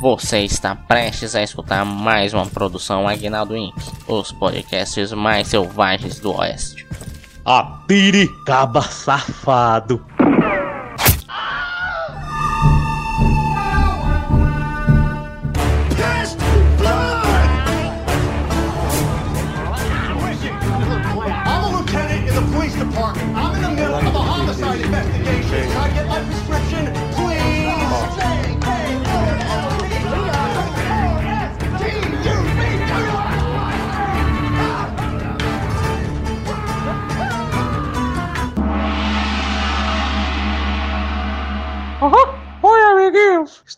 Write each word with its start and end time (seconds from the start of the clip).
Você 0.00 0.40
está 0.40 0.74
prestes 0.74 1.34
a 1.34 1.42
escutar 1.42 1.84
mais 1.84 2.34
uma 2.34 2.46
produção 2.46 3.08
Aguinaldo 3.08 3.56
Inc., 3.56 3.74
os 4.06 4.32
podcasts 4.32 5.12
mais 5.12 5.48
selvagens 5.48 6.20
do 6.20 6.32
Oeste. 6.32 6.86
Apiricaba 7.44 8.82
safado. 8.82 10.04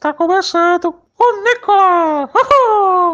Está 0.06 0.15
começando 0.15 0.95
o 1.19 1.42
Nicolas! 1.42 2.30
Aham. 2.33 3.12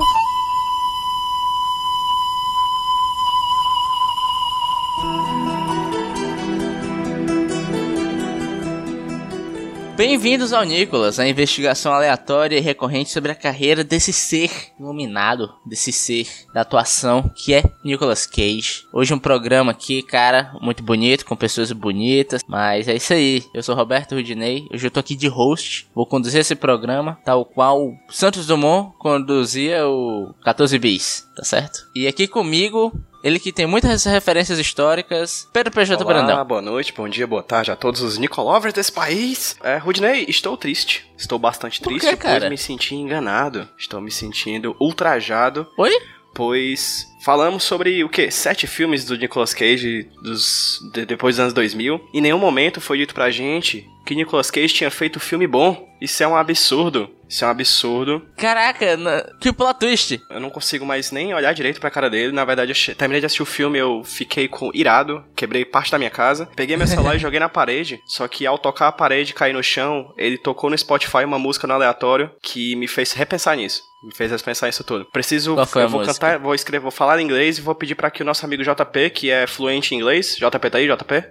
Bem-vindos 9.95 10.55
ao 10.55 10.65
Nicolas, 10.65 11.19
a 11.19 11.29
investigação 11.29 11.93
aleatória 11.93 12.57
e 12.57 12.63
recorrente 12.63 13.11
sobre 13.11 13.31
a 13.31 13.35
carreira 13.35 13.85
desse 13.85 14.11
ser 14.11 14.51
iluminado, 14.81 15.53
desse 15.67 15.93
ser 15.93 16.27
da 16.55 16.63
atuação 16.63 17.31
que 17.37 17.53
é 17.53 17.63
Nicolas 17.85 18.27
Cage. 18.27 18.85
Hoje 18.91 19.13
um 19.13 19.19
programa 19.19 19.71
aqui, 19.71 20.03
cara, 20.03 20.57
muito 20.63 20.83
bonito, 20.83 21.27
com 21.27 21.37
pessoas 21.37 21.71
bonitas, 21.73 22.41
mas 22.49 22.89
é 22.89 22.97
isso 22.97 23.13
aí. 23.13 23.45
Eu 23.53 23.63
sou 23.63 23.75
Roberto 23.75 24.15
Rudinei, 24.15 24.67
hoje 24.73 24.87
eu 24.87 24.91
tô 24.91 24.99
aqui 24.99 25.15
de 25.15 25.29
host, 25.29 25.87
vou 25.95 26.07
conduzir 26.07 26.41
esse 26.41 26.55
programa, 26.55 27.19
tal 27.23 27.45
qual 27.45 27.93
Santos 28.09 28.47
Dumont 28.47 28.97
conduzia 28.99 29.87
o 29.87 30.35
14 30.43 30.79
Bis, 30.79 31.29
tá 31.37 31.45
certo? 31.45 31.87
E 31.95 32.07
aqui 32.07 32.27
comigo, 32.27 32.99
ele 33.23 33.39
que 33.39 33.53
tem 33.53 33.67
muitas 33.67 34.05
referências 34.05 34.59
históricas, 34.59 35.49
Pedro 35.53 35.73
PJ 35.73 35.95
Olá, 36.03 36.05
Brandão. 36.13 36.45
boa 36.45 36.63
noite, 36.63 36.93
bom 36.93 37.09
dia, 37.09 37.27
boa 37.27 37.43
tarde 37.43 37.71
a 37.71 37.77
todos 37.77 38.01
os 38.01 38.19
Nicolovers 38.19 38.75
desse 38.75 38.91
país. 38.93 39.57
É, 39.63 39.77
Rudney, 39.77 40.25
estou 40.29 40.57
triste. 40.57 41.07
Estou 41.17 41.39
bastante 41.39 41.81
Por 41.81 41.91
triste, 41.91 42.17
cara? 42.17 42.41
pois 42.41 42.51
me 42.51 42.59
senti 42.59 42.95
enganado. 42.95 43.69
Estou 43.79 44.01
me 44.01 44.11
sentindo 44.11 44.75
ultrajado, 44.81 45.67
Oi? 45.79 45.93
pois 46.35 47.07
falamos 47.25 47.63
sobre 47.63 48.03
o 48.03 48.09
que? 48.09 48.31
Sete 48.31 48.67
filmes 48.67 49.05
do 49.05 49.17
Nicolas 49.17 49.55
Cage 49.55 50.09
dos, 50.23 50.81
de- 50.93 51.07
depois 51.07 51.37
dos 51.37 51.41
anos 51.41 51.55
2000. 51.55 52.01
Em 52.13 52.21
nenhum 52.21 52.39
momento 52.39 52.81
foi 52.81 52.99
dito 52.99 53.15
pra 53.15 53.31
gente 53.31 53.87
que 54.05 54.17
Nicolas 54.17 54.51
Cage 54.51 54.75
tinha 54.75 54.91
feito 54.91 55.21
filme 55.21 55.47
bom. 55.47 55.89
Isso 56.01 56.21
é 56.23 56.27
um 56.27 56.35
absurdo. 56.35 57.09
Isso 57.33 57.45
é 57.45 57.49
um 57.49 57.51
absurdo. 57.51 58.27
Caraca, 58.37 58.95
na- 58.95 59.25
que 59.41 59.51
plot 59.53 59.79
twist. 59.81 60.21
Eu 60.29 60.39
não 60.39 60.51
consigo 60.51 60.85
mais 60.85 61.11
nem 61.11 61.33
olhar 61.33 61.55
direito 61.55 61.81
pra 61.81 61.91
cara 61.91 62.11
dele. 62.11 62.31
Na 62.31 62.45
verdade, 62.45 62.73
eu 62.91 62.95
terminei 62.95 63.21
de 63.21 63.27
assistir 63.27 63.43
o 63.43 63.47
filme, 63.47 63.79
eu 63.79 64.05
fiquei 64.05 64.47
com 64.49 64.71
irado, 64.75 65.25
quebrei 65.35 65.65
parte 65.65 65.91
da 65.91 65.97
minha 65.99 66.11
casa, 66.11 66.47
peguei 66.55 66.77
meu 66.77 66.87
celular 66.87 67.17
e 67.17 67.19
joguei 67.21 67.41
na 67.41 67.49
parede. 67.49 67.99
Só 68.07 68.29
que 68.29 68.47
ao 68.47 68.59
tocar 68.59 68.89
a 68.89 68.93
parede 68.93 69.31
e 69.31 69.35
cair 69.35 69.55
no 69.55 69.63
chão, 69.63 70.13
ele 70.19 70.37
tocou 70.37 70.69
no 70.69 70.77
Spotify 70.77 71.25
uma 71.25 71.39
música 71.39 71.67
no 71.67 71.73
aleatório 71.73 72.31
que 72.43 72.77
me 72.77 72.87
fez 72.87 73.13
repensar 73.13 73.57
nisso. 73.57 73.83
Me 74.03 74.13
fez 74.15 74.31
repensar 74.33 74.69
isso 74.69 74.83
tudo. 74.83 75.05
Preciso. 75.07 75.55
Qual 75.55 75.67
foi 75.67 75.83
a 75.83 75.85
eu 75.85 75.89
vou 75.89 76.01
música? 76.01 76.15
cantar, 76.15 76.39
vou 76.39 76.55
escrever, 76.55 76.83
vou 76.83 76.91
falar 76.91 77.21
em 77.21 77.25
inglês 77.25 77.59
e 77.59 77.61
vou 77.61 77.75
pedir 77.75 77.95
pra 77.95 78.11
que 78.11 78.23
o 78.23 78.25
nosso 78.25 78.45
amigo 78.45 78.63
JP, 78.63 79.11
que 79.11 79.31
é 79.31 79.47
fluente 79.47 79.95
em 79.95 79.99
inglês. 79.99 80.37
JP 80.37 80.71
tá 80.71 80.79
aí, 80.79 80.87
JP? 80.89 81.15
Hi, 81.15 81.23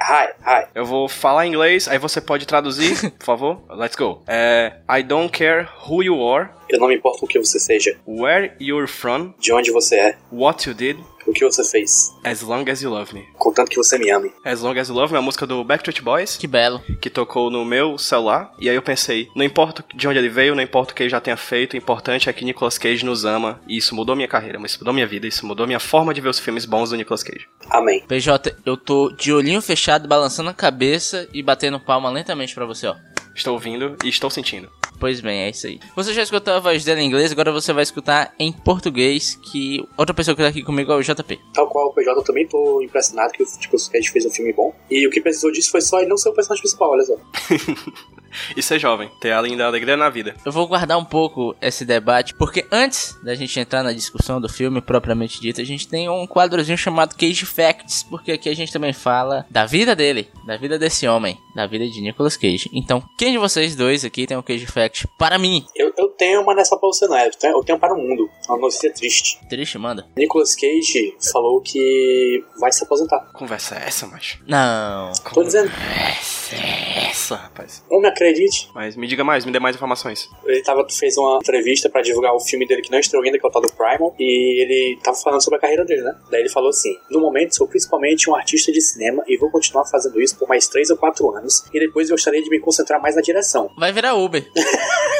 hi, 0.00 0.28
hi. 0.46 0.66
Eu 0.74 0.84
vou 0.84 1.08
falar 1.08 1.46
em 1.46 1.48
inglês, 1.50 1.88
aí 1.88 1.98
você 1.98 2.20
pode 2.20 2.46
traduzir, 2.46 3.10
por 3.18 3.24
favor. 3.24 3.62
Let's 3.70 3.96
go. 3.96 4.22
É. 4.26 4.72
I 4.88 5.02
don't 5.02 5.36
care 5.36 5.66
who 5.88 6.02
you 6.02 6.24
are, 6.26 6.48
Eu 6.68 6.78
não 6.78 6.88
me 6.88 6.94
importo 6.94 7.24
o 7.24 7.28
que 7.28 7.38
você 7.38 7.58
seja, 7.58 7.98
where 8.06 8.52
you're 8.60 8.86
from, 8.86 9.34
de 9.38 9.52
onde 9.52 9.70
você 9.70 9.96
é, 9.96 10.16
what 10.30 10.66
you 10.68 10.74
did, 10.74 10.98
o 11.26 11.32
que 11.32 11.44
você 11.44 11.62
fez, 11.64 12.12
As 12.24 12.42
Long 12.42 12.64
As 12.70 12.82
You 12.82 12.90
Love 12.90 13.14
Me. 13.14 13.26
contanto 13.34 13.68
que 13.70 13.76
você 13.76 13.98
me 13.98 14.10
ame. 14.10 14.32
As 14.44 14.60
Long 14.60 14.78
As 14.78 14.88
You 14.88 14.94
Love 14.94 15.12
Me 15.12 15.16
é 15.16 15.20
uma 15.20 15.24
música 15.26 15.46
do 15.46 15.62
Backstreet 15.64 16.02
Boys, 16.02 16.36
Que 16.36 16.46
belo. 16.46 16.80
que 17.00 17.08
tocou 17.10 17.50
no 17.50 17.64
meu 17.64 17.96
celular. 17.98 18.52
E 18.58 18.68
aí 18.68 18.74
eu 18.76 18.82
pensei, 18.82 19.28
não 19.36 19.44
importa 19.44 19.84
de 19.94 20.08
onde 20.08 20.18
ele 20.18 20.28
veio, 20.28 20.54
não 20.54 20.62
importa 20.62 20.92
o 20.92 20.96
que 20.96 21.02
ele 21.02 21.10
já 21.10 21.20
tenha 21.20 21.36
feito, 21.36 21.74
o 21.74 21.76
importante 21.76 22.28
é 22.28 22.32
que 22.32 22.44
Nicolas 22.44 22.78
Cage 22.78 23.04
nos 23.04 23.24
ama. 23.24 23.60
E 23.66 23.76
isso 23.76 23.94
mudou 23.94 24.14
minha 24.16 24.28
carreira, 24.28 24.60
isso 24.64 24.78
mudou 24.78 24.92
minha 24.94 25.06
vida, 25.06 25.26
isso 25.26 25.46
mudou 25.46 25.66
minha 25.66 25.80
forma 25.80 26.12
de 26.14 26.20
ver 26.20 26.28
os 26.28 26.38
filmes 26.38 26.64
bons 26.64 26.90
do 26.90 26.96
Nicolas 26.96 27.22
Cage. 27.22 27.46
Amém. 27.70 28.02
PJ, 28.06 28.56
eu 28.66 28.76
tô 28.76 29.10
de 29.10 29.32
olhinho 29.32 29.62
fechado, 29.62 30.08
balançando 30.08 30.50
a 30.50 30.54
cabeça 30.54 31.28
e 31.32 31.42
batendo 31.42 31.78
palma 31.80 32.10
lentamente 32.10 32.54
pra 32.54 32.66
você, 32.66 32.86
ó. 32.86 32.94
Estou 33.34 33.54
ouvindo 33.54 33.96
e 34.04 34.08
estou 34.08 34.28
sentindo. 34.28 34.68
Pois 35.02 35.20
bem, 35.20 35.40
é 35.40 35.50
isso 35.50 35.66
aí. 35.66 35.80
Você 35.96 36.14
já 36.14 36.22
escutou 36.22 36.54
a 36.54 36.60
voz 36.60 36.84
dela 36.84 37.00
em 37.00 37.06
inglês, 37.08 37.32
agora 37.32 37.50
você 37.50 37.72
vai 37.72 37.82
escutar 37.82 38.32
em 38.38 38.52
português, 38.52 39.34
que 39.34 39.84
outra 39.96 40.14
pessoa 40.14 40.36
que 40.36 40.42
tá 40.42 40.46
aqui 40.46 40.62
comigo 40.62 40.92
é 40.92 40.94
o 40.94 41.02
JP. 41.02 41.40
Tal 41.52 41.68
qual 41.68 41.88
o 41.88 41.92
PJ, 41.92 42.16
eu 42.16 42.22
também 42.22 42.46
tô 42.46 42.80
impressionado 42.80 43.32
que 43.32 43.42
o 43.42 43.46
tipo, 43.58 43.76
o 43.76 43.90
Cage 43.90 44.12
fez 44.12 44.24
um 44.26 44.30
filme 44.30 44.52
bom. 44.52 44.72
E 44.88 45.04
o 45.04 45.10
que 45.10 45.20
precisou 45.20 45.50
disso 45.50 45.72
foi 45.72 45.80
só 45.80 45.98
ele 45.98 46.08
não 46.08 46.16
ser 46.16 46.28
o 46.28 46.32
personagem 46.32 46.62
principal, 46.62 46.90
olha 46.92 47.02
só. 47.02 47.16
E 48.56 48.62
ser 48.62 48.78
jovem, 48.78 49.10
ter 49.20 49.32
além 49.32 49.56
da 49.56 49.66
alegria 49.66 49.96
na 49.96 50.10
vida. 50.10 50.34
Eu 50.44 50.52
vou 50.52 50.66
guardar 50.66 50.98
um 50.98 51.04
pouco 51.04 51.54
esse 51.60 51.84
debate, 51.84 52.34
porque 52.34 52.66
antes 52.70 53.18
da 53.22 53.34
gente 53.34 53.58
entrar 53.58 53.82
na 53.82 53.92
discussão 53.92 54.40
do 54.40 54.48
filme 54.48 54.80
propriamente 54.80 55.40
dito, 55.40 55.60
a 55.60 55.64
gente 55.64 55.88
tem 55.88 56.08
um 56.08 56.26
quadrozinho 56.26 56.76
chamado 56.76 57.16
Cage 57.16 57.46
Facts, 57.46 58.02
porque 58.02 58.32
aqui 58.32 58.48
a 58.48 58.54
gente 58.54 58.72
também 58.72 58.92
fala 58.92 59.46
da 59.50 59.64
vida 59.64 59.94
dele, 59.96 60.28
da 60.46 60.56
vida 60.56 60.78
desse 60.78 61.06
homem, 61.06 61.38
da 61.54 61.66
vida 61.66 61.88
de 61.88 62.00
Nicolas 62.00 62.36
Cage. 62.36 62.70
Então, 62.72 63.02
quem 63.16 63.32
de 63.32 63.38
vocês 63.38 63.74
dois 63.74 64.04
aqui 64.04 64.26
tem 64.26 64.36
um 64.36 64.42
Cage 64.42 64.66
Fact 64.66 65.08
para 65.18 65.38
mim? 65.38 65.64
Eu, 65.74 65.92
eu 65.96 66.08
tenho 66.22 66.40
uma 66.40 66.54
nessa 66.54 66.76
pra 66.76 66.86
você, 66.86 67.08
não 67.08 67.16
é? 67.16 67.26
Eu 67.26 67.32
tenho, 67.32 67.56
eu 67.56 67.64
tenho 67.64 67.78
para 67.80 67.92
o 67.92 67.98
mundo. 67.98 68.30
Uma 68.48 68.56
notícia 68.58 68.92
triste. 68.92 69.40
Triste, 69.48 69.76
manda. 69.76 70.06
Nicolas 70.16 70.54
Cage 70.54 71.16
falou 71.32 71.60
que 71.60 72.44
vai 72.60 72.70
se 72.70 72.84
aposentar. 72.84 73.28
Conversa 73.32 73.74
é 73.74 73.88
essa, 73.88 74.06
macho? 74.06 74.38
Não. 74.46 75.10
Tô 75.34 75.42
dizendo, 75.42 75.68
Conversa 75.68 76.54
é 76.54 77.10
essa, 77.10 77.34
rapaz? 77.34 77.82
não 77.90 78.00
me 78.00 78.06
acredite. 78.06 78.70
Mas 78.72 78.94
me 78.94 79.08
diga 79.08 79.24
mais, 79.24 79.44
me 79.44 79.50
dê 79.50 79.58
mais 79.58 79.74
informações. 79.74 80.28
Ele 80.44 80.62
tava, 80.62 80.86
fez 80.88 81.16
uma 81.18 81.38
entrevista 81.38 81.90
pra 81.90 82.02
divulgar 82.02 82.32
o 82.34 82.40
filme 82.40 82.68
dele 82.68 82.82
que 82.82 82.90
não 82.90 83.00
estreou 83.00 83.24
ainda, 83.24 83.36
que 83.36 83.44
é 83.44 83.48
o 83.48 83.52
tal 83.52 83.60
do 83.62 83.72
Primal, 83.72 84.14
e 84.16 84.62
ele 84.62 85.00
tava 85.02 85.16
falando 85.16 85.42
sobre 85.42 85.58
a 85.58 85.60
carreira 85.60 85.84
dele, 85.84 86.02
né? 86.02 86.14
Daí 86.30 86.42
ele 86.42 86.48
falou 86.50 86.70
assim: 86.70 86.94
No 87.10 87.20
momento, 87.20 87.56
sou 87.56 87.66
principalmente 87.66 88.30
um 88.30 88.36
artista 88.36 88.70
de 88.70 88.80
cinema 88.80 89.24
e 89.26 89.36
vou 89.36 89.50
continuar 89.50 89.84
fazendo 89.86 90.20
isso 90.20 90.38
por 90.38 90.48
mais 90.48 90.68
3 90.68 90.90
ou 90.90 90.96
4 90.96 91.36
anos, 91.36 91.64
e 91.74 91.80
depois 91.80 92.08
gostaria 92.08 92.42
de 92.42 92.48
me 92.48 92.60
concentrar 92.60 93.02
mais 93.02 93.16
na 93.16 93.22
direção. 93.22 93.68
Vai 93.76 93.92
virar 93.92 94.14
Uber. 94.14 94.48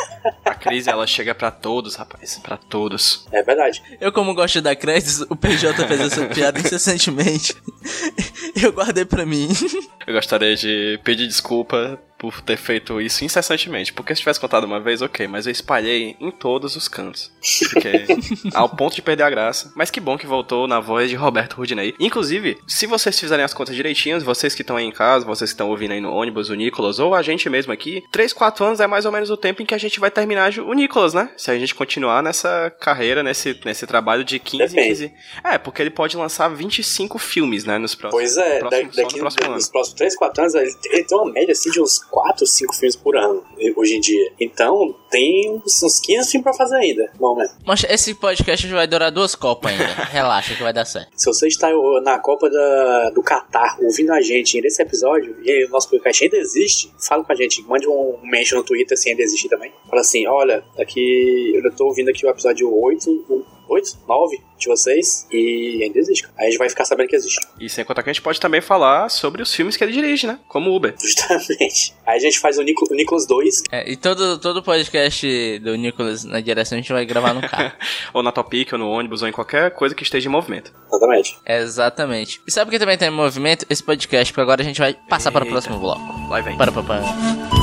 A 0.63 0.69
crise, 0.71 0.89
ela 0.89 1.07
chega 1.07 1.35
pra 1.35 1.51
todos, 1.51 1.97
rapaz. 1.97 2.39
Pra 2.43 2.57
todos. 2.57 3.27
É 3.33 3.43
verdade. 3.43 3.83
Eu, 4.01 4.13
como 4.13 4.33
gosto 4.35 4.55
de 4.55 4.61
dar 4.61 4.77
créditos, 4.77 5.23
o 5.23 5.35
PJ 5.35 5.87
fez 5.89 6.01
essa 6.01 6.27
piada 6.33 6.61
incessantemente. 6.61 7.57
Eu 8.63 8.73
guardei 8.73 9.05
pra 9.05 9.25
mim. 9.25 9.49
Eu 10.07 10.15
gostaria 10.15 10.55
de 10.57 10.99
pedir 11.05 11.27
desculpa 11.27 11.99
por 12.23 12.41
ter 12.41 12.57
feito 12.57 13.01
isso 13.01 13.25
incessantemente. 13.25 13.93
Porque 13.93 14.15
se 14.15 14.21
tivesse 14.21 14.39
contado 14.39 14.63
uma 14.63 14.79
vez, 14.79 15.03
ok, 15.03 15.27
mas 15.27 15.45
eu 15.45 15.51
espalhei 15.51 16.17
em 16.21 16.31
todos 16.31 16.77
os 16.77 16.87
cantos. 16.87 17.33
Porque 17.73 18.07
ao 18.55 18.69
ponto 18.69 18.95
de 18.95 19.03
perder 19.03 19.25
a 19.25 19.31
graça. 19.31 19.73
Mas 19.75 19.91
que 19.91 19.99
bom 19.99 20.17
que 20.17 20.25
voltou 20.25 20.69
na 20.69 20.79
voz 20.79 21.11
de 21.11 21.17
Roberto 21.17 21.55
Rudinei. 21.55 21.97
Inclusive, 21.99 22.59
se 22.65 22.87
vocês 22.87 23.19
fizerem 23.19 23.45
as 23.45 23.53
contas 23.53 23.75
direitinhas, 23.75 24.23
vocês 24.23 24.55
que 24.55 24.63
estão 24.63 24.77
aí 24.77 24.85
em 24.85 24.93
casa, 24.93 25.27
vocês 25.27 25.51
que 25.51 25.55
estão 25.55 25.69
ouvindo 25.69 25.95
aí 25.95 26.01
no 26.01 26.13
ônibus, 26.13 26.49
o 26.49 26.55
Nicolas, 26.55 27.01
ou 27.01 27.13
a 27.13 27.23
gente 27.23 27.51
mesmo 27.51 27.73
aqui, 27.73 28.05
3, 28.13 28.33
4 28.33 28.67
anos 28.67 28.81
é 28.81 28.87
mais 28.87 29.05
ou 29.05 29.11
menos 29.11 29.29
o 29.29 29.37
tempo 29.37 29.61
em 29.61 29.67
que 29.67 29.75
a 29.75 29.79
gente 29.79 29.99
vai 29.99 30.11
terminar 30.11 30.57
o 30.61 30.73
Nicolas, 30.75 31.15
né? 31.15 31.29
Se 31.37 31.51
a 31.51 31.59
gente 31.59 31.75
continuar 31.75 32.23
nessa 32.23 32.73
carreira, 32.79 33.25
nesse, 33.25 33.59
nesse 33.65 33.85
trabalho 33.85 34.23
de 34.23 34.39
15, 34.39 34.69
Depende. 34.69 34.89
15. 35.09 35.15
É, 35.43 35.59
porque 35.59 35.83
ele 35.83 35.91
pode 35.91 36.17
lançar 36.17 36.49
25 36.49 37.19
filmes, 37.19 37.65
né? 37.65 37.72
Nos 37.79 37.95
próximos. 37.95 38.23
Pois 38.23 38.37
é, 38.37 38.55
no 38.63 38.69
próximo, 38.69 38.91
daqui 38.97 39.15
no 39.15 39.21
próximo 39.21 39.45
ano. 39.47 39.55
nos 39.55 39.69
próximos 39.69 39.99
3, 39.99 40.17
4 40.17 40.43
anos, 40.43 40.55
ele, 40.55 40.75
ele 40.91 41.05
tem 41.05 41.19
uma 41.19 41.33
média 41.33 41.53
assim 41.53 41.71
de 41.71 41.81
uns 41.81 41.99
4, 42.05 42.47
5 42.47 42.75
filmes 42.77 42.97
por 42.97 43.17
ano, 43.17 43.43
hoje 43.77 43.97
em 43.97 44.01
dia. 44.01 44.33
Então, 44.41 44.95
tem 45.11 45.51
uns, 45.51 45.83
uns 45.83 46.01
15 46.01 46.31
filmes 46.31 46.45
pra 46.45 46.55
fazer 46.55 46.77
ainda. 46.77 47.11
Bom, 47.19 47.37
né? 47.37 47.49
Mas 47.67 47.85
esse 47.85 48.15
podcast 48.15 48.67
vai 48.69 48.87
durar 48.87 49.11
duas 49.11 49.35
copas 49.35 49.71
ainda. 49.73 49.85
Relaxa 50.11 50.55
que 50.55 50.63
vai 50.63 50.73
dar 50.73 50.85
certo. 50.85 51.09
Se 51.17 51.27
você 51.27 51.47
está 51.49 51.69
na 52.03 52.19
Copa 52.19 52.49
da- 52.51 53.11
do 53.11 53.23
Catar 53.23 53.77
ouvindo 53.81 54.13
a 54.13 54.21
gente 54.21 54.61
nesse 54.61 54.81
episódio, 54.83 55.37
e 55.43 55.51
aí 55.51 55.65
o 55.65 55.69
nosso 55.71 55.89
podcast 55.91 56.25
ainda 56.25 56.37
existe, 56.37 56.93
fala 56.99 57.25
com 57.25 57.33
a 57.33 57.37
gente, 57.37 57.63
mande 57.63 57.87
um 57.89 58.19
mention 58.23 58.57
no 58.59 58.65
Twitter 58.65 58.97
se 58.97 59.11
ainda 59.11 59.23
existe 59.23 59.49
também. 59.49 59.73
Fala 59.89 60.01
assim, 60.01 60.27
olha, 60.27 60.65
aqui 60.79 61.53
eu 61.55 61.75
tô 61.75 61.87
ouvindo 61.87 62.09
aqui 62.11 62.27
o 62.27 62.31
episódio 62.31 62.73
8, 62.75 63.11
o- 63.29 63.45
8 63.73 63.83
oito, 63.83 63.99
nove 64.07 64.41
de 64.59 64.69
vocês 64.69 65.27
e 65.31 65.81
ainda 65.83 65.99
existe. 65.99 66.25
Aí 66.39 66.47
a 66.47 66.51
gente 66.51 66.59
vai 66.59 66.69
ficar 66.69 66.85
sabendo 66.85 67.09
que 67.09 67.17
existe. 67.17 67.39
E 67.59 67.69
sem 67.69 67.85
contar 67.85 68.03
que 68.03 68.11
a 68.11 68.13
gente 68.13 68.23
pode 68.23 68.41
também 68.41 68.61
falar 68.61 69.09
sobre 69.09 69.43
os 69.43 69.53
filmes 69.53 69.77
que 69.77 69.83
ele 69.83 69.93
dirige, 69.93 70.27
né? 70.27 70.39
Como 70.49 70.75
Uber. 70.75 70.95
Justamente. 71.01 71.95
Aí 72.07 72.17
a 72.17 72.21
gente 72.21 72.39
faz 72.39 72.59
o, 72.59 72.63
Nico, 72.63 72.87
o 72.89 72.95
Nicolas 72.95 73.27
2. 73.27 73.63
É, 73.73 73.91
e 73.91 73.97
todo, 73.97 74.39
todo 74.39 74.63
podcast 74.63 75.59
do 75.59 75.75
Nicolas 75.75 76.23
na 76.25 76.41
direção 76.41 76.79
a 76.79 76.81
gente 76.81 76.93
vai 76.93 77.05
gravar 77.05 77.35
no 77.35 77.41
carro. 77.41 77.73
ou 78.15 78.23
na 78.23 78.31
Topic, 78.31 78.73
ou 78.73 78.79
no 78.79 78.89
ônibus, 78.89 79.23
ou 79.23 79.29
em 79.29 79.33
qualquer 79.33 79.73
coisa 79.73 79.95
que 79.95 80.05
esteja 80.05 80.29
em 80.29 80.33
movimento. 80.33 80.73
Exatamente. 80.87 81.39
Exatamente. 81.45 82.41
E 82.47 82.53
sabe 82.53 82.69
o 82.69 82.73
que 82.73 82.79
também 82.79 82.97
tem 82.97 83.09
em 83.09 83.11
movimento? 83.11 83.67
Esse 83.69 83.83
podcast, 83.83 84.33
porque 84.33 84.43
agora 84.43 84.63
a 84.63 84.65
gente 84.65 84.81
vai 84.81 84.95
passar 85.09 85.33
para 85.33 85.43
o 85.43 85.47
Eita. 85.47 85.53
próximo 85.53 85.79
bloco. 85.79 86.29
Lá 86.29 86.41
vem. 86.41 86.57
Para, 86.57 86.71
para, 86.71 86.83
para. 86.83 87.62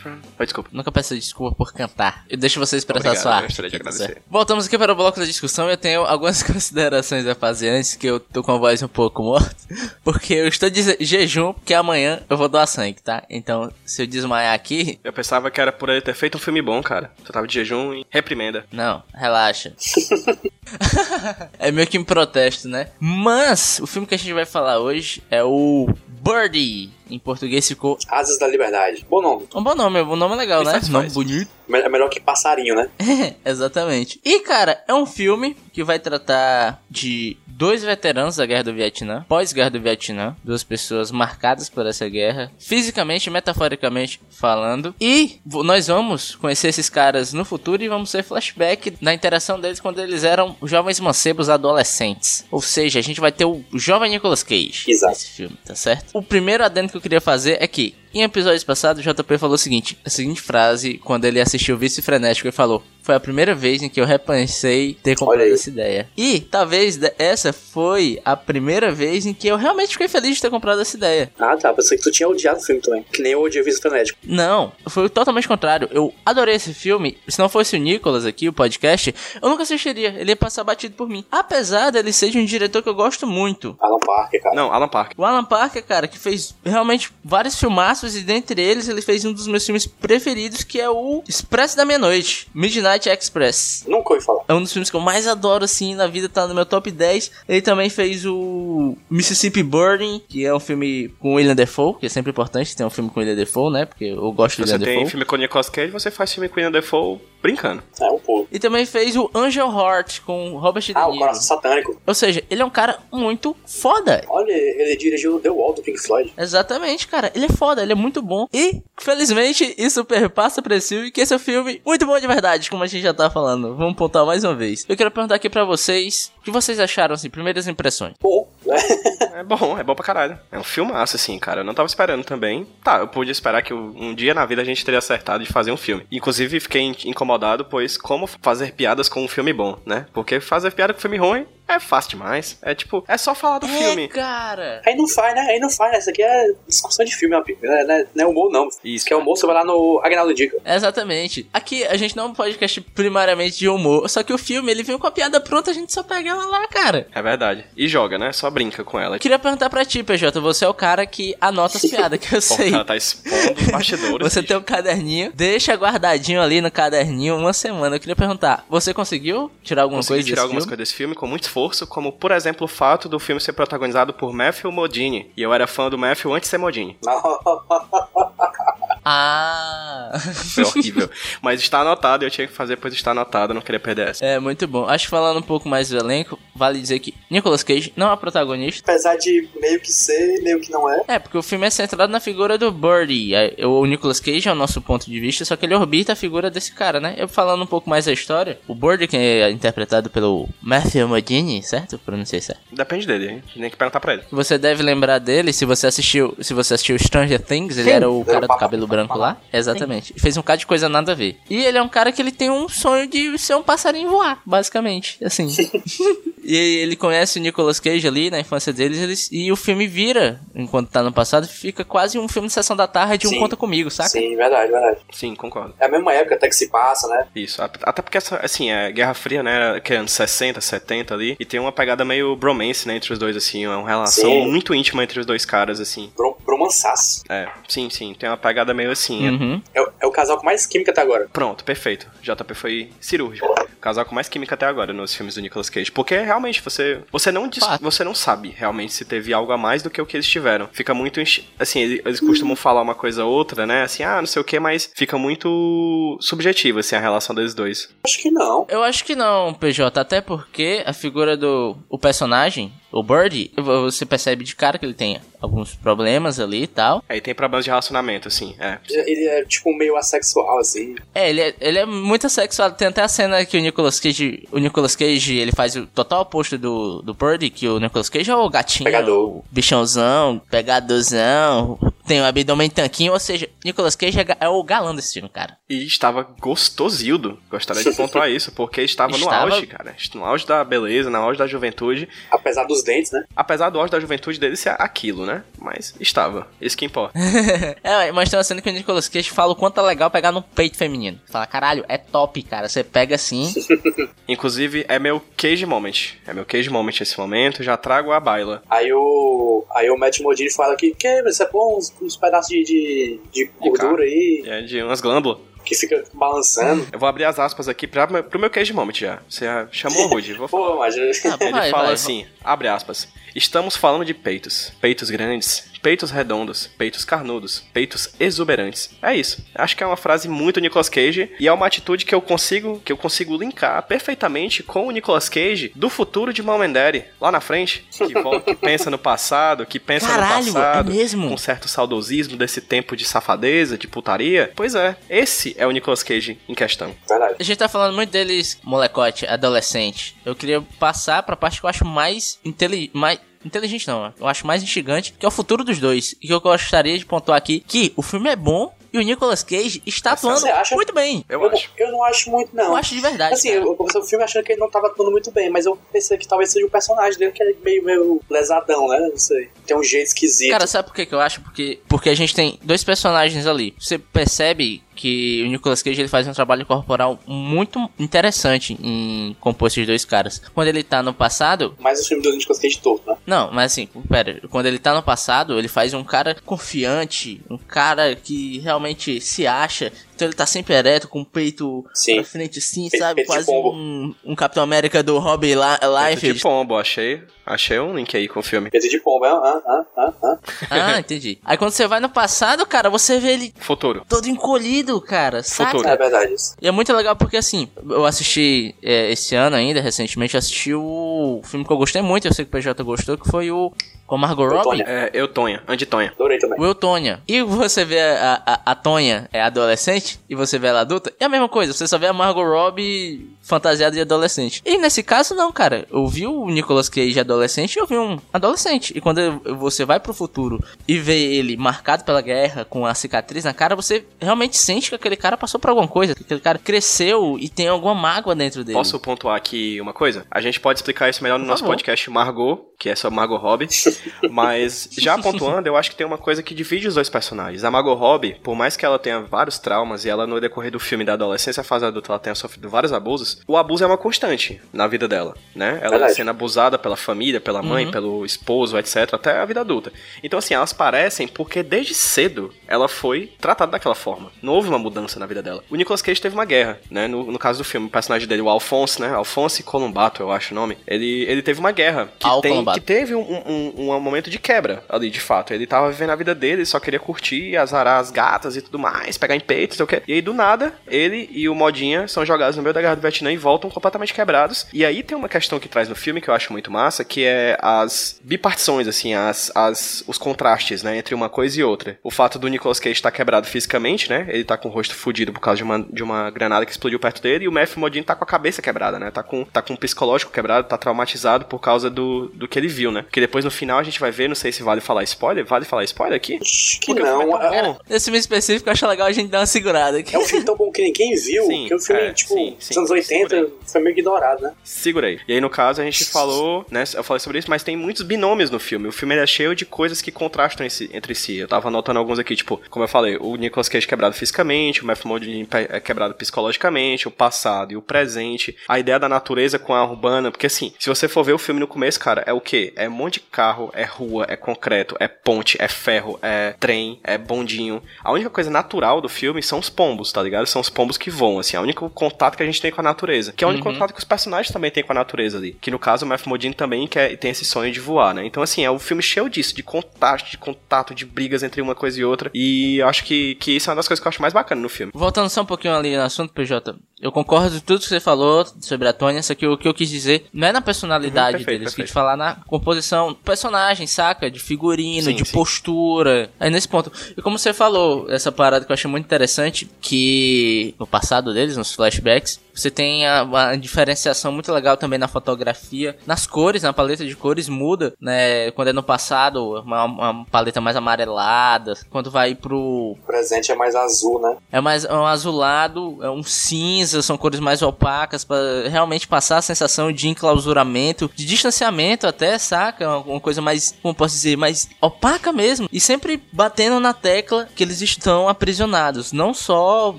From. 0.00 0.18
Oi, 0.38 0.46
desculpa. 0.46 0.70
Nunca 0.72 0.90
peço 0.92 1.14
desculpa 1.14 1.54
por 1.56 1.72
cantar. 1.72 2.24
Eu 2.28 2.36
deixo 2.36 2.58
você 2.58 2.76
expressar 2.76 3.08
Obrigado, 3.08 3.22
sua 3.22 3.30
eu 3.30 3.34
arte. 3.36 3.46
gostaria 3.46 3.70
de 3.70 3.78
tá 3.78 3.90
agradecer. 3.90 4.22
Voltamos 4.28 4.66
aqui 4.66 4.78
para 4.78 4.92
o 4.92 4.96
bloco 4.96 5.18
da 5.18 5.26
discussão. 5.26 5.68
Eu 5.68 5.76
tenho 5.76 6.02
algumas 6.04 6.42
considerações 6.44 7.26
a 7.26 7.34
fazer 7.34 7.70
antes, 7.70 7.94
que 7.96 8.06
eu 8.06 8.20
tô 8.20 8.42
com 8.42 8.52
a 8.52 8.58
voz 8.58 8.82
um 8.82 8.88
pouco 8.88 9.22
morta. 9.22 9.56
Porque 10.04 10.34
eu 10.34 10.48
estou 10.48 10.68
de 10.70 10.96
jejum, 11.00 11.52
porque 11.52 11.74
amanhã 11.74 12.20
eu 12.28 12.36
vou 12.36 12.48
doar 12.48 12.66
sangue, 12.66 13.00
tá? 13.02 13.22
Então, 13.30 13.72
se 13.84 14.02
eu 14.02 14.06
desmaiar 14.06 14.54
aqui, 14.54 14.98
Eu 15.04 15.12
pensava 15.12 15.50
que 15.50 15.60
era 15.60 15.70
por 15.70 15.88
ele 15.88 16.00
ter 16.00 16.14
feito 16.14 16.36
um 16.36 16.40
filme 16.40 16.60
bom, 16.60 16.82
cara. 16.82 17.12
Tu 17.24 17.32
tava 17.32 17.46
de 17.46 17.54
jejum 17.54 17.94
e 17.94 18.04
reprimenda. 18.10 18.64
Não, 18.72 19.02
relaxa. 19.14 19.72
é 21.58 21.70
meio 21.70 21.86
que 21.86 21.96
em 21.96 22.04
protesto, 22.04 22.68
né? 22.68 22.88
Mas 22.98 23.78
o 23.80 23.86
filme 23.86 24.06
que 24.06 24.14
a 24.14 24.18
gente 24.18 24.32
vai 24.32 24.44
falar 24.44 24.78
hoje 24.78 25.22
é 25.30 25.42
o 25.44 25.88
Birdie. 26.08 26.90
Em 27.10 27.18
português 27.18 27.66
ficou 27.66 27.98
Asas 28.08 28.38
da 28.38 28.46
Liberdade. 28.46 29.06
Bom 29.08 29.20
nome. 29.20 29.48
um 29.54 29.62
bom 29.62 29.74
nome, 29.74 30.00
um 30.02 30.16
nome 30.16 30.36
legal, 30.36 30.60
Me 30.60 30.66
né? 30.66 30.80
Nome 30.88 31.10
bonito. 31.10 31.50
É 31.72 31.88
melhor 31.88 32.08
que 32.08 32.20
passarinho, 32.20 32.74
né? 32.74 32.90
Exatamente. 33.44 34.20
E 34.24 34.40
cara, 34.40 34.82
é 34.88 34.94
um 34.94 35.06
filme 35.06 35.56
que 35.72 35.84
vai 35.84 35.98
tratar 35.98 36.82
de 36.90 37.36
dois 37.46 37.84
veteranos 37.84 38.36
da 38.36 38.46
Guerra 38.46 38.64
do 38.64 38.72
Vietnã, 38.72 39.24
pós-Guerra 39.28 39.68
do 39.68 39.80
Vietnã, 39.80 40.34
duas 40.42 40.64
pessoas 40.64 41.10
marcadas 41.10 41.68
por 41.68 41.84
essa 41.86 42.08
guerra, 42.08 42.50
fisicamente 42.58 43.26
e 43.26 43.30
metaforicamente 43.30 44.18
falando. 44.30 44.94
E 44.98 45.38
nós 45.44 45.88
vamos 45.88 46.34
conhecer 46.34 46.68
esses 46.68 46.88
caras 46.88 47.34
no 47.34 47.44
futuro 47.44 47.82
e 47.82 47.88
vamos 47.88 48.10
ter 48.10 48.22
flashback 48.22 48.92
da 49.02 49.12
interação 49.12 49.60
deles 49.60 49.78
quando 49.78 50.00
eles 50.00 50.24
eram 50.24 50.56
jovens 50.62 50.98
mancebos 51.00 51.50
adolescentes. 51.50 52.46
Ou 52.50 52.62
seja, 52.62 52.98
a 52.98 53.02
gente 53.02 53.20
vai 53.20 53.30
ter 53.30 53.44
o 53.44 53.62
jovem 53.74 54.10
Nicolas 54.10 54.42
Cage 54.42 54.84
Exato. 54.88 55.12
nesse 55.12 55.28
filme, 55.28 55.56
tá 55.64 55.74
certo? 55.74 56.10
O 56.14 56.22
primeiro 56.22 56.64
adendo 56.64 56.90
que 56.90 56.96
eu 57.00 57.02
queria 57.02 57.20
fazer 57.20 57.56
é 57.60 57.66
que 57.66 57.94
em 58.12 58.22
episódios 58.22 58.64
passados, 58.64 59.04
o 59.04 59.14
JP 59.14 59.38
falou 59.38 59.54
o 59.54 59.58
seguinte: 59.58 59.98
a 60.04 60.10
seguinte 60.10 60.40
frase, 60.40 60.98
quando 60.98 61.24
ele 61.24 61.40
assistiu 61.40 61.76
o 61.76 61.78
Vício 61.78 62.02
Frenético, 62.02 62.46
ele 62.46 62.52
falou: 62.52 62.82
Foi 63.02 63.14
a 63.14 63.20
primeira 63.20 63.54
vez 63.54 63.82
em 63.82 63.88
que 63.88 64.00
eu 64.00 64.04
repensei 64.04 64.94
ter 65.02 65.16
comprado 65.16 65.42
essa 65.42 65.68
ideia. 65.68 66.08
E 66.16 66.40
talvez 66.40 66.98
essa 67.18 67.52
foi 67.52 68.20
a 68.24 68.36
primeira 68.36 68.92
vez 68.92 69.26
em 69.26 69.32
que 69.34 69.48
eu 69.48 69.56
realmente 69.56 69.92
fiquei 69.92 70.08
feliz 70.08 70.36
de 70.36 70.42
ter 70.42 70.50
comprado 70.50 70.80
essa 70.80 70.96
ideia. 70.96 71.32
Ah, 71.38 71.56
tá. 71.56 71.72
Pensei 71.72 71.96
que 71.96 72.04
tu 72.04 72.10
tinha 72.10 72.28
odiado 72.28 72.58
o 72.58 72.62
filme 72.62 72.80
também. 72.80 73.04
Que 73.12 73.22
nem 73.22 73.32
eu 73.32 73.40
odiei 73.40 73.62
o 73.62 73.64
Vício 73.64 73.80
Frenético. 73.80 74.18
Não, 74.24 74.72
foi 74.86 75.08
totalmente 75.08 75.48
contrário. 75.48 75.88
Eu 75.92 76.12
adorei 76.24 76.54
esse 76.56 76.74
filme. 76.74 77.16
Se 77.28 77.38
não 77.38 77.48
fosse 77.48 77.76
o 77.76 77.78
Nicolas 77.78 78.26
aqui, 78.26 78.48
o 78.48 78.52
podcast, 78.52 79.14
eu 79.40 79.48
nunca 79.48 79.62
assistiria. 79.62 80.14
Ele 80.18 80.32
ia 80.32 80.36
passar 80.36 80.64
batido 80.64 80.94
por 80.94 81.08
mim. 81.08 81.24
Apesar 81.30 81.90
dele 81.90 82.12
ser 82.12 82.30
de 82.30 82.38
um 82.38 82.44
diretor 82.44 82.82
que 82.82 82.88
eu 82.88 82.94
gosto 82.94 83.26
muito. 83.26 83.76
Alan 83.80 83.98
Parker, 83.98 84.42
cara. 84.42 84.54
Não, 84.56 84.72
Alan 84.72 84.88
Parker. 84.88 85.14
O 85.16 85.24
Alan 85.24 85.44
Parker, 85.44 85.84
cara, 85.84 86.08
que 86.08 86.18
fez 86.18 86.54
realmente 86.64 87.12
vários 87.24 87.58
filmaços 87.58 87.99
e 88.08 88.20
dentre 88.22 88.60
eles 88.62 88.88
ele 88.88 89.02
fez 89.02 89.24
um 89.24 89.32
dos 89.32 89.46
meus 89.46 89.64
filmes 89.64 89.86
preferidos, 89.86 90.64
que 90.64 90.80
é 90.80 90.88
o 90.88 91.22
Expresso 91.28 91.76
da 91.76 91.84
Meia-Noite, 91.84 92.48
Midnight 92.54 93.08
Express. 93.08 93.84
Nunca 93.86 94.14
ouvi 94.14 94.24
falar. 94.24 94.44
É 94.48 94.54
um 94.54 94.62
dos 94.62 94.72
filmes 94.72 94.90
que 94.90 94.96
eu 94.96 95.00
mais 95.00 95.26
adoro, 95.26 95.64
assim, 95.64 95.94
na 95.94 96.06
vida, 96.06 96.28
tá 96.28 96.46
no 96.46 96.54
meu 96.54 96.66
top 96.66 96.90
10. 96.90 97.30
Ele 97.48 97.62
também 97.62 97.90
fez 97.90 98.24
o 98.26 98.96
Mississippi 99.08 99.62
Burning, 99.62 100.22
que 100.28 100.44
é 100.44 100.54
um 100.54 100.60
filme 100.60 101.08
com 101.18 101.34
William 101.34 101.54
Defoe, 101.54 101.94
que 101.98 102.06
é 102.06 102.08
sempre 102.08 102.30
importante 102.30 102.74
ter 102.76 102.84
um 102.84 102.90
filme 102.90 103.10
com 103.10 103.20
William 103.20 103.36
Defoe, 103.36 103.72
né? 103.72 103.84
Porque 103.84 104.04
eu 104.06 104.32
gosto 104.32 104.56
Você 104.56 104.62
William 104.72 104.78
tem 104.78 104.94
Defoe. 104.96 105.10
filme 105.10 105.24
com 105.24 105.36
Nicolas 105.36 105.68
Cage, 105.68 105.90
você 105.92 106.10
faz 106.10 106.32
filme 106.32 106.48
com 106.48 106.56
William 106.56 106.72
Defoe 106.72 107.18
brincando. 107.42 107.82
É, 108.00 108.04
um 108.10 108.18
pouco. 108.18 108.48
E 108.52 108.58
também 108.58 108.84
fez 108.86 109.16
o 109.16 109.30
Angel 109.34 109.66
Heart 109.70 110.20
com 110.20 110.56
Robert 110.58 110.82
De 110.82 110.92
Ah, 110.94 111.06
o 111.06 111.12
Niro. 111.12 111.20
Coração 111.20 111.42
Satânico. 111.42 112.00
Ou 112.06 112.14
seja, 112.14 112.42
ele 112.50 112.62
é 112.62 112.64
um 112.64 112.70
cara 112.70 112.98
muito 113.12 113.56
foda. 113.66 114.24
Olha, 114.28 114.52
ele 114.52 114.96
dirigiu 114.96 115.40
The 115.40 115.50
Wall 115.50 115.72
do 115.74 115.82
Pink 115.82 115.98
Floyd. 115.98 116.32
Exatamente, 116.36 117.06
cara. 117.08 117.30
Ele 117.34 117.46
é 117.46 117.48
foda, 117.48 117.82
ele 117.82 117.92
é 117.92 117.94
muito 117.96 118.20
bom. 118.22 118.46
E, 118.52 118.82
felizmente, 118.98 119.74
isso 119.78 120.04
perpassa 120.04 120.62
pra 120.62 120.76
esse 120.76 120.94
filme, 120.94 121.10
que 121.10 121.20
esse 121.20 121.32
é 121.32 121.36
um 121.36 121.40
filme 121.40 121.80
muito 121.84 122.06
bom 122.06 122.18
de 122.18 122.26
verdade, 122.26 122.70
como 122.70 122.82
a 122.82 122.86
gente 122.86 123.02
já 123.02 123.14
tá 123.14 123.30
falando. 123.30 123.74
Vamos 123.76 123.94
pontuar 123.96 124.26
mais 124.26 124.44
uma 124.44 124.54
vez. 124.54 124.84
Eu 124.88 124.96
quero 124.96 125.10
perguntar 125.10 125.34
aqui 125.36 125.48
pra 125.48 125.64
vocês, 125.64 126.32
o 126.38 126.42
que 126.42 126.50
vocês 126.50 126.78
acharam, 126.80 127.14
assim, 127.14 127.30
primeiras 127.30 127.66
impressões? 127.66 128.14
Bom, 128.20 128.48
né? 128.70 128.78
É 129.40 129.42
bom, 129.44 129.78
é 129.78 129.82
bom 129.82 129.94
pra 129.94 130.04
caralho. 130.04 130.38
É 130.52 130.58
um 130.58 130.62
filmaço, 130.64 131.16
assim, 131.16 131.38
cara. 131.38 131.60
Eu 131.60 131.64
não 131.64 131.72
tava 131.72 131.86
esperando 131.86 132.24
também. 132.24 132.66
Tá, 132.84 132.98
eu 132.98 133.08
pude 133.08 133.30
esperar 133.30 133.62
que 133.62 133.72
um 133.72 134.14
dia 134.14 134.34
na 134.34 134.44
vida 134.44 134.60
a 134.60 134.64
gente 134.64 134.84
teria 134.84 134.98
acertado 134.98 135.42
de 135.42 135.50
fazer 135.50 135.70
um 135.72 135.76
filme. 135.78 136.06
Inclusive, 136.12 136.60
fiquei 136.60 136.82
in- 136.82 136.96
incomodado, 137.06 137.64
pois 137.64 137.96
como 137.96 138.26
fazer 138.26 138.72
piadas 138.74 139.08
com 139.08 139.24
um 139.24 139.28
filme 139.28 139.52
bom, 139.52 139.78
né? 139.86 140.06
Porque 140.12 140.40
fazer 140.40 140.72
piada 140.72 140.92
com 140.92 141.00
filme 141.00 141.16
ruim 141.16 141.46
é 141.74 141.80
fácil 141.80 142.10
demais. 142.10 142.58
É 142.62 142.74
tipo, 142.74 143.04
é 143.08 143.16
só 143.18 143.34
falar 143.34 143.58
do 143.58 143.66
É, 143.66 143.68
filme. 143.70 144.08
cara. 144.08 144.82
Aí 144.86 144.94
não 144.96 145.06
faz, 145.08 145.34
né? 145.34 145.40
Aí 145.50 145.58
não 145.60 145.70
faz, 145.70 145.92
né? 145.92 145.98
Isso 145.98 146.10
aqui 146.10 146.22
é 146.22 146.52
discussão 146.66 147.04
de 147.04 147.14
filme, 147.14 147.34
amigo. 147.34 147.58
Não 147.62 147.72
é, 147.72 147.84
não 147.84 147.94
é- 147.94 148.06
não 148.14 148.24
é 148.24 148.26
humor, 148.26 148.50
não. 148.50 148.68
Isso, 148.84 149.04
que 149.04 149.12
é 149.12 149.16
humor, 149.16 149.36
você 149.36 149.46
vai 149.46 149.54
lá 149.54 149.64
no 149.64 150.00
Agnaldo 150.04 150.34
Dica. 150.34 150.56
Exatamente. 150.64 151.48
Aqui 151.52 151.84
a 151.84 151.96
gente 151.96 152.16
não 152.16 152.24
é 152.24 152.26
um 152.28 152.34
podcast 152.34 152.80
primariamente 152.80 153.58
de 153.58 153.68
humor, 153.68 154.08
só 154.08 154.22
que 154.22 154.32
o 154.32 154.38
filme 154.38 154.70
ele 154.70 154.82
veio 154.82 154.98
com 154.98 155.06
a 155.06 155.10
piada 155.10 155.40
pronta, 155.40 155.70
a 155.70 155.74
gente 155.74 155.92
só 155.92 156.02
pega 156.02 156.30
ela 156.30 156.46
lá, 156.46 156.66
cara. 156.68 157.06
É 157.14 157.22
verdade. 157.22 157.64
E 157.76 157.86
joga, 157.88 158.18
né? 158.18 158.32
Só 158.32 158.50
brinca 158.50 158.82
com 158.84 158.98
ela. 158.98 159.18
Queria 159.18 159.38
perguntar 159.38 159.68
pra 159.70 159.84
ti, 159.84 160.02
PJ, 160.02 160.40
você 160.40 160.64
é 160.64 160.68
o 160.68 160.74
cara 160.74 161.06
que 161.06 161.36
anota 161.40 161.76
as 161.76 161.82
piadas, 161.88 162.18
que 162.18 162.34
eu 162.34 162.40
sei. 162.40 162.70
cara, 162.70 162.84
tá 162.84 162.96
expondo 162.96 163.60
os 163.60 163.66
bastidores. 163.68 164.32
Você 164.32 164.40
bicho. 164.40 164.48
tem 164.48 164.56
um 164.56 164.62
caderninho, 164.62 165.32
deixa 165.34 165.74
guardadinho 165.74 166.40
ali 166.40 166.60
no 166.60 166.70
caderninho 166.70 167.36
uma 167.36 167.52
semana. 167.52 167.96
Eu 167.96 168.00
queria 168.00 168.16
perguntar, 168.16 168.64
você 168.68 168.92
conseguiu 168.94 169.50
tirar 169.62 169.82
alguma 169.82 169.98
Consegui 170.00 170.14
coisa 170.16 170.26
tirar 170.26 170.34
desse 170.36 170.42
algumas 170.44 170.64
filme? 170.64 170.70
coisas 170.76 170.88
desse 170.88 170.94
filme 170.96 171.14
com 171.14 171.26
muito 171.26 171.42
esforço, 171.44 171.59
como, 171.86 172.12
por 172.12 172.30
exemplo, 172.30 172.64
o 172.64 172.68
fato 172.68 173.08
do 173.08 173.18
filme 173.18 173.40
ser 173.40 173.52
protagonizado 173.52 174.14
por 174.14 174.32
Matthew 174.32 174.72
Modine. 174.72 175.30
E 175.36 175.42
eu 175.42 175.52
era 175.52 175.66
fã 175.66 175.90
do 175.90 175.98
Matthew 175.98 176.32
antes 176.32 176.46
de 176.46 176.50
ser 176.50 176.58
Modine. 176.58 176.96
Ah, 179.04 180.12
Foi 180.54 180.64
horrível. 180.64 181.08
Mas 181.42 181.60
está 181.60 181.80
anotado, 181.80 182.24
eu 182.24 182.30
tinha 182.30 182.46
que 182.46 182.52
fazer, 182.52 182.76
pois 182.76 182.92
está 182.94 183.10
anotado, 183.12 183.52
eu 183.52 183.54
não 183.54 183.62
queria 183.62 183.80
perder 183.80 184.08
essa. 184.08 184.24
é 184.24 184.38
muito 184.38 184.66
bom. 184.66 184.86
Acho 184.88 185.04
que 185.06 185.10
falando 185.10 185.38
um 185.38 185.42
pouco 185.42 185.68
mais 185.68 185.88
do 185.88 185.96
elenco, 185.98 186.38
vale 186.54 186.80
dizer 186.80 186.98
que 186.98 187.14
Nicolas 187.30 187.62
Cage 187.62 187.92
não 187.96 188.12
é 188.12 188.16
protagonista. 188.16 188.90
Apesar 188.90 189.16
de 189.16 189.48
meio 189.60 189.80
que 189.80 189.92
ser, 189.92 190.40
meio 190.42 190.60
que 190.60 190.70
não 190.70 190.90
é. 190.90 191.02
É, 191.08 191.18
porque 191.18 191.38
o 191.38 191.42
filme 191.42 191.66
é 191.66 191.70
centrado 191.70 192.12
na 192.12 192.20
figura 192.20 192.56
do 192.58 192.70
Birdie. 192.70 193.34
É, 193.34 193.66
O 193.66 193.84
Nicolas 193.86 194.20
Cage 194.20 194.48
é 194.48 194.52
o 194.52 194.56
nosso 194.56 194.80
ponto 194.80 195.06
de 195.06 195.20
vista, 195.20 195.44
só 195.44 195.56
que 195.56 195.66
ele 195.66 195.74
orbita 195.74 196.12
a 196.12 196.16
figura 196.16 196.50
desse 196.50 196.72
cara, 196.72 197.00
né? 197.00 197.14
Eu 197.16 197.28
falando 197.28 197.62
um 197.62 197.66
pouco 197.66 197.88
mais 197.88 198.04
da 198.06 198.12
história, 198.12 198.58
o 198.66 198.74
Birdie, 198.74 199.06
que 199.08 199.16
é 199.16 199.50
interpretado 199.50 200.10
pelo 200.10 200.48
Matthew 200.60 201.08
Modine, 201.08 201.62
certo? 201.62 201.98
Pronunciei 201.98 202.40
certo. 202.40 202.60
Depende 202.72 203.06
dele, 203.06 203.28
hein? 203.28 203.42
Nem 203.56 203.70
que 203.70 203.76
perguntar 203.76 204.00
pra 204.00 204.14
ele. 204.14 204.22
Você 204.30 204.58
deve 204.58 204.82
lembrar 204.82 205.18
dele 205.18 205.52
se 205.52 205.64
você 205.64 205.86
assistiu, 205.86 206.36
se 206.40 206.52
você 206.54 206.74
assistiu 206.74 206.98
Stranger 206.98 207.40
Things, 207.40 207.76
ele 207.78 207.90
era 207.90 208.10
o 208.10 208.24
cara 208.24 208.46
do 208.46 208.56
cabelo 208.56 208.86
branco 208.90 209.16
lá. 209.16 209.36
Exatamente. 209.52 210.14
Fez 210.18 210.36
um 210.36 210.42
cara 210.42 210.58
de 210.58 210.66
coisa 210.66 210.88
nada 210.88 211.12
a 211.12 211.14
ver. 211.14 211.38
E 211.48 211.56
ele 211.64 211.78
é 211.78 211.82
um 211.82 211.88
cara 211.88 212.12
que 212.12 212.20
ele 212.20 212.32
tem 212.32 212.50
um 212.50 212.68
sonho 212.68 213.08
de 213.08 213.38
ser 213.38 213.54
um 213.54 213.62
passarinho 213.62 214.10
voar, 214.10 214.40
basicamente, 214.44 215.18
assim. 215.24 215.48
e 216.44 216.56
ele 216.56 216.96
conhece 216.96 217.38
o 217.38 217.42
Nicolas 217.42 217.78
Cage 217.80 218.06
ali 218.06 218.30
na 218.30 218.40
infância 218.40 218.72
deles, 218.72 218.98
eles, 218.98 219.28
e 219.32 219.50
o 219.52 219.56
filme 219.56 219.86
vira, 219.86 220.40
enquanto 220.54 220.90
tá 220.90 221.02
no 221.02 221.12
passado, 221.12 221.46
fica 221.46 221.84
quase 221.84 222.18
um 222.18 222.28
filme 222.28 222.48
de 222.48 222.54
sessão 222.54 222.76
da 222.76 222.86
tarde, 222.86 223.26
um 223.26 223.30
Sim. 223.30 223.38
conta 223.38 223.56
comigo, 223.56 223.90
saca? 223.90 224.08
Sim, 224.10 224.36
verdade, 224.36 224.70
verdade. 224.72 224.98
Sim, 225.12 225.34
concordo. 225.34 225.74
É 225.78 225.86
a 225.86 225.88
mesma 225.88 226.12
época 226.12 226.34
até 226.36 226.48
que 226.48 226.54
se 226.56 226.68
passa, 226.68 227.06
né? 227.08 227.26
Isso. 227.34 227.62
At- 227.62 227.78
Até 227.82 228.02
porque, 228.02 228.18
essa, 228.18 228.36
assim, 228.36 228.70
é 228.70 228.90
Guerra 228.92 229.14
Fria, 229.14 229.42
né? 229.42 229.80
Que 229.80 229.94
é 229.94 229.96
anos 229.96 230.12
60, 230.12 230.60
70 230.60 231.14
ali. 231.14 231.36
E 231.38 231.44
tem 231.44 231.58
uma 231.60 231.72
pegada 231.72 232.04
meio 232.04 232.34
bromance, 232.36 232.86
né? 232.86 232.96
Entre 232.96 233.12
os 233.12 233.18
dois, 233.18 233.36
assim. 233.36 233.64
É 233.64 233.68
uma 233.68 233.86
relação 233.88 234.24
Sim. 234.30 234.46
muito 234.50 234.74
íntima 234.74 235.02
entre 235.02 235.20
os 235.20 235.26
dois 235.26 235.44
caras, 235.44 235.80
assim. 235.80 236.12
Bro, 236.16 236.36
bromançaço. 236.44 237.22
É, 237.28 237.48
sim, 237.68 237.88
sim. 237.90 238.14
Tem 238.14 238.28
uma 238.28 238.36
pegada 238.36 238.72
meio 238.74 238.90
assim. 238.90 239.26
é- 239.26 239.30
Uhum. 239.30 239.62
É, 239.74 239.80
o- 239.82 239.92
é 240.02 240.06
o 240.06 240.10
casal 240.10 240.38
com 240.38 240.44
mais 240.44 240.66
química 240.66 240.90
até 240.90 241.00
agora. 241.00 241.28
Pronto, 241.32 241.64
perfeito. 241.64 242.06
JP 242.22 242.54
foi 242.54 242.90
cirúrgico. 243.00 243.48
casal 243.80 244.04
com 244.04 244.14
mais 244.14 244.28
química 244.28 244.54
até 244.54 244.66
agora 244.66 244.92
nos 244.92 245.14
filmes 245.14 245.34
do 245.36 245.40
Nicolas 245.40 245.70
Cage. 245.70 245.90
Porque 245.90 246.14
realmente 246.14 246.30
você, 246.62 247.00
você, 247.10 247.30
não, 247.30 247.50
Fato. 247.52 247.82
você 247.82 248.04
não 248.04 248.14
sabe 248.14 248.54
realmente 248.56 248.92
se 248.92 249.04
teve 249.04 249.32
algo 249.32 249.52
a 249.52 249.58
mais 249.58 249.82
do 249.82 249.90
que 249.90 250.00
o 250.00 250.06
que 250.06 250.16
eles 250.16 250.26
tiveram. 250.26 250.68
Fica 250.72 250.94
muito. 250.94 251.20
Assim, 251.58 251.80
eles, 251.80 252.00
eles 252.04 252.20
costumam 252.20 252.56
falar 252.56 252.82
uma 252.82 252.94
coisa 252.94 253.24
ou 253.24 253.32
outra, 253.32 253.66
né? 253.66 253.82
Assim, 253.82 254.02
ah, 254.02 254.20
não 254.20 254.26
sei 254.26 254.40
o 254.40 254.44
que, 254.44 254.58
mas 254.58 254.90
fica 254.94 255.18
muito 255.18 256.18
subjetivo, 256.20 256.78
assim, 256.78 256.96
a 256.96 257.00
relação 257.00 257.34
deles 257.34 257.54
dois. 257.54 257.88
Acho 258.04 258.18
que 258.18 258.30
não. 258.30 258.66
Eu 258.68 258.82
acho 258.82 259.04
que 259.04 259.14
não, 259.14 259.54
PJ, 259.54 260.00
até 260.00 260.20
porque 260.20 260.82
a 260.86 260.92
figura 260.92 261.36
do 261.36 261.76
o 261.88 261.98
personagem, 261.98 262.72
o 262.92 263.02
Birdie, 263.02 263.52
você 263.56 264.04
percebe 264.04 264.44
de 264.44 264.54
cara 264.56 264.78
que 264.78 264.84
ele 264.84 264.94
tem 264.94 265.20
alguns 265.40 265.74
problemas 265.74 266.38
ali 266.38 266.64
e 266.64 266.66
tal. 266.66 267.02
Aí 267.08 267.20
tem 267.20 267.34
problemas 267.34 267.64
de 267.64 267.70
relacionamento, 267.70 268.28
assim, 268.28 268.54
é. 268.58 268.78
Ele 268.88 269.24
é 269.26 269.44
tipo 269.44 269.72
meio 269.74 269.96
assexual, 269.96 270.58
assim. 270.58 270.96
É, 271.14 271.30
ele 271.30 271.40
é, 271.40 271.54
ele 271.60 271.78
é 271.78 271.86
muito 271.86 272.28
sexual. 272.28 272.70
Tem 272.72 272.88
até 272.88 273.02
a 273.02 273.08
cena 273.08 273.44
que 273.44 273.56
o 273.56 273.60
Nicolas 273.60 273.98
Cage, 274.00 274.46
o 274.52 274.58
Nicolas 274.58 274.94
Cage, 274.96 275.36
ele 275.38 275.52
faz 275.52 275.76
o 275.76 275.86
total 275.86 276.22
oposto 276.22 276.58
do, 276.58 277.00
do 277.02 277.14
Birdie, 277.14 277.50
que 277.50 277.66
o 277.68 277.78
Nicolas 277.78 278.08
Cage 278.08 278.30
é 278.30 278.36
o 278.36 278.48
gatinho, 278.50 278.84
Pegador. 278.84 279.28
o 279.28 279.44
bichãozão, 279.50 280.40
pegadorzão, 280.50 281.78
tem 282.06 282.20
o 282.20 282.24
abdômen 282.24 282.68
tanquinho, 282.70 283.12
ou 283.12 283.18
seja, 283.20 283.48
Nicolas 283.64 283.96
Cage 283.96 284.20
é, 284.20 284.36
é 284.40 284.48
o 284.48 284.62
galã 284.62 284.94
desse 284.94 285.14
filme, 285.14 285.28
cara. 285.28 285.56
E 285.68 285.84
estava 285.86 286.22
gostosildo. 286.22 287.38
Gostaria 287.50 287.82
de 287.82 287.92
pontuar 287.96 288.28
isso, 288.30 288.52
porque 288.52 288.82
estava, 288.82 289.12
no 289.12 289.18
Estava- 289.18 289.54
auge, 289.54 289.66
cara. 289.66 289.94
No 290.14 290.24
auge 290.24 290.46
da 290.46 290.64
beleza, 290.64 291.10
no 291.10 291.18
auge 291.18 291.38
da 291.38 291.46
juventude. 291.46 292.08
Apesar 292.30 292.64
dos 292.64 292.82
dentes, 292.82 293.12
né? 293.12 293.24
Apesar 293.34 293.70
do 293.70 293.78
auge 293.78 293.92
da 293.92 294.00
juventude 294.00 294.38
dele 294.38 294.56
ser 294.56 294.74
aquilo, 294.78 295.24
né? 295.26 295.42
Mas 295.58 295.94
estava. 296.00 296.48
Isso 296.60 296.76
que 296.76 296.84
importa. 296.84 297.18
é, 297.82 298.10
mas 298.12 298.28
tem 298.28 298.38
uma 298.38 298.44
cena 298.44 298.60
que 298.60 298.68
o 298.68 298.72
Nicolas 298.72 299.08
Cage 299.08 299.30
fala 299.30 299.52
o 299.52 299.56
quanto 299.56 299.78
é 299.80 299.82
legal 299.82 300.10
pegar 300.10 300.32
no 300.32 300.42
peito 300.42 300.76
feminino. 300.76 301.20
Fala, 301.30 301.46
caralho, 301.46 301.84
é 301.88 301.98
top, 301.98 302.42
cara. 302.42 302.68
Você 302.68 302.82
pega 302.82 303.14
assim. 303.14 303.52
Inclusive, 304.28 304.84
é 304.88 304.98
meu 304.98 305.22
cage 305.36 305.66
moment. 305.66 306.14
É 306.26 306.32
meu 306.32 306.44
cage 306.44 306.70
moment 306.70 307.00
esse 307.00 307.18
momento. 307.18 307.62
Já 307.62 307.76
trago 307.76 308.12
a 308.12 308.20
baila. 308.20 308.62
Aí 308.68 308.92
o. 308.92 309.64
Aí 309.74 309.90
o 309.90 309.98
Matt 309.98 310.20
Modini 310.20 310.50
fala 310.52 310.76
que, 310.76 310.94
que 310.94 311.22
você 311.22 311.44
põe 311.46 311.76
uns, 311.76 311.92
uns 312.00 312.16
pedaços 312.16 312.48
de, 312.48 312.64
de, 312.64 313.20
de 313.32 313.50
gordura 313.60 314.02
aí 314.04 314.42
É 314.46 314.62
de 314.62 314.82
umas 314.82 315.00
glândulas. 315.00 315.38
que 315.64 315.74
fica 315.74 316.02
balançando. 316.14 316.86
Eu 316.92 316.98
vou 316.98 317.08
abrir 317.08 317.24
as 317.24 317.38
aspas 317.38 317.68
aqui 317.68 317.86
pra, 317.86 318.06
pro 318.22 318.38
meu 318.40 318.50
cage 318.50 318.72
moment 318.72 318.92
já. 318.98 319.20
Você 319.28 319.44
já 319.44 319.68
chamou 319.70 320.06
o 320.06 320.08
Rude. 320.08 320.34
Vou 320.34 320.48
falar. 320.48 320.66
Pô, 320.72 320.76
mas. 320.78 320.96
Ah, 320.96 321.36
Ele 321.40 321.50
vai, 321.52 321.70
fala 321.70 321.84
vai. 321.84 321.94
assim, 321.94 322.26
abre 322.42 322.68
aspas. 322.68 323.08
Estamos 323.36 323.76
falando 323.76 324.04
de 324.04 324.12
peitos. 324.14 324.72
Peitos 324.80 325.10
grandes, 325.10 325.69
peitos 325.82 326.10
redondos, 326.10 326.66
peitos 326.78 327.04
carnudos, 327.04 327.64
peitos 327.72 328.14
exuberantes. 328.18 328.90
É 329.02 329.14
isso. 329.14 329.44
Acho 329.54 329.76
que 329.76 329.82
é 329.82 329.86
uma 329.86 329.96
frase 329.96 330.28
muito 330.28 330.60
Nicolas 330.60 330.88
Cage 330.88 331.30
e 331.38 331.48
é 331.48 331.52
uma 331.52 331.66
atitude 331.66 332.04
que 332.04 332.14
eu 332.14 332.20
consigo 332.20 332.80
que 332.84 332.92
eu 332.92 332.96
consigo 332.96 333.36
linkar 333.36 333.82
perfeitamente 333.84 334.62
com 334.62 334.86
o 334.86 334.90
Nicolas 334.90 335.28
Cage 335.28 335.72
do 335.74 335.88
futuro 335.88 336.32
de 336.32 336.42
Mom 336.42 336.62
and 336.62 336.72
Daddy, 336.72 337.04
lá 337.20 337.30
na 337.32 337.40
frente, 337.40 337.86
que, 337.90 338.12
volta, 338.14 338.40
que 338.40 338.54
pensa 338.54 338.90
no 338.90 338.98
passado, 338.98 339.66
que 339.66 339.78
pensa 339.78 340.06
Caralho, 340.06 340.46
no 340.46 340.52
passado, 340.52 340.90
é 340.90 340.94
mesmo? 340.94 341.28
com 341.28 341.36
certo 341.36 341.68
saudosismo 341.68 342.36
desse 342.36 342.60
tempo 342.60 342.96
de 342.96 343.04
safadeza, 343.04 343.78
de 343.78 343.88
putaria. 343.88 344.52
Pois 344.54 344.74
é, 344.74 344.96
esse 345.08 345.54
é 345.58 345.66
o 345.66 345.70
Nicolas 345.70 346.02
Cage 346.02 346.38
em 346.48 346.54
questão. 346.54 346.94
Verdade. 347.08 347.36
A 347.38 347.42
gente 347.42 347.58
tá 347.58 347.68
falando 347.68 347.94
muito 347.94 348.10
deles, 348.10 348.58
molecote, 348.62 349.26
adolescente. 349.26 350.16
Eu 350.24 350.34
queria 350.34 350.60
passar 350.78 351.22
pra 351.22 351.36
parte 351.36 351.60
que 351.60 351.66
eu 351.66 351.70
acho 351.70 351.84
mais 351.84 352.38
inteligente. 352.44 352.90
Mais... 352.94 353.18
Inteligente 353.44 353.88
não, 353.88 354.12
eu 354.18 354.26
acho 354.26 354.46
mais 354.46 354.62
instigante, 354.62 355.14
que 355.18 355.24
é 355.24 355.28
o 355.28 355.32
futuro 355.32 355.64
dos 355.64 355.78
dois. 355.78 356.14
E 356.20 356.26
que 356.26 356.32
eu 356.32 356.40
gostaria 356.40 356.98
de 356.98 357.06
pontuar 357.06 357.38
aqui 357.38 357.60
que 357.60 357.92
o 357.96 358.02
filme 358.02 358.28
é 358.28 358.36
bom 358.36 358.72
e 358.92 358.98
o 358.98 359.02
Nicolas 359.02 359.42
Cage 359.42 359.82
está 359.86 360.12
atuando 360.12 360.46
acha? 360.46 360.74
muito 360.74 360.92
bem. 360.92 361.24
Eu, 361.28 361.42
Eu, 361.42 361.50
acho. 361.50 361.70
eu 361.76 361.92
não 361.92 362.04
acho 362.04 362.30
muito, 362.30 362.54
não. 362.54 362.66
Eu 362.66 362.76
acho 362.76 362.94
de 362.94 363.00
verdade. 363.00 363.34
Assim, 363.34 363.50
cara. 363.50 363.60
eu 363.62 363.76
comecei 363.76 364.00
o 364.00 364.04
filme 364.04 364.24
achando 364.24 364.44
que 364.44 364.52
ele 364.52 364.60
não 364.60 364.70
tava 364.70 364.88
atuando 364.88 365.10
muito 365.10 365.30
bem, 365.30 365.50
mas 365.50 365.66
eu 365.66 365.78
pensei 365.92 366.18
que 366.18 366.26
talvez 366.26 366.50
seja 366.50 366.66
o 366.66 366.70
personagem 366.70 367.18
dele 367.18 367.32
que 367.32 367.42
é 367.42 367.54
meio, 367.62 367.84
meio 367.84 368.20
lesadão, 368.28 368.88
né? 368.88 368.98
Não 369.10 369.18
sei. 369.18 369.48
Tem 369.66 369.76
um 369.76 369.82
jeito 369.82 370.08
esquisito. 370.08 370.50
Cara, 370.50 370.66
sabe 370.66 370.88
por 370.88 370.94
que, 370.94 371.06
que 371.06 371.14
eu 371.14 371.20
acho? 371.20 371.40
Porque, 371.40 371.80
porque 371.88 372.10
a 372.10 372.14
gente 372.14 372.34
tem 372.34 372.58
dois 372.62 372.82
personagens 372.84 373.46
ali. 373.46 373.74
Você 373.78 373.98
percebe 373.98 374.82
que 375.00 375.42
o 375.44 375.48
Nicolas 375.48 375.82
Cage 375.82 375.98
ele 375.98 376.08
faz 376.08 376.28
um 376.28 376.32
trabalho 376.34 376.66
corporal 376.66 377.18
muito 377.26 377.90
interessante 377.98 378.76
em 378.82 379.34
compor 379.40 379.68
esses 379.68 379.86
dois 379.86 380.04
caras. 380.04 380.42
Quando 380.54 380.68
ele 380.68 380.82
tá 380.82 381.02
no 381.02 381.14
passado, 381.14 381.74
mais 381.78 382.00
o 382.00 382.06
filme 382.06 382.22
do 382.22 382.30
Nicolas 382.36 382.58
Cage 382.58 382.78
todo, 382.82 383.00
né? 383.06 383.16
Não, 383.26 383.50
mas 383.50 383.72
assim, 383.72 383.88
pera, 384.10 384.42
quando 384.50 384.66
ele 384.66 384.78
tá 384.78 384.92
no 384.92 385.02
passado, 385.02 385.58
ele 385.58 385.68
faz 385.68 385.94
um 385.94 386.04
cara 386.04 386.36
confiante, 386.44 387.40
um 387.48 387.56
cara 387.56 388.14
que 388.14 388.58
realmente 388.58 388.79
se 389.20 389.46
acha. 389.46 389.92
Então 390.14 390.28
ele 390.28 390.34
tá 390.36 390.44
sempre 390.44 390.74
ereto, 390.74 391.08
com 391.08 391.22
o 391.22 391.24
peito 391.24 391.82
Sim. 391.94 392.16
pra 392.16 392.24
frente 392.24 392.58
assim, 392.58 392.90
Peito- 392.90 392.98
sabe? 393.02 393.14
peito 393.16 393.28
Quase 393.28 393.46
pombo. 393.46 393.72
um, 393.74 394.14
um 394.22 394.34
Capitão 394.34 394.62
América 394.62 395.02
do 395.02 395.18
Robbie 395.18 395.54
La 395.54 395.78
Peito 396.08 396.34
de 396.34 396.40
pombo, 396.42 396.76
achei, 396.76 397.22
achei 397.46 397.80
um 397.80 397.96
link 397.96 398.14
aí 398.14 398.28
com 398.28 398.40
o 398.40 398.42
filme. 398.42 398.68
Peso 398.70 398.86
de 398.86 399.00
pomba, 399.00 399.28
ah, 399.28 399.62
ah, 399.66 399.84
ah, 399.96 400.12
ah. 400.22 400.38
Ah, 400.70 400.98
entendi. 401.00 401.38
Aí 401.42 401.56
quando 401.56 401.70
você 401.70 401.86
vai 401.86 402.00
no 402.00 402.10
passado, 402.10 402.66
cara, 402.66 402.90
você 402.90 403.18
vê 403.18 403.32
ele 403.32 403.54
Futuro. 403.60 404.04
todo 404.06 404.28
encolhido, 404.28 405.00
cara, 405.00 405.42
saca? 405.42 405.70
Futuro. 405.70 405.88
É 405.88 405.96
verdade 405.96 406.34
isso. 406.34 406.54
E 406.60 406.68
é 406.68 406.70
muito 406.70 406.92
legal 406.92 407.16
porque, 407.16 407.38
assim, 407.38 407.70
eu 407.88 408.04
assisti 408.04 408.74
é, 408.82 409.10
esse 409.10 409.34
ano 409.34 409.56
ainda, 409.56 409.80
recentemente, 409.80 410.36
assisti 410.36 410.74
o 410.74 411.40
filme 411.44 411.64
que 411.64 411.72
eu 411.72 411.78
gostei 411.78 412.02
muito, 412.02 412.28
eu 412.28 412.34
sei 412.34 412.44
que 412.44 412.50
o 412.50 412.52
PJ 412.52 412.82
gostou, 412.84 413.16
que 413.16 413.26
foi 413.30 413.50
o 413.50 413.72
com 414.10 414.16
a 414.16 414.18
Margot 414.18 414.44
Robbie. 414.44 414.64
Tonha. 414.64 414.84
É, 414.88 415.10
eu, 415.14 415.28
Tonha, 415.28 415.62
Andy 415.68 415.86
Tonha. 415.86 416.10
Adorei 416.10 416.36
também. 416.36 416.58
O 416.58 416.64
Eu, 416.64 416.74
Tonha. 416.74 417.22
E 417.28 417.42
você 417.42 417.84
vê 417.84 418.00
a, 418.00 418.42
a, 418.44 418.72
a 418.72 418.74
Tonha 418.74 419.28
é 419.32 419.40
adolescente 419.40 420.18
e 420.28 420.34
você 420.34 420.58
vê 420.58 420.66
ela 420.66 420.80
adulta, 420.80 421.12
é 421.20 421.24
a 421.24 421.28
mesma 421.28 421.48
coisa. 421.48 421.72
Você 421.72 421.86
só 421.86 421.96
vê 421.96 422.08
a 422.08 422.12
Margot 422.12 422.42
Robbie 422.42 423.30
fantasiada 423.50 423.96
de 423.96 424.00
adolescente. 424.00 424.62
E 424.64 424.78
nesse 424.78 425.02
caso, 425.02 425.34
não, 425.34 425.50
cara. 425.50 425.84
Eu 425.90 426.06
vi 426.06 426.26
o 426.26 426.46
Nicolas 426.46 426.88
Cage 426.88 427.18
adolescente 427.18 427.74
e 427.74 427.80
eu 427.80 427.86
vi 427.86 427.98
um 427.98 428.16
adolescente. 428.32 428.96
E 428.96 429.00
quando 429.00 429.40
você 429.58 429.84
vai 429.84 429.98
pro 429.98 430.14
futuro 430.14 430.62
e 430.86 430.98
vê 430.98 431.18
ele 431.34 431.56
marcado 431.56 432.04
pela 432.04 432.22
guerra, 432.22 432.64
com 432.64 432.86
a 432.86 432.94
cicatriz 432.94 433.44
na 433.44 433.52
cara, 433.52 433.74
você 433.74 434.04
realmente 434.20 434.56
sente 434.56 434.88
que 434.88 434.94
aquele 434.94 435.16
cara 435.16 435.36
passou 435.36 435.58
por 435.58 435.70
alguma 435.70 435.88
coisa. 435.88 436.14
Que 436.14 436.22
aquele 436.22 436.40
cara 436.40 436.58
cresceu 436.58 437.36
e 437.40 437.48
tem 437.48 437.66
alguma 437.66 437.94
mágoa 437.94 438.36
dentro 438.36 438.62
dele. 438.62 438.78
Posso 438.78 439.00
pontuar 439.00 439.36
aqui 439.36 439.80
uma 439.80 439.92
coisa? 439.92 440.24
A 440.30 440.40
gente 440.40 440.60
pode 440.60 440.78
explicar 440.78 441.10
isso 441.10 441.22
melhor 441.22 441.38
no 441.38 441.44
nosso 441.44 441.64
podcast 441.64 442.08
Margot, 442.08 442.70
que 442.78 442.88
é 442.88 442.94
sobre 442.94 443.16
Margot 443.16 443.36
Robbie. 443.36 443.68
Mas 444.30 444.88
já 444.92 445.18
pontuando, 445.18 445.68
eu 445.68 445.76
acho 445.76 445.90
que 445.90 445.96
tem 445.96 446.06
uma 446.06 446.18
coisa 446.18 446.42
que 446.42 446.54
divide 446.54 446.86
os 446.86 446.94
dois 446.94 447.08
personagens. 447.08 447.64
A 447.64 447.70
Margot 447.70 447.94
Robbie, 447.94 448.36
por 448.44 448.54
mais 448.54 448.76
que 448.76 448.86
ela 448.86 448.98
tenha 448.98 449.20
vários 449.20 449.58
traumas 449.58 450.04
e 450.04 450.08
ela 450.08 450.26
no 450.26 450.40
decorrer 450.40 450.70
do 450.70 450.78
filme 450.78 451.04
da 451.04 451.14
adolescência, 451.14 451.64
fase 451.64 451.84
adulta, 451.84 452.12
ela 452.12 452.18
tenha 452.18 452.34
sofrido 452.34 452.68
vários 452.68 452.92
abusos, 452.92 453.39
o 453.46 453.56
abuso 453.56 453.84
é 453.84 453.86
uma 453.86 453.98
constante 453.98 454.60
na 454.72 454.86
vida 454.86 455.06
dela, 455.08 455.34
né? 455.54 455.78
Ela 455.80 455.90
Verdade. 455.90 456.14
sendo 456.14 456.30
abusada 456.30 456.78
pela 456.78 456.96
família, 456.96 457.40
pela 457.40 457.62
mãe, 457.62 457.90
pelo 457.90 458.24
esposo, 458.24 458.78
etc, 458.78 459.14
até 459.14 459.38
a 459.38 459.44
vida 459.44 459.60
adulta. 459.60 459.92
Então 460.22 460.38
assim, 460.38 460.54
elas 460.54 460.72
parecem 460.72 461.26
porque 461.26 461.62
desde 461.62 461.94
cedo 461.94 462.52
ela 462.66 462.88
foi 462.88 463.32
tratada 463.40 463.72
daquela 463.72 463.94
forma. 463.94 464.30
Não 464.42 464.54
houve 464.54 464.68
uma 464.68 464.78
mudança 464.78 465.18
na 465.18 465.26
vida 465.26 465.42
dela. 465.42 465.62
O 465.70 465.76
Nicolas 465.76 466.02
Cage 466.02 466.20
teve 466.20 466.34
uma 466.34 466.44
guerra, 466.44 466.80
né? 466.90 467.06
No, 467.06 467.30
no 467.30 467.38
caso 467.38 467.58
do 467.58 467.64
filme, 467.64 467.86
o 467.86 467.90
personagem 467.90 468.26
dele, 468.26 468.42
o 468.42 468.48
Alphonse, 468.48 469.00
né? 469.00 469.08
Alphonse 469.08 469.62
Columbato, 469.62 470.22
eu 470.22 470.30
acho 470.30 470.52
o 470.52 470.54
nome. 470.54 470.76
Ele, 470.86 471.24
ele 471.28 471.42
teve 471.42 471.60
uma 471.60 471.72
guerra 471.72 472.08
que, 472.18 472.26
Al 472.26 472.40
tem, 472.40 472.52
Columbato. 472.52 472.78
que 472.78 472.84
teve 472.84 473.14
um, 473.14 473.20
um, 473.20 473.90
um 473.90 474.00
momento 474.00 474.30
de 474.30 474.38
quebra 474.38 474.82
ali, 474.88 475.10
de 475.10 475.20
fato. 475.20 475.52
Ele 475.52 475.66
tava 475.66 475.90
vivendo 475.90 476.10
a 476.10 476.16
vida 476.16 476.34
dele, 476.34 476.60
ele 476.60 476.66
só 476.66 476.80
queria 476.80 476.98
curtir, 477.00 477.56
azarar 477.56 478.00
as 478.00 478.10
gatas 478.10 478.56
e 478.56 478.62
tudo 478.62 478.78
mais, 478.78 479.18
pegar 479.18 479.36
em 479.36 479.40
peito, 479.40 479.74
sei 479.74 479.84
o 479.84 479.86
quê. 479.86 480.02
E 480.06 480.14
aí, 480.14 480.22
do 480.22 480.32
nada, 480.32 480.74
ele 480.86 481.28
e 481.32 481.48
o 481.48 481.54
Modinha 481.54 482.08
são 482.08 482.24
jogados 482.24 482.56
no 482.56 482.62
meio 482.62 482.74
da 482.74 482.80
guerra 482.80 482.94
do 482.94 483.02
Vietnã 483.02 483.19
e 483.28 483.36
voltam 483.36 483.70
completamente 483.70 484.14
quebrados. 484.14 484.66
E 484.72 484.84
aí 484.84 485.02
tem 485.02 485.16
uma 485.16 485.28
questão 485.28 485.58
que 485.58 485.68
traz 485.68 485.88
no 485.88 485.96
filme 485.96 486.20
que 486.20 486.28
eu 486.28 486.34
acho 486.34 486.52
muito 486.52 486.70
massa, 486.70 487.04
que 487.04 487.24
é 487.24 487.56
as 487.60 488.20
bipartições, 488.22 488.86
assim, 488.86 489.14
as, 489.14 489.50
as, 489.54 490.04
os 490.06 490.16
contrastes, 490.16 490.82
né, 490.82 490.96
entre 490.96 491.14
uma 491.14 491.28
coisa 491.28 491.58
e 491.58 491.64
outra. 491.64 491.98
O 492.02 492.10
fato 492.10 492.38
do 492.38 492.48
Nicolas 492.48 492.78
Cage 492.78 492.92
estar 492.92 493.10
quebrado 493.10 493.46
fisicamente, 493.46 494.08
né, 494.08 494.26
ele 494.28 494.44
tá 494.44 494.56
com 494.56 494.68
o 494.68 494.70
rosto 494.70 494.94
fudido 494.94 495.32
por 495.32 495.40
causa 495.40 495.58
de 495.58 495.64
uma, 495.64 495.80
de 495.80 496.02
uma 496.02 496.30
granada 496.30 496.64
que 496.64 496.72
explodiu 496.72 497.00
perto 497.00 497.20
dele, 497.20 497.44
e 497.44 497.48
o 497.48 497.52
Matthew 497.52 497.80
Modine 497.80 498.04
tá 498.04 498.14
com 498.14 498.24
a 498.24 498.26
cabeça 498.26 498.62
quebrada, 498.62 498.98
né, 498.98 499.10
tá 499.10 499.22
com, 499.22 499.44
tá 499.44 499.60
com 499.60 499.74
o 499.74 499.78
psicológico 499.78 500.32
quebrado, 500.32 500.68
tá 500.68 500.78
traumatizado 500.78 501.46
por 501.46 501.58
causa 501.58 501.90
do, 501.90 502.28
do 502.28 502.46
que 502.46 502.58
ele 502.58 502.68
viu, 502.68 502.92
né. 502.92 503.02
Porque 503.02 503.20
depois 503.20 503.44
no 503.44 503.50
final 503.50 503.78
a 503.78 503.82
gente 503.82 503.98
vai 503.98 504.10
ver, 504.10 504.28
não 504.28 504.34
sei 504.34 504.52
se 504.52 504.62
vale 504.62 504.80
falar 504.80 505.02
spoiler, 505.04 505.44
vale 505.44 505.64
falar 505.64 505.84
spoiler 505.84 506.16
aqui? 506.16 506.38
Acho 506.40 506.80
que 506.80 506.86
Porque 506.86 507.02
não. 507.02 507.42
é 507.42 507.58
É. 507.58 507.76
Nesse 507.88 508.06
filme 508.06 508.18
específico, 508.18 508.68
eu 508.68 508.72
acho 508.72 508.86
legal 508.86 509.06
a 509.06 509.12
gente 509.12 509.28
dar 509.28 509.40
uma 509.40 509.46
segurada 509.46 509.98
aqui. 509.98 510.14
é 510.14 510.18
um 510.18 510.24
filme 510.24 510.44
tão 510.44 510.56
bom 510.56 510.70
que 510.70 510.82
ninguém 510.82 511.14
viu, 511.16 511.46
Sim, 511.50 511.66
que 511.66 511.74
o 511.74 511.80
filme, 511.80 512.02
é, 512.02 512.12
tipo, 512.12 512.34
sim, 512.34 512.56
sim, 512.58 512.78
anos 512.78 512.90
80 512.90 513.09
segurei. 513.18 513.54
foi 513.66 513.80
meio 513.80 513.98
ignorado, 513.98 514.42
né? 514.42 514.52
Segura 514.62 515.06
aí. 515.08 515.20
E 515.26 515.32
aí, 515.34 515.40
no 515.40 515.50
caso, 515.50 515.80
a 515.80 515.84
gente 515.84 516.04
falou, 516.10 516.66
né? 516.70 516.84
Eu 516.94 517.04
falei 517.04 517.20
sobre 517.20 517.38
isso, 517.38 517.50
mas 517.50 517.62
tem 517.62 517.76
muitos 517.76 518.02
binômios 518.02 518.50
no 518.50 518.58
filme. 518.58 518.88
O 518.88 518.92
filme 518.92 519.16
é 519.16 519.26
cheio 519.26 519.54
de 519.54 519.64
coisas 519.64 520.00
que 520.00 520.10
contrastam 520.10 520.66
entre 520.92 521.14
si. 521.14 521.36
Eu 521.36 521.48
tava 521.48 521.68
anotando 521.68 521.98
alguns 521.98 522.18
aqui, 522.18 522.34
tipo, 522.36 522.60
como 522.70 522.84
eu 522.84 522.88
falei, 522.88 523.16
o 523.20 523.36
Nicolas 523.36 523.68
Cage 523.68 523.86
quebrado 523.86 524.14
fisicamente, 524.14 524.82
o 524.82 524.86
Matthew 524.86 525.08
Modine 525.08 525.48
é 525.52 525.80
quebrado 525.80 526.14
psicologicamente, 526.14 527.08
o 527.08 527.10
passado 527.10 527.72
e 527.72 527.76
o 527.76 527.82
presente, 527.82 528.56
a 528.68 528.78
ideia 528.78 528.98
da 528.98 529.08
natureza 529.08 529.58
com 529.58 529.74
a 529.74 529.84
urbana, 529.84 530.30
porque 530.30 530.46
assim, 530.46 530.72
se 530.78 530.88
você 530.88 531.08
for 531.08 531.24
ver 531.24 531.32
o 531.32 531.38
filme 531.38 531.60
no 531.60 531.66
começo, 531.66 531.98
cara, 531.98 532.22
é 532.26 532.32
o 532.32 532.40
quê? 532.40 532.72
É 532.76 532.88
um 532.88 532.92
monte 532.92 533.14
de 533.14 533.20
carro, 533.20 533.70
é 533.74 533.84
rua, 533.84 534.26
é 534.28 534.36
concreto, 534.36 534.96
é 535.00 535.08
ponte, 535.08 535.56
é 535.60 535.68
ferro, 535.68 536.18
é 536.22 536.54
trem, 536.58 537.00
é 537.02 537.18
bondinho. 537.18 537.82
A 538.02 538.12
única 538.12 538.30
coisa 538.30 538.50
natural 538.50 539.00
do 539.00 539.08
filme 539.08 539.42
são 539.42 539.58
os 539.58 539.70
pombos, 539.70 540.12
tá 540.12 540.22
ligado? 540.22 540.46
São 540.46 540.60
os 540.60 540.68
pombos 540.68 540.96
que 540.96 541.10
voam, 541.10 541.38
assim. 541.38 541.56
O 541.56 541.62
único 541.62 541.88
contato 541.90 542.36
que 542.36 542.42
a 542.42 542.46
gente 542.46 542.60
tem 542.60 542.70
com 542.70 542.80
a 542.80 542.84
natureza. 542.84 542.99
Que 543.32 543.44
é 543.44 543.46
o 543.46 543.50
único 543.50 543.64
contato 543.70 543.92
que 543.92 543.98
os 543.98 544.04
personagens 544.04 544.52
também 544.52 544.70
têm 544.70 544.82
com 544.84 544.92
a 544.92 544.94
natureza 544.94 545.38
ali. 545.38 545.56
Que 545.60 545.70
no 545.70 545.78
caso 545.78 546.04
o 546.04 546.08
Matthew 546.08 546.28
Modine 546.28 546.54
também 546.54 546.86
quer, 546.86 547.16
tem 547.16 547.30
esse 547.30 547.44
sonho 547.44 547.72
de 547.72 547.80
voar, 547.80 548.14
né? 548.14 548.24
Então, 548.26 548.42
assim, 548.42 548.64
é 548.64 548.70
um 548.70 548.78
filme 548.78 549.02
cheio 549.02 549.28
disso, 549.28 549.54
de 549.54 549.62
contato, 549.62 550.30
de 550.30 550.38
contato, 550.38 550.94
de 550.94 551.04
brigas 551.04 551.42
entre 551.42 551.60
uma 551.60 551.74
coisa 551.74 552.00
e 552.00 552.04
outra. 552.04 552.30
E 552.34 552.78
eu 552.78 552.88
acho 552.88 553.04
que, 553.04 553.34
que 553.36 553.52
isso 553.52 553.68
é 553.68 553.72
uma 553.72 553.76
das 553.76 553.88
coisas 553.88 554.00
que 554.02 554.06
eu 554.06 554.10
acho 554.10 554.20
mais 554.22 554.32
bacana 554.34 554.60
no 554.60 554.68
filme. 554.68 554.92
Voltando 554.94 555.28
só 555.28 555.42
um 555.42 555.46
pouquinho 555.46 555.74
ali 555.74 555.96
no 555.96 556.02
assunto, 556.02 556.32
PJ, 556.32 556.74
eu 557.00 557.10
concordo 557.12 557.50
com 557.58 557.60
tudo 557.60 557.80
que 557.80 557.86
você 557.86 558.00
falou 558.00 558.44
sobre 558.60 558.88
a 558.88 558.92
Tônia, 558.92 559.22
só 559.22 559.34
que 559.34 559.46
o 559.46 559.56
que 559.56 559.66
eu 559.68 559.74
quis 559.74 559.88
dizer 559.88 560.26
não 560.32 560.48
é 560.48 560.52
na 560.52 560.60
personalidade 560.60 561.10
Uhum, 561.38 561.44
perfeito, 561.44 561.58
deles, 561.60 561.72
eu 561.72 561.76
quis 561.76 561.76
perfeito. 561.76 561.92
falar 561.94 562.16
na 562.16 562.36
composição 562.46 563.08
do 563.08 563.14
personagem, 563.16 563.86
saca? 563.86 564.30
De 564.30 564.38
figurino, 564.38 565.04
Sim, 565.10 565.14
de 565.14 565.24
sim. 565.24 565.32
postura. 565.32 566.30
É 566.38 566.50
nesse 566.50 566.68
ponto. 566.68 566.90
E 567.16 567.22
como 567.22 567.38
você 567.38 567.52
falou, 567.52 568.06
essa 568.10 568.30
parada 568.32 568.64
que 568.64 568.70
eu 568.70 568.74
achei 568.74 568.90
muito 568.90 569.04
interessante, 569.04 569.68
que 569.80 570.74
no 570.78 570.86
passado 570.86 571.32
deles, 571.32 571.56
nos 571.56 571.72
flashbacks, 571.74 572.40
você 572.54 572.70
tem 572.70 573.06
a, 573.06 573.50
a 573.50 573.56
diferenciação 573.56 574.32
muito 574.32 574.52
legal 574.52 574.76
também 574.76 574.98
na 574.98 575.08
fotografia, 575.08 575.96
nas 576.06 576.26
cores, 576.26 576.62
na 576.62 576.72
paleta 576.72 577.04
de 577.04 577.16
cores 577.16 577.48
muda, 577.48 577.92
né? 578.00 578.50
Quando 578.52 578.68
é 578.68 578.72
no 578.72 578.82
passado, 578.82 579.60
uma, 579.60 579.84
uma 579.84 580.24
paleta 580.26 580.60
mais 580.60 580.76
amarelada, 580.76 581.74
quando 581.90 582.10
vai 582.10 582.34
pro 582.34 582.58
O 582.58 582.98
presente 583.06 583.52
é 583.52 583.54
mais 583.54 583.74
azul, 583.74 584.20
né? 584.20 584.36
é 584.52 584.60
mais 584.60 584.84
é 584.84 584.92
um 584.92 585.06
azulado, 585.06 585.98
é 586.02 586.10
um 586.10 586.22
cinza, 586.22 587.02
são 587.02 587.16
cores 587.16 587.40
mais 587.40 587.62
opacas 587.62 588.24
para 588.24 588.68
realmente 588.68 589.06
passar 589.06 589.38
a 589.38 589.42
sensação 589.42 589.92
de 589.92 590.08
enclausuramento, 590.08 591.10
de 591.14 591.24
distanciamento 591.24 592.06
até, 592.06 592.38
saca? 592.38 592.88
Uma, 592.88 592.98
uma 592.98 593.20
coisa 593.20 593.40
mais, 593.40 593.74
como 593.82 593.94
posso 593.94 594.14
dizer, 594.14 594.36
mais 594.36 594.68
opaca 594.80 595.32
mesmo. 595.32 595.68
E 595.72 595.80
sempre 595.80 596.22
batendo 596.32 596.80
na 596.80 596.92
tecla 596.92 597.48
que 597.54 597.62
eles 597.62 597.80
estão 597.80 598.28
aprisionados, 598.28 599.12
não 599.12 599.32
só 599.32 599.94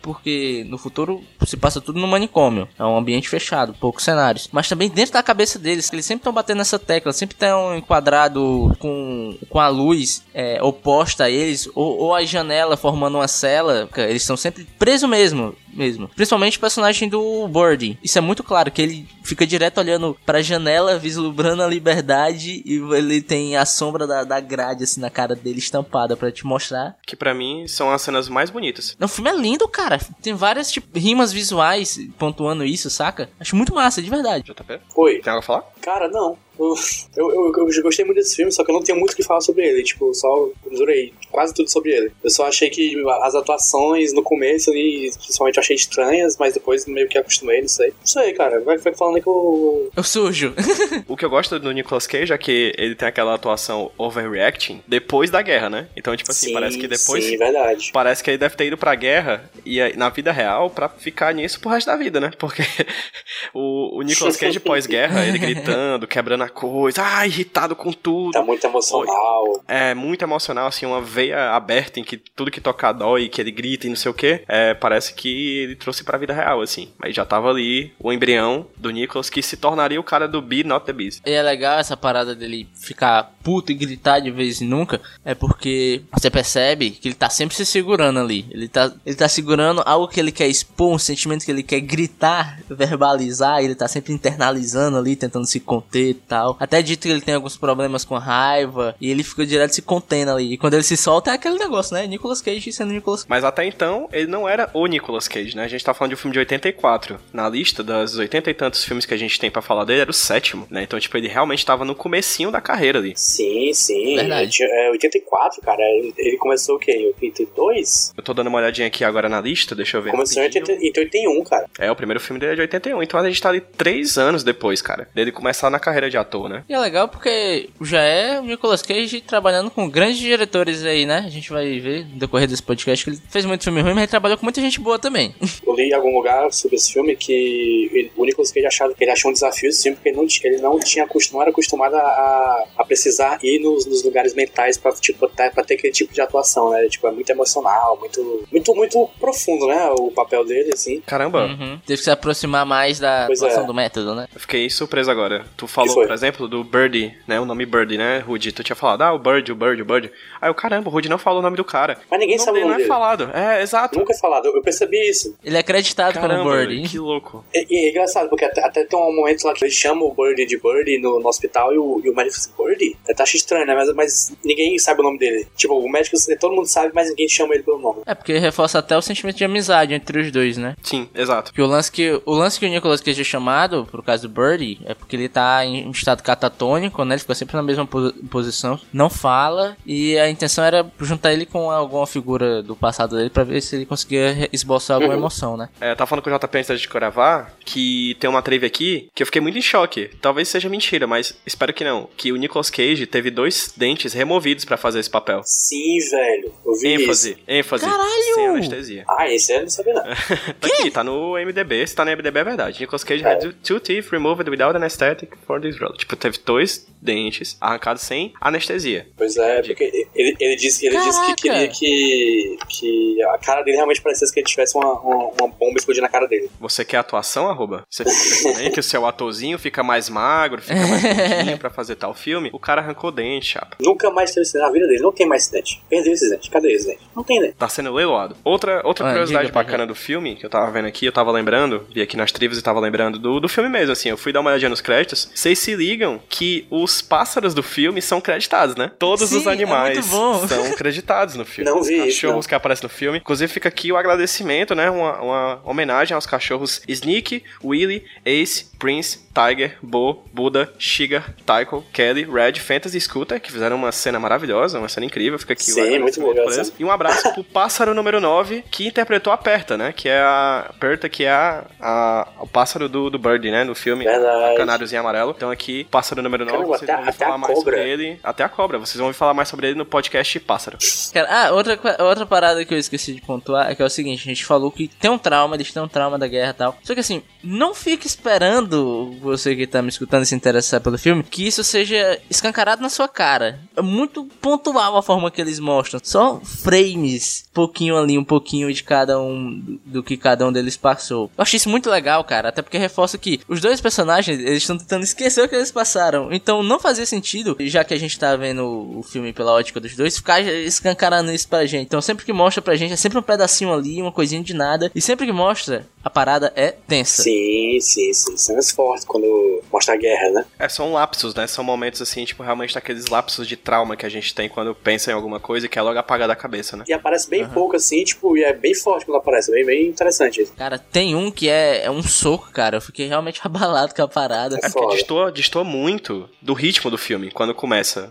porque 0.00 0.66
no 0.68 0.78
futuro 0.78 1.22
se 1.46 1.56
passa 1.56 1.80
tudo 1.80 2.00
no 2.00 2.08
manicômio, 2.08 2.31
é 2.78 2.84
um 2.84 2.96
ambiente 2.96 3.28
fechado, 3.28 3.74
poucos 3.78 4.04
cenários, 4.04 4.48
mas 4.52 4.68
também 4.68 4.88
dentro 4.88 5.12
da 5.12 5.22
cabeça 5.22 5.58
deles, 5.58 5.92
eles 5.92 6.04
sempre 6.04 6.20
estão 6.20 6.32
batendo 6.32 6.58
nessa 6.58 6.78
tecla, 6.78 7.12
sempre 7.12 7.34
estão 7.34 7.76
enquadrado 7.76 8.74
com, 8.78 9.36
com 9.48 9.58
a 9.58 9.68
luz 9.68 10.24
é, 10.34 10.62
oposta 10.62 11.24
a 11.24 11.30
eles, 11.30 11.68
ou, 11.74 11.98
ou 11.98 12.14
a 12.14 12.24
janela 12.24 12.76
formando 12.76 13.16
uma 13.18 13.28
cela, 13.28 13.88
eles 13.96 14.22
estão 14.22 14.36
sempre 14.36 14.66
presos 14.78 15.08
mesmo, 15.08 15.54
mesmo. 15.72 16.08
Principalmente 16.08 16.58
o 16.58 16.60
personagem 16.60 17.08
do 17.08 17.48
Birdie. 17.48 17.98
Isso 18.02 18.18
é 18.18 18.20
muito 18.20 18.42
claro, 18.42 18.70
que 18.70 18.82
ele 18.82 19.08
fica 19.22 19.46
direto 19.46 19.78
olhando 19.78 20.16
pra 20.24 20.42
janela, 20.42 20.98
vislumbrando 20.98 21.62
a 21.62 21.66
liberdade, 21.66 22.62
e 22.64 22.78
ele 22.94 23.20
tem 23.20 23.56
a 23.56 23.64
sombra 23.64 24.06
da, 24.06 24.24
da 24.24 24.40
grade, 24.40 24.84
assim, 24.84 25.00
na 25.00 25.10
cara 25.10 25.34
dele 25.34 25.58
estampada 25.58 26.16
pra 26.16 26.32
te 26.32 26.46
mostrar. 26.46 26.96
Que 27.06 27.16
pra 27.16 27.34
mim 27.34 27.66
são 27.66 27.90
as 27.90 28.02
cenas 28.02 28.28
mais 28.28 28.50
bonitas. 28.50 28.96
Não, 28.98 29.06
o 29.06 29.08
filme 29.08 29.30
é 29.30 29.36
lindo, 29.36 29.66
cara. 29.68 29.98
Tem 30.20 30.34
várias, 30.34 30.70
tipo, 30.70 30.98
rimas 30.98 31.32
visuais 31.32 31.98
pontuando 32.18 32.64
isso, 32.64 32.90
saca? 32.90 33.30
Acho 33.40 33.56
muito 33.56 33.74
massa, 33.74 34.02
de 34.02 34.10
verdade. 34.10 34.44
JP? 34.44 34.80
Oi. 34.96 35.20
Tem 35.20 35.30
algo 35.30 35.42
a 35.42 35.46
falar? 35.46 35.64
Cara, 35.80 36.08
não. 36.08 36.36
Eu, 36.58 36.74
eu, 37.16 37.30
eu, 37.30 37.70
eu 37.70 37.82
gostei 37.82 38.04
muito 38.04 38.18
desse 38.18 38.36
filme, 38.36 38.52
só 38.52 38.64
que 38.64 38.70
eu 38.70 38.74
não 38.74 38.82
tenho 38.82 38.98
muito 38.98 39.12
o 39.12 39.16
que 39.16 39.22
falar 39.22 39.40
sobre 39.40 39.66
ele. 39.66 39.82
Tipo, 39.82 40.10
eu 40.10 40.14
só 40.14 40.50
jurei 40.70 41.12
quase 41.30 41.54
tudo 41.54 41.70
sobre 41.70 41.92
ele. 41.92 42.12
Eu 42.22 42.30
só 42.30 42.46
achei 42.46 42.70
que 42.70 42.94
as 43.22 43.34
atuações 43.34 44.12
no 44.12 44.22
começo 44.22 44.70
ali, 44.70 45.10
principalmente 45.18 45.56
eu 45.56 45.60
achei 45.60 45.76
estranhas, 45.76 46.36
mas 46.36 46.54
depois 46.54 46.86
meio 46.86 47.08
que 47.08 47.18
acostumei, 47.18 47.60
não 47.60 47.68
sei. 47.68 47.88
Não 47.88 48.06
sei, 48.06 48.32
cara. 48.32 48.60
Vai, 48.60 48.78
vai 48.78 48.94
falando 48.94 49.16
aí 49.16 49.22
que 49.22 49.28
eu. 49.28 49.90
Eu 49.96 50.02
sujo. 50.02 50.54
O 51.08 51.16
que 51.16 51.24
eu 51.24 51.30
gosto 51.30 51.58
do 51.58 51.72
Nicolas 51.72 52.06
Cage 52.06 52.32
é 52.32 52.38
que 52.38 52.72
ele 52.78 52.94
tem 52.94 53.08
aquela 53.08 53.34
atuação 53.34 53.90
overreacting 53.98 54.82
depois 54.86 55.30
da 55.30 55.42
guerra, 55.42 55.68
né? 55.68 55.88
Então, 55.96 56.16
tipo 56.16 56.30
assim, 56.30 56.46
sim, 56.46 56.52
parece 56.52 56.78
que 56.78 56.86
depois. 56.86 57.24
Sim, 57.24 57.36
verdade. 57.36 57.90
Parece 57.92 58.22
que 58.22 58.30
ele 58.30 58.38
deve 58.38 58.56
ter 58.56 58.66
ido 58.66 58.76
pra 58.76 58.94
guerra 58.94 59.50
e 59.64 59.80
aí, 59.80 59.96
na 59.96 60.08
vida 60.08 60.32
real 60.32 60.70
pra 60.70 60.88
ficar 60.88 61.34
nisso 61.34 61.60
pro 61.60 61.70
resto 61.70 61.86
da 61.86 61.96
vida, 61.96 62.20
né? 62.20 62.30
Porque 62.38 62.62
o, 63.52 63.98
o 63.98 64.02
Nicolas 64.02 64.36
Cage 64.36 64.60
pós-guerra, 64.60 65.26
ele 65.26 65.38
gritando, 65.38 66.06
quebrando 66.06 66.41
a 66.44 66.48
coisa, 66.48 67.02
ah, 67.04 67.26
irritado 67.26 67.74
com 67.74 67.92
tudo. 67.92 68.32
Tá 68.32 68.42
muito 68.42 68.66
emocional. 68.66 69.62
É 69.66 69.94
muito 69.94 70.22
emocional, 70.22 70.66
assim, 70.66 70.86
uma 70.86 71.00
veia 71.00 71.50
aberta 71.50 72.00
em 72.00 72.04
que 72.04 72.16
tudo 72.16 72.50
que 72.50 72.60
toca 72.60 72.92
dói, 72.92 73.28
que 73.28 73.40
ele 73.40 73.50
grita 73.50 73.86
e 73.86 73.90
não 73.90 73.96
sei 73.96 74.10
o 74.10 74.14
que. 74.14 74.42
É, 74.48 74.74
parece 74.74 75.14
que 75.14 75.58
ele 75.58 75.76
trouxe 75.76 76.04
pra 76.04 76.18
vida 76.18 76.32
real, 76.32 76.60
assim. 76.60 76.90
Mas 76.98 77.14
já 77.14 77.24
tava 77.24 77.50
ali 77.50 77.92
o 77.98 78.12
embrião 78.12 78.66
do 78.76 78.90
Nicolas 78.90 79.30
que 79.30 79.42
se 79.42 79.56
tornaria 79.56 80.00
o 80.00 80.04
cara 80.04 80.28
do 80.28 80.40
Be 80.40 80.64
Not 80.64 80.86
the 80.86 80.92
Beast. 80.92 81.22
E 81.26 81.30
é 81.30 81.42
legal 81.42 81.78
essa 81.78 81.96
parada 81.96 82.34
dele 82.34 82.68
ficar 82.74 83.32
puto 83.42 83.72
e 83.72 83.74
gritar 83.74 84.20
de 84.20 84.30
vez 84.30 84.62
em 84.62 84.66
nunca, 84.66 85.00
é 85.24 85.34
porque 85.34 86.02
você 86.12 86.30
percebe 86.30 86.90
que 86.90 87.08
ele 87.08 87.14
tá 87.14 87.28
sempre 87.28 87.56
se 87.56 87.66
segurando 87.66 88.20
ali. 88.20 88.46
Ele 88.50 88.68
tá, 88.68 88.92
ele 89.04 89.16
tá 89.16 89.28
segurando 89.28 89.82
algo 89.84 90.08
que 90.08 90.20
ele 90.20 90.32
quer 90.32 90.48
expor, 90.48 90.94
um 90.94 90.98
sentimento 90.98 91.44
que 91.44 91.50
ele 91.50 91.62
quer 91.62 91.80
gritar, 91.80 92.60
verbalizar, 92.68 93.62
ele 93.62 93.74
tá 93.74 93.88
sempre 93.88 94.12
internalizando 94.12 94.96
ali, 94.96 95.16
tentando 95.16 95.46
se 95.46 95.60
conter 95.60 96.10
e 96.10 96.14
tal. 96.32 96.56
Até 96.58 96.80
dito 96.80 97.02
que 97.02 97.10
ele 97.10 97.20
tem 97.20 97.34
alguns 97.34 97.58
problemas 97.58 98.06
com 98.06 98.16
raiva, 98.16 98.96
e 98.98 99.10
ele 99.10 99.22
fica 99.22 99.44
direto 99.44 99.74
se 99.74 99.82
contendo 99.82 100.30
ali. 100.30 100.54
E 100.54 100.56
quando 100.56 100.72
ele 100.74 100.82
se 100.82 100.96
solta 100.96 101.30
é 101.30 101.34
aquele 101.34 101.58
negócio, 101.58 101.94
né? 101.94 102.06
Nicolas 102.06 102.40
Cage 102.40 102.72
sendo 102.72 102.92
Nicolas 102.92 103.26
Mas 103.28 103.44
até 103.44 103.66
então, 103.66 104.08
ele 104.10 104.26
não 104.26 104.48
era 104.48 104.70
o 104.72 104.86
Nicolas 104.86 105.28
Cage, 105.28 105.54
né? 105.54 105.64
A 105.64 105.68
gente 105.68 105.84
tá 105.84 105.92
falando 105.92 106.10
de 106.10 106.14
um 106.14 106.18
filme 106.18 106.32
de 106.32 106.38
84. 106.38 107.20
Na 107.34 107.48
lista 107.50 107.82
das 107.82 108.16
80 108.16 108.50
e 108.50 108.54
tantos 108.54 108.82
filmes 108.82 109.04
que 109.04 109.12
a 109.12 109.16
gente 109.16 109.38
tem 109.38 109.50
pra 109.50 109.60
falar 109.60 109.84
dele, 109.84 110.00
era 110.00 110.10
o 110.10 110.14
sétimo, 110.14 110.66
né? 110.70 110.82
Então, 110.82 110.98
tipo, 110.98 111.14
ele 111.18 111.28
realmente 111.28 111.66
tava 111.66 111.84
no 111.84 111.94
comecinho 111.94 112.50
da 112.50 112.62
carreira 112.62 112.98
ali. 112.98 113.12
Sim, 113.14 113.74
sim. 113.74 114.16
Verdade. 114.16 114.62
É 114.62 114.90
84, 114.90 115.60
cara. 115.60 115.82
Ele, 115.82 116.14
ele 116.16 116.36
começou 116.38 116.76
o 116.76 116.78
quê? 116.78 116.92
Em 116.92 117.06
82? 117.08 118.14
Eu 118.16 118.22
tô 118.22 118.32
dando 118.32 118.46
uma 118.46 118.58
olhadinha 118.58 118.86
aqui 118.86 119.04
agora 119.04 119.28
na 119.28 119.40
lista, 119.40 119.74
deixa 119.74 119.98
eu 119.98 120.02
ver. 120.02 120.12
Começou 120.12 120.42
em 120.42 120.46
rapidinho. 120.46 120.78
80, 120.78 120.98
em 120.98 121.02
81, 121.02 121.44
cara. 121.44 121.66
É, 121.78 121.90
o 121.90 121.96
primeiro 121.96 122.20
filme 122.20 122.40
dele 122.40 122.52
é 122.52 122.54
de 122.54 122.60
81, 122.62 123.02
então 123.02 123.20
a 123.20 123.28
gente 123.28 123.40
tá 123.40 123.50
ali 123.50 123.60
três 123.60 124.16
anos 124.16 124.42
depois, 124.42 124.80
cara. 124.80 125.08
Dele 125.14 125.30
começar 125.30 125.68
na 125.68 125.78
carreira 125.78 126.08
de 126.08 126.16
ator, 126.22 126.48
né? 126.48 126.64
E 126.68 126.74
é 126.74 126.78
legal 126.78 127.08
porque 127.08 127.68
já 127.80 128.00
é 128.00 128.40
o 128.40 128.44
Nicolas 128.44 128.82
Cage 128.82 129.20
trabalhando 129.20 129.70
com 129.70 129.88
grandes 129.88 130.18
diretores 130.18 130.84
aí, 130.84 131.04
né? 131.06 131.22
A 131.26 131.30
gente 131.30 131.50
vai 131.50 131.78
ver 131.78 132.06
no 132.06 132.18
decorrer 132.18 132.48
desse 132.48 132.62
podcast 132.62 133.04
que 133.04 133.10
ele 133.10 133.20
fez 133.30 133.44
muito 133.44 133.64
filme 133.64 133.80
ruim, 133.80 133.90
mas 133.92 134.02
ele 134.04 134.10
trabalhou 134.10 134.38
com 134.38 134.44
muita 134.46 134.60
gente 134.60 134.80
boa 134.80 134.98
também. 134.98 135.34
Eu 135.66 135.74
li 135.74 135.90
em 135.90 135.94
algum 135.94 136.16
lugar 136.16 136.52
sobre 136.52 136.76
esse 136.76 136.92
filme 136.92 137.14
que 137.16 137.90
ele- 137.92 138.12
o 138.16 138.24
Nicolas 138.24 138.50
Cage 138.50 138.66
achava 138.66 138.94
que 138.94 139.02
ele 139.04 139.10
achou 139.10 139.30
um 139.30 139.34
desafio 139.34 139.68
esse 139.68 139.82
filme 139.82 139.96
porque 139.96 140.08
ele 140.10 140.16
não, 140.16 140.24
ele 140.44 140.58
não 140.62 140.78
tinha 140.78 141.06
não 141.32 141.40
era 141.42 141.50
acostumado 141.50 141.94
a, 141.94 142.64
a 142.78 142.84
precisar 142.84 143.38
ir 143.42 143.58
nos, 143.60 143.86
nos 143.86 144.02
lugares 144.04 144.34
mentais 144.34 144.76
pra, 144.76 144.92
tipo, 144.92 145.26
tá- 145.28 145.50
pra 145.50 145.62
ter 145.64 145.74
aquele 145.74 145.92
tipo 145.92 146.12
de 146.12 146.20
atuação, 146.20 146.70
né? 146.70 146.86
Tipo, 146.88 147.06
é 147.08 147.10
muito 147.12 147.30
emocional, 147.30 147.98
muito, 147.98 148.44
muito, 148.50 148.74
muito 148.74 149.10
profundo, 149.20 149.66
né? 149.66 149.88
O 149.98 150.10
papel 150.10 150.44
dele, 150.44 150.70
assim. 150.72 151.00
Caramba, 151.06 151.42
Uhum. 151.46 151.78
Teve 151.86 151.98
que 151.98 152.04
se 152.04 152.10
aproximar 152.10 152.64
mais 152.64 152.98
da 153.00 153.24
Pois 153.26 153.42
atuação 153.42 153.64
é. 153.64 153.66
do 153.66 153.74
método, 153.74 154.14
né? 154.14 154.26
eu 154.32 154.40
fiquei 154.40 154.68
surpreso 154.70 155.10
agora. 155.10 155.44
Tu 155.56 155.66
falou? 155.66 155.90
Por 156.12 156.16
exemplo, 156.16 156.46
do 156.46 156.62
Birdie, 156.62 157.14
né? 157.26 157.40
O 157.40 157.46
nome 157.46 157.64
Birdie, 157.64 157.96
né, 157.96 158.18
Rudy? 158.18 158.52
Tu 158.52 158.62
tinha 158.62 158.76
falado, 158.76 159.00
ah, 159.00 159.14
o 159.14 159.18
Bird, 159.18 159.50
o 159.50 159.54
Bird, 159.54 159.80
o 159.80 159.84
Bird. 159.84 160.12
Aí 160.42 160.50
eu, 160.50 160.54
caramba, 160.54 160.90
o 160.90 160.92
Rudy 160.92 161.08
não 161.08 161.16
falou 161.16 161.40
o 161.40 161.42
nome 161.42 161.56
do 161.56 161.64
cara. 161.64 161.98
Mas 162.10 162.20
ninguém 162.20 162.36
o 162.36 162.38
nome 162.38 162.44
sabe 162.44 162.58
o 162.58 162.60
dele 162.60 162.70
nome 162.70 162.78
não 162.80 162.84
é 162.84 162.88
falado. 162.88 163.30
É, 163.32 163.62
exato. 163.62 163.98
Nunca 163.98 164.12
é 164.12 164.18
falado, 164.18 164.46
eu, 164.46 164.60
percebi 164.60 165.08
isso. 165.08 165.34
Ele 165.42 165.56
é 165.56 165.60
acreditado 165.60 166.12
Caramba, 166.12 166.42
como 166.42 166.54
Birdie. 166.54 166.86
que 166.86 166.98
louco. 166.98 167.42
E, 167.54 167.66
e 167.70 167.86
é 167.86 167.90
engraçado, 167.90 168.28
porque 168.28 168.44
até, 168.44 168.62
até 168.62 168.84
tem 168.84 168.98
um 168.98 169.16
momento 169.16 169.42
lá 169.44 169.54
que 169.54 169.64
ele 169.64 169.72
chama 169.72 170.04
o 170.04 170.14
Birdie 170.14 170.44
de 170.44 170.60
Birdie 170.60 170.98
no, 170.98 171.18
no 171.18 171.28
hospital 171.28 171.72
e 171.72 171.78
o, 171.78 172.02
e 172.04 172.10
o 172.10 172.14
médico 172.14 172.36
fala 172.36 172.46
assim, 172.46 172.52
Birdie? 172.58 172.96
Até 173.08 173.22
acha 173.22 173.36
estranho, 173.38 173.64
né? 173.64 173.74
Mas, 173.74 173.94
mas 173.94 174.36
ninguém 174.44 174.78
sabe 174.78 175.00
o 175.00 175.04
nome 175.04 175.18
dele. 175.18 175.46
Tipo, 175.56 175.78
o 175.78 175.90
médico, 175.90 176.14
todo 176.38 176.54
mundo 176.54 176.66
sabe, 176.66 176.92
mas 176.94 177.08
ninguém 177.08 177.26
chama 177.26 177.54
ele 177.54 177.62
pelo 177.62 177.78
nome. 177.78 178.02
É, 178.04 178.14
porque 178.14 178.36
reforça 178.36 178.80
até 178.80 178.94
o 178.98 179.00
sentimento 179.00 179.36
de 179.36 179.44
amizade 179.46 179.94
entre 179.94 180.20
os 180.20 180.30
dois, 180.30 180.58
né? 180.58 180.76
Sim, 180.82 181.08
exato. 181.14 181.52
Porque 181.52 181.62
o 181.62 181.66
lance 181.66 181.90
que 181.90 182.20
o 182.26 182.34
lance 182.34 182.60
que 182.60 182.66
o 182.66 182.68
Nicolas 182.68 183.00
Cage 183.00 183.22
é 183.22 183.24
chamado, 183.24 183.88
por 183.90 184.04
causa 184.04 184.28
do 184.28 184.28
Birdie, 184.28 184.78
é 184.84 184.94
porque 184.94 185.16
ele 185.16 185.28
tá 185.28 185.64
em 185.64 185.88
um 185.88 185.92
estado 186.02 186.22
catatônico, 186.22 187.04
né? 187.04 187.14
Ele 187.14 187.20
fica 187.20 187.34
sempre 187.34 187.56
na 187.56 187.62
mesma 187.62 187.86
po- 187.86 188.12
posição, 188.30 188.78
não 188.92 189.08
fala, 189.10 189.76
e 189.86 190.18
a 190.18 190.28
intenção 190.28 190.64
era 190.64 190.84
juntar 191.00 191.32
ele 191.32 191.46
com 191.46 191.70
alguma 191.70 192.06
figura 192.06 192.62
do 192.62 192.74
passado 192.76 193.16
dele 193.16 193.30
pra 193.30 193.44
ver 193.44 193.60
se 193.60 193.76
ele 193.76 193.86
conseguia 193.86 194.48
esboçar 194.52 194.96
alguma 194.96 195.14
emoção, 195.14 195.56
né? 195.56 195.68
É, 195.80 195.94
tá 195.94 196.06
falando 196.06 196.22
com 196.24 196.30
o 196.30 196.38
JP 196.38 196.58
antes 196.58 196.80
de 196.80 196.88
gravar 196.88 197.52
que 197.64 198.16
tem 198.20 198.28
uma 198.28 198.42
trivia 198.42 198.66
aqui 198.66 199.08
que 199.14 199.22
eu 199.22 199.26
fiquei 199.26 199.40
muito 199.40 199.58
em 199.58 199.62
choque. 199.62 200.10
Talvez 200.20 200.48
seja 200.48 200.68
mentira, 200.68 201.06
mas 201.06 201.34
espero 201.46 201.72
que 201.72 201.84
não. 201.84 202.08
Que 202.16 202.32
o 202.32 202.36
Nicolas 202.36 202.70
Cage 202.70 203.06
teve 203.06 203.30
dois 203.30 203.72
dentes 203.76 204.12
removidos 204.12 204.64
pra 204.64 204.76
fazer 204.76 205.00
esse 205.00 205.10
papel. 205.10 205.42
Sim, 205.44 205.98
velho. 206.10 206.52
Eu 206.64 206.74
vi 206.80 206.88
ênfase, 206.94 207.30
isso. 207.32 207.40
ênfase. 207.46 207.84
Caralho! 207.86 208.34
Sem 208.34 208.46
anestesia. 208.48 209.04
Ah, 209.08 209.28
esse 209.28 209.52
eu 209.52 209.62
não 209.62 209.68
sabia 209.70 209.94
não. 209.94 210.02
tá 210.60 210.66
aqui, 210.66 210.90
tá 210.90 211.04
no 211.04 211.34
MDB. 211.34 211.86
Se 211.86 211.94
tá 211.94 212.04
no 212.04 212.10
MDB 212.10 212.38
é 212.40 212.44
verdade. 212.44 212.80
Nicolas 212.80 213.04
Cage 213.04 213.24
had 213.24 213.52
two 213.62 213.80
teeth 213.80 214.10
removed 214.12 214.48
without 214.48 214.76
anesthetic 214.76 215.34
for 215.46 215.60
this 215.60 215.78
role. 215.80 215.91
Dela. 215.92 215.98
Tipo, 215.98 216.16
teve 216.16 216.38
dois 216.44 216.86
dentes 217.00 217.56
arrancados 217.60 218.02
sem 218.02 218.32
anestesia. 218.40 219.08
Pois 219.16 219.36
é, 219.36 219.62
porque 219.62 220.08
ele, 220.14 220.36
ele 220.38 220.56
disse, 220.56 220.86
ele 220.86 220.96
disse 221.00 221.20
que 221.26 221.34
queria 221.34 221.68
que, 221.68 222.56
que 222.68 223.22
a 223.24 223.38
cara 223.38 223.62
dele 223.62 223.76
realmente 223.76 224.00
parecesse 224.00 224.32
que 224.32 224.38
ele 224.40 224.46
tivesse 224.46 224.76
uma, 224.76 224.92
uma, 225.00 225.16
uma 225.40 225.48
bomba 225.48 225.78
explodindo 225.78 226.02
na 226.06 226.08
cara 226.08 226.26
dele. 226.28 226.48
Você 226.60 226.84
quer 226.84 226.98
atuação, 226.98 227.48
arroba? 227.48 227.84
Você 227.90 228.04
fica 228.04 228.48
pensando 228.52 228.70
que 228.72 228.80
o 228.80 228.82
seu 228.82 229.04
atorzinho 229.04 229.58
fica 229.58 229.82
mais 229.82 230.08
magro, 230.08 230.62
fica 230.62 230.86
mais 230.86 231.02
gordinho 231.02 231.58
pra 231.58 231.70
fazer 231.70 231.96
tal 231.96 232.14
filme. 232.14 232.50
O 232.52 232.58
cara 232.58 232.80
arrancou 232.80 233.10
o 233.10 233.12
dente, 233.12 233.46
chapa. 233.46 233.76
Nunca 233.80 234.10
mais 234.10 234.30
teve 234.30 234.42
esse 234.42 234.52
dente 234.52 234.64
na 234.64 234.70
vida 234.70 234.86
dele, 234.86 235.02
não 235.02 235.12
tem 235.12 235.26
mais 235.26 235.42
esse 235.42 235.52
dente. 235.52 235.82
Perdeu 235.90 236.12
esse 236.12 236.30
dente, 236.30 236.50
cadê 236.50 236.72
esse 236.72 236.86
dente? 236.86 237.00
Não 237.16 237.24
tem 237.24 237.40
dente. 237.40 237.54
Tá 237.54 237.68
sendo 237.68 237.92
leiloado. 237.92 238.36
Outra, 238.44 238.80
outra 238.84 239.06
Ah, 239.08 239.10
curiosidade 239.10 239.46
diga 239.46 239.54
bacana 239.54 239.84
do 239.86 239.94
filme, 239.94 240.36
que 240.36 240.46
eu 240.46 240.50
tava 240.50 240.70
vendo 240.70 240.86
aqui, 240.86 241.04
eu 241.06 241.12
tava 241.12 241.32
lembrando, 241.32 241.84
vi 241.92 242.00
aqui 242.00 242.16
nas 242.16 242.30
trivas 242.30 242.58
e 242.58 242.62
tava 242.62 242.78
lembrando 242.78 243.18
do, 243.18 243.40
do 243.40 243.48
filme 243.48 243.68
mesmo, 243.68 243.92
assim. 243.92 244.08
Eu 244.08 244.16
fui 244.16 244.32
dar 244.32 244.40
uma 244.40 244.50
olhadinha 244.50 244.68
nos 244.68 244.80
créditos. 244.80 245.28
Vocês 245.34 245.58
se 245.58 245.74
ligam 245.82 246.20
que 246.28 246.66
os 246.70 247.02
pássaros 247.02 247.54
do 247.54 247.62
filme 247.62 248.00
são 248.00 248.20
creditados, 248.20 248.76
né? 248.76 248.90
Todos 248.98 249.28
Sim, 249.28 249.38
os 249.38 249.46
é 249.46 249.50
animais 249.50 249.98
muito 249.98 250.10
bom. 250.10 250.46
são 250.48 250.72
creditados 250.74 251.34
no 251.34 251.44
filme. 251.44 251.70
Não 251.70 251.80
os 251.80 251.88
vi 251.88 251.96
isso, 251.96 252.22
cachorros 252.22 252.46
não. 252.46 252.48
que 252.48 252.54
aparecem 252.54 252.84
no 252.84 252.88
filme. 252.88 253.18
Inclusive 253.18 253.52
fica 253.52 253.68
aqui 253.68 253.90
o 253.90 253.96
agradecimento, 253.96 254.74
né? 254.74 254.90
Uma, 254.90 255.20
uma 255.20 255.60
homenagem 255.64 256.14
aos 256.14 256.26
cachorros 256.26 256.82
Sneak, 256.86 257.42
Willy, 257.64 258.04
Ace, 258.24 258.66
Prince, 258.78 259.18
Tiger, 259.34 259.76
Bo, 259.82 260.22
Buda, 260.32 260.72
Shiga, 260.78 261.24
Tycho, 261.46 261.82
Kelly, 261.92 262.24
Red, 262.24 262.54
Fantasy 262.60 262.98
e 262.98 263.00
Scooter, 263.00 263.40
que 263.40 263.50
fizeram 263.50 263.76
uma 263.76 263.90
cena 263.92 264.18
maravilhosa, 264.20 264.78
uma 264.78 264.88
cena 264.88 265.06
incrível. 265.06 265.38
Fica 265.38 265.52
aqui 265.54 265.70
o 265.70 265.74
Sim, 265.74 265.98
muito 265.98 266.20
eles. 266.38 266.72
E 266.78 266.84
um 266.84 266.90
abraço 266.90 267.32
pro 267.32 267.42
pássaro 267.44 267.94
número 267.94 268.20
9, 268.20 268.64
que 268.70 268.86
interpretou 268.86 269.32
a 269.32 269.36
Perta, 269.36 269.76
né? 269.78 269.92
Que 269.92 270.08
é 270.08 270.18
a 270.20 270.70
Perta, 270.78 271.08
que 271.08 271.24
é 271.24 271.30
a, 271.30 271.64
a- 271.80 272.28
o 272.40 272.46
pássaro 272.46 272.88
do, 272.88 273.08
do 273.10 273.18
Birdie, 273.18 273.50
né? 273.50 273.64
No 273.64 273.74
filme. 273.74 274.04
Verdade. 274.04 274.54
O 274.54 274.56
canáriozinho 274.58 275.00
amarelo. 275.00 275.32
Então 275.36 275.50
aqui, 275.50 275.84
pássaro 275.84 276.22
número 276.22 276.44
9, 276.44 276.56
Caramba, 276.58 276.76
vocês 276.78 276.90
até- 276.90 276.96
vão 276.96 277.06
ouvir 277.06 277.18
falar 277.18 277.38
mais 277.38 277.58
sobre 277.58 277.88
ele. 277.88 278.20
Até 278.22 278.44
a 278.44 278.48
cobra. 278.48 278.78
Vocês 278.78 278.96
vão 278.96 279.06
ouvir 279.06 279.16
falar 279.18 279.34
mais 279.34 279.48
sobre 279.48 279.68
ele 279.68 279.76
no 279.78 279.86
podcast 279.86 280.38
Pássaro. 280.40 280.78
Cara, 281.12 281.28
ah, 281.30 281.52
outra, 281.52 281.78
outra 282.04 282.26
parada 282.26 282.64
que 282.64 282.74
eu 282.74 282.78
esqueci 282.78 283.14
de 283.14 283.20
pontuar 283.20 283.70
é 283.70 283.74
que 283.74 283.82
é 283.82 283.84
o 283.84 283.88
seguinte, 283.90 284.20
a 284.20 284.24
gente 284.32 284.44
falou 284.44 284.70
que 284.70 284.88
tem 284.88 285.10
um 285.10 285.18
trauma, 285.18 285.54
eles 285.56 285.72
têm 285.72 285.82
um 285.82 285.88
trauma 285.88 286.18
da 286.18 286.26
guerra 286.26 286.50
e 286.50 286.54
tal. 286.54 286.76
Só 286.82 286.94
que 286.94 287.00
assim, 287.00 287.22
não 287.42 287.74
fique 287.74 288.06
esperando, 288.06 289.14
você 289.22 289.54
que 289.54 289.66
tá 289.66 289.80
me 289.80 289.88
escutando 289.88 290.22
e 290.22 290.26
se 290.26 290.34
interessar 290.34 290.80
pelo 290.80 290.98
filme, 290.98 291.22
que 291.22 291.46
isso 291.46 291.62
seja 291.64 292.18
escancarado 292.28 292.82
na 292.82 292.88
sua 292.88 293.08
cara. 293.08 293.60
É 293.76 293.82
muito 293.82 294.24
pontual 294.40 294.96
a 294.96 295.02
forma 295.02 295.30
que 295.30 295.40
eles 295.40 295.58
mostram. 295.58 296.00
Só 296.02 296.40
frames, 296.40 297.44
pouquinho 297.52 297.96
ali, 297.96 298.18
um 298.18 298.24
pouquinho 298.24 298.72
de 298.72 298.82
cada 298.82 299.20
um, 299.20 299.78
do, 299.84 300.02
que 300.02 300.16
cada 300.16 300.46
um 300.46 300.52
deles 300.52 300.76
passou. 300.76 301.30
Eu 301.36 301.42
achei 301.42 301.56
isso 301.56 301.68
muito 301.68 301.88
legal, 301.88 302.24
cara, 302.24 302.48
até 302.48 302.62
porque 302.62 302.78
reforça 302.78 303.18
que 303.18 303.40
os 303.48 303.60
dois 303.60 303.80
personagens, 303.80 304.38
eles 304.38 304.62
estão 304.62 304.78
tentando 304.78 305.04
esquecer 305.04 305.44
o 305.44 305.48
que 305.48 305.54
eles 305.54 305.70
passaram. 305.70 306.32
Então 306.32 306.62
não 306.62 306.80
fazia 306.80 307.06
sentido, 307.06 307.56
já 307.60 307.84
que 307.84 307.94
a 307.94 307.98
gente 307.98 308.18
tá 308.18 308.34
vendo 308.36 308.98
o 308.98 309.02
filme 309.02 309.32
pela 309.32 309.52
ótica 309.52 309.80
dos 309.80 309.94
dois, 309.94 310.16
ficar 310.16 310.40
escancarando 310.40 311.32
isso 311.32 311.48
pra 311.48 311.66
gente. 311.66 311.86
Então 311.86 312.00
sempre 312.00 312.24
que 312.24 312.32
mostra 312.32 312.62
pra 312.62 312.76
gente, 312.76 312.92
é 312.92 312.96
sempre 312.96 313.18
um 313.18 313.22
pedacinho 313.22 313.72
ali, 313.72 314.00
uma 314.00 314.12
coisinha 314.12 314.42
de 314.42 314.54
nada. 314.54 314.90
E 314.94 315.00
sempre 315.00 315.26
que 315.26 315.32
mostra, 315.32 315.86
a 316.04 316.10
parada 316.10 316.52
é 316.56 316.72
tensa. 316.72 317.22
Sim, 317.22 317.78
sim, 317.80 318.12
sim. 318.12 318.36
Cenas 318.36 318.70
fortes 318.70 319.04
quando 319.12 319.62
mostra 319.70 319.94
a 319.94 319.96
guerra, 319.96 320.30
né? 320.30 320.44
É, 320.58 320.68
são 320.68 320.92
lapsos, 320.92 321.34
né? 321.34 321.46
São 321.46 321.62
momentos 321.62 322.00
assim, 322.00 322.24
tipo, 322.24 322.42
realmente 322.42 322.74
daqueles 322.74 323.06
lapsos 323.06 323.46
de 323.46 323.56
trauma 323.56 323.96
que 323.96 324.06
a 324.06 324.08
gente 324.08 324.34
tem 324.34 324.48
quando 324.48 324.74
pensa 324.74 325.10
em 325.10 325.14
alguma 325.14 325.38
coisa 325.38 325.66
e 325.66 325.68
quer 325.68 325.82
logo 325.82 325.98
apagar 325.98 326.26
da 326.26 326.34
cabeça, 326.34 326.76
né? 326.76 326.84
E 326.88 326.92
aparece 326.92 327.28
bem 327.28 327.46
pouco 327.48 327.76
assim, 327.76 328.02
tipo, 328.04 328.36
e 328.36 328.42
é 328.42 328.52
bem 328.52 328.74
forte 328.74 329.04
quando 329.04 329.18
aparece, 329.18 329.50
bem, 329.50 329.64
bem 329.64 329.88
interessante 329.88 330.40
isso. 330.40 330.52
Cara, 330.54 330.78
tem 330.78 331.14
um 331.14 331.30
que 331.30 331.48
é, 331.48 331.84
é 331.84 331.90
um 331.90 332.02
soco, 332.02 332.50
cara. 332.52 332.76
Eu 332.78 332.80
fiquei 332.80 333.06
realmente 333.06 333.40
abalado 333.44 333.94
com 333.94 334.02
a 334.02 334.08
parada. 334.08 334.56
É 334.56 334.60
porque 334.60 334.78
Foda. 334.78 334.94
destoa, 334.94 335.32
destoa 335.32 335.64
muito 335.64 336.28
do 336.40 336.54
ritmo 336.54 336.90
do 336.90 336.98
filme 336.98 337.30
quando 337.30 337.54
começa. 337.54 338.10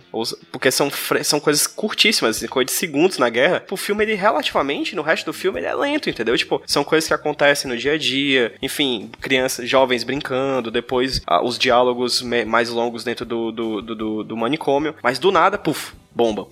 Porque 0.51 0.69
são, 0.69 0.91
são 1.23 1.39
coisas 1.39 1.65
curtíssimas, 1.65 2.37
assim, 2.37 2.47
coisa 2.47 2.65
de 2.65 2.71
segundos 2.71 3.17
na 3.17 3.29
guerra. 3.29 3.63
O 3.71 3.77
filme, 3.77 4.03
ele 4.03 4.15
relativamente, 4.15 4.95
no 4.95 5.01
resto 5.01 5.25
do 5.25 5.33
filme, 5.33 5.59
ele 5.59 5.67
é 5.67 5.75
lento, 5.75 6.09
entendeu? 6.09 6.37
Tipo, 6.37 6.61
são 6.65 6.83
coisas 6.83 7.07
que 7.07 7.13
acontecem 7.13 7.69
no 7.69 7.77
dia 7.77 7.93
a 7.93 7.97
dia. 7.97 8.53
Enfim, 8.61 9.09
crianças, 9.19 9.69
jovens 9.69 10.03
brincando. 10.03 10.69
Depois, 10.69 10.90
ah, 11.27 11.43
os 11.43 11.57
diálogos 11.57 12.21
mais 12.45 12.69
longos 12.69 13.03
dentro 13.03 13.25
do, 13.25 13.51
do, 13.51 13.81
do- 13.81 14.23
do 14.23 14.37
manicômio. 14.37 14.95
Mas 15.03 15.17
do 15.19 15.31
nada, 15.31 15.57
puf, 15.57 15.93
bomba. 16.13 16.45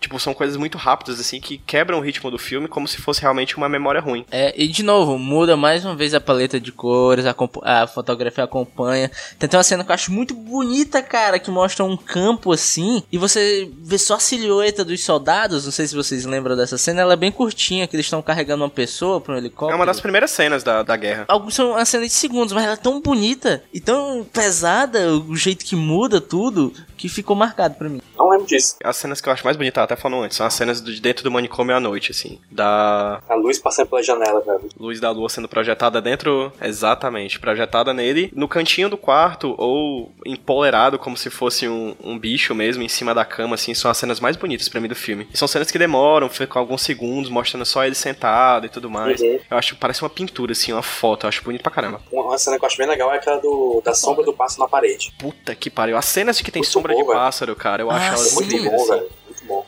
Tipo, 0.00 0.20
são 0.20 0.34
coisas 0.34 0.56
muito 0.56 0.76
rápidas, 0.76 1.18
assim, 1.18 1.40
que 1.40 1.58
quebram 1.58 1.98
o 1.98 2.00
ritmo 2.00 2.30
do 2.30 2.38
filme 2.38 2.68
como 2.68 2.86
se 2.86 2.98
fosse 2.98 3.20
realmente 3.20 3.56
uma 3.56 3.68
memória 3.68 4.00
ruim. 4.00 4.24
É, 4.30 4.54
e 4.56 4.68
de 4.68 4.82
novo, 4.82 5.18
muda 5.18 5.56
mais 5.56 5.84
uma 5.84 5.96
vez 5.96 6.14
a 6.14 6.20
paleta 6.20 6.60
de 6.60 6.70
cores, 6.70 7.24
a, 7.26 7.34
a 7.62 7.86
fotografia 7.86 8.44
acompanha. 8.44 9.10
Tem 9.38 9.46
até 9.46 9.56
uma 9.56 9.62
cena 9.62 9.84
que 9.84 9.90
eu 9.90 9.94
acho 9.94 10.12
muito 10.12 10.34
bonita, 10.34 11.02
cara, 11.02 11.38
que 11.38 11.50
mostra 11.50 11.84
um 11.84 11.96
campo 11.96 12.52
assim, 12.52 13.02
e 13.10 13.18
você 13.18 13.70
vê 13.78 13.98
só 13.98 14.16
a 14.16 14.20
silhueta 14.20 14.84
dos 14.84 15.02
soldados. 15.02 15.64
Não 15.64 15.72
sei 15.72 15.86
se 15.86 15.96
vocês 15.96 16.24
lembram 16.24 16.56
dessa 16.56 16.78
cena, 16.78 17.00
ela 17.00 17.14
é 17.14 17.16
bem 17.16 17.32
curtinha, 17.32 17.86
que 17.86 17.96
eles 17.96 18.06
estão 18.06 18.22
carregando 18.22 18.64
uma 18.64 18.70
pessoa 18.70 19.20
para 19.20 19.34
um 19.34 19.38
helicóptero. 19.38 19.72
É 19.72 19.76
uma 19.76 19.86
das 19.86 20.00
primeiras 20.00 20.30
cenas 20.30 20.62
da, 20.62 20.82
da 20.82 20.96
guerra. 20.96 21.24
Alguns 21.28 21.54
são 21.54 21.70
uma 21.70 21.84
cena 21.84 22.06
de 22.06 22.12
segundos, 22.12 22.52
mas 22.52 22.64
ela 22.64 22.74
é 22.74 22.76
tão 22.76 23.00
bonita 23.00 23.62
e 23.72 23.80
tão 23.80 24.24
pesada, 24.24 25.14
o 25.14 25.34
jeito 25.36 25.64
que 25.64 25.76
muda 25.76 26.20
tudo, 26.20 26.72
que 26.98 27.08
ficou 27.08 27.34
marcado 27.36 27.76
pra 27.76 27.88
mim. 27.88 28.00
Não 28.16 28.28
lembro 28.28 28.46
disso. 28.46 28.76
As 28.84 28.96
cenas 28.96 29.20
que 29.20 29.28
eu 29.28 29.32
acho 29.32 29.44
mais 29.44 29.56
bonitas, 29.56 29.82
até 29.82 29.96
falando 29.96 30.22
antes, 30.24 30.36
são 30.36 30.44
as 30.44 30.52
cenas 30.52 30.82
de 30.82 31.00
dentro 31.00 31.24
do 31.24 31.30
manicômio 31.30 31.74
à 31.74 31.80
noite, 31.80 32.10
assim. 32.10 32.38
Da 32.50 33.20
A 33.28 33.34
luz 33.34 33.58
passando 33.58 33.86
pela 33.88 34.02
janela, 34.02 34.40
velho. 34.40 34.68
luz 34.78 35.00
da 35.00 35.10
lua 35.10 35.28
sendo 35.28 35.48
projetada 35.48 36.00
dentro. 36.02 36.52
Exatamente, 36.60 37.38
projetada 37.40 37.94
nele, 37.94 38.30
no 38.34 38.48
cantinho 38.48 38.88
do 38.88 38.96
quarto, 38.98 39.54
ou 39.56 40.12
empolerado 40.26 40.98
como 40.98 41.16
se 41.16 41.30
fosse 41.30 41.68
um, 41.68 41.94
um 42.02 42.18
bicho 42.18 42.54
mesmo, 42.54 42.82
em 42.82 42.88
cima 42.88 43.14
da 43.14 43.24
cama, 43.24 43.54
assim. 43.54 43.74
São 43.74 43.90
as 43.90 43.96
cenas 43.96 44.20
mais 44.20 44.36
bonitas 44.36 44.68
pra 44.68 44.80
mim 44.80 44.88
do 44.88 44.94
filme. 44.96 45.28
E 45.32 45.38
são 45.38 45.46
cenas 45.48 45.70
que 45.70 45.78
demoram, 45.78 46.28
ficam 46.28 46.60
alguns 46.60 46.82
segundos, 46.82 47.30
mostrando 47.30 47.64
só 47.64 47.84
ele 47.84 47.94
sentado 47.94 48.66
e 48.66 48.68
tudo 48.68 48.90
mais. 48.90 49.20
Uhum. 49.20 49.38
Eu 49.50 49.56
acho, 49.56 49.76
parece 49.76 50.02
uma 50.02 50.10
pintura, 50.10 50.52
assim, 50.52 50.72
uma 50.72 50.82
foto. 50.82 51.24
Eu 51.24 51.28
acho 51.28 51.42
bonito 51.44 51.62
pra 51.62 51.70
caramba. 51.70 52.00
Uma, 52.12 52.24
uma 52.24 52.38
cena 52.38 52.58
que 52.58 52.64
eu 52.64 52.66
acho 52.66 52.76
bem 52.76 52.86
legal 52.88 53.12
é 53.12 53.16
aquela 53.16 53.38
do, 53.38 53.80
da 53.84 53.94
sombra 53.94 54.24
do 54.24 54.32
passo 54.32 54.58
na 54.58 54.66
parede. 54.68 55.12
Puta 55.18 55.54
que 55.54 55.70
pariu. 55.70 55.96
As 55.96 56.06
cenas 56.06 56.36
de 56.38 56.44
que 56.44 56.50
tem 56.50 56.60
Muito 56.60 56.70
sombra 56.72 56.87
bom, 56.94 57.00
de 57.00 57.04
pássaro, 57.06 57.54
cara, 57.56 57.82
eu 57.82 57.90
Ah, 57.90 57.96
acho 57.96 58.06
elas 58.08 58.20
sim. 58.20 58.34
Muito 58.36 58.64
bom, 58.70 58.74
assim. 58.76 58.90
velho. 58.90 59.18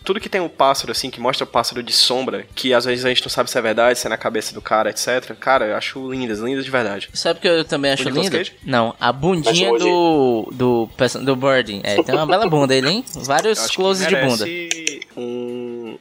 Tudo 0.04 0.20
que 0.20 0.28
tem 0.28 0.40
um 0.42 0.48
pássaro, 0.48 0.92
assim, 0.92 1.09
que 1.09 1.18
mostra 1.20 1.44
o 1.44 1.46
pássaro 1.46 1.83
de 1.83 1.92
sombra, 1.92 2.44
que 2.54 2.74
às 2.74 2.85
vezes 2.85 3.04
a 3.04 3.09
gente 3.09 3.22
não 3.22 3.30
sabe 3.30 3.50
se 3.50 3.56
é 3.56 3.62
verdade, 3.62 3.98
se 3.98 4.06
é 4.06 4.11
na 4.11 4.16
cabeça 4.18 4.52
do 4.52 4.61
cara, 4.61 4.90
etc. 4.90 5.35
Cara, 5.38 5.66
eu 5.68 5.76
acho 5.76 6.11
lindas, 6.11 6.38
lindas 6.40 6.64
de 6.66 6.70
verdade. 6.70 7.09
Sabe 7.14 7.38
o 7.38 7.42
que 7.42 7.48
eu 7.48 7.64
também 7.64 7.90
acho? 7.92 8.04
Cage? 8.30 8.52
Não, 8.64 8.94
a 9.00 9.11
bundinha 9.12 9.70
do, 9.78 10.48
do, 10.52 10.88
perso- 10.98 11.20
do 11.20 11.35
Birding. 11.35 11.80
É, 11.83 12.02
tem 12.02 12.14
uma 12.14 12.26
bela 12.26 12.46
bunda 12.46 12.74
ele, 12.74 12.90
hein? 12.90 13.04
Vários 13.14 13.68
closes 13.68 14.06
de 14.06 14.16
bunda. 14.16 14.44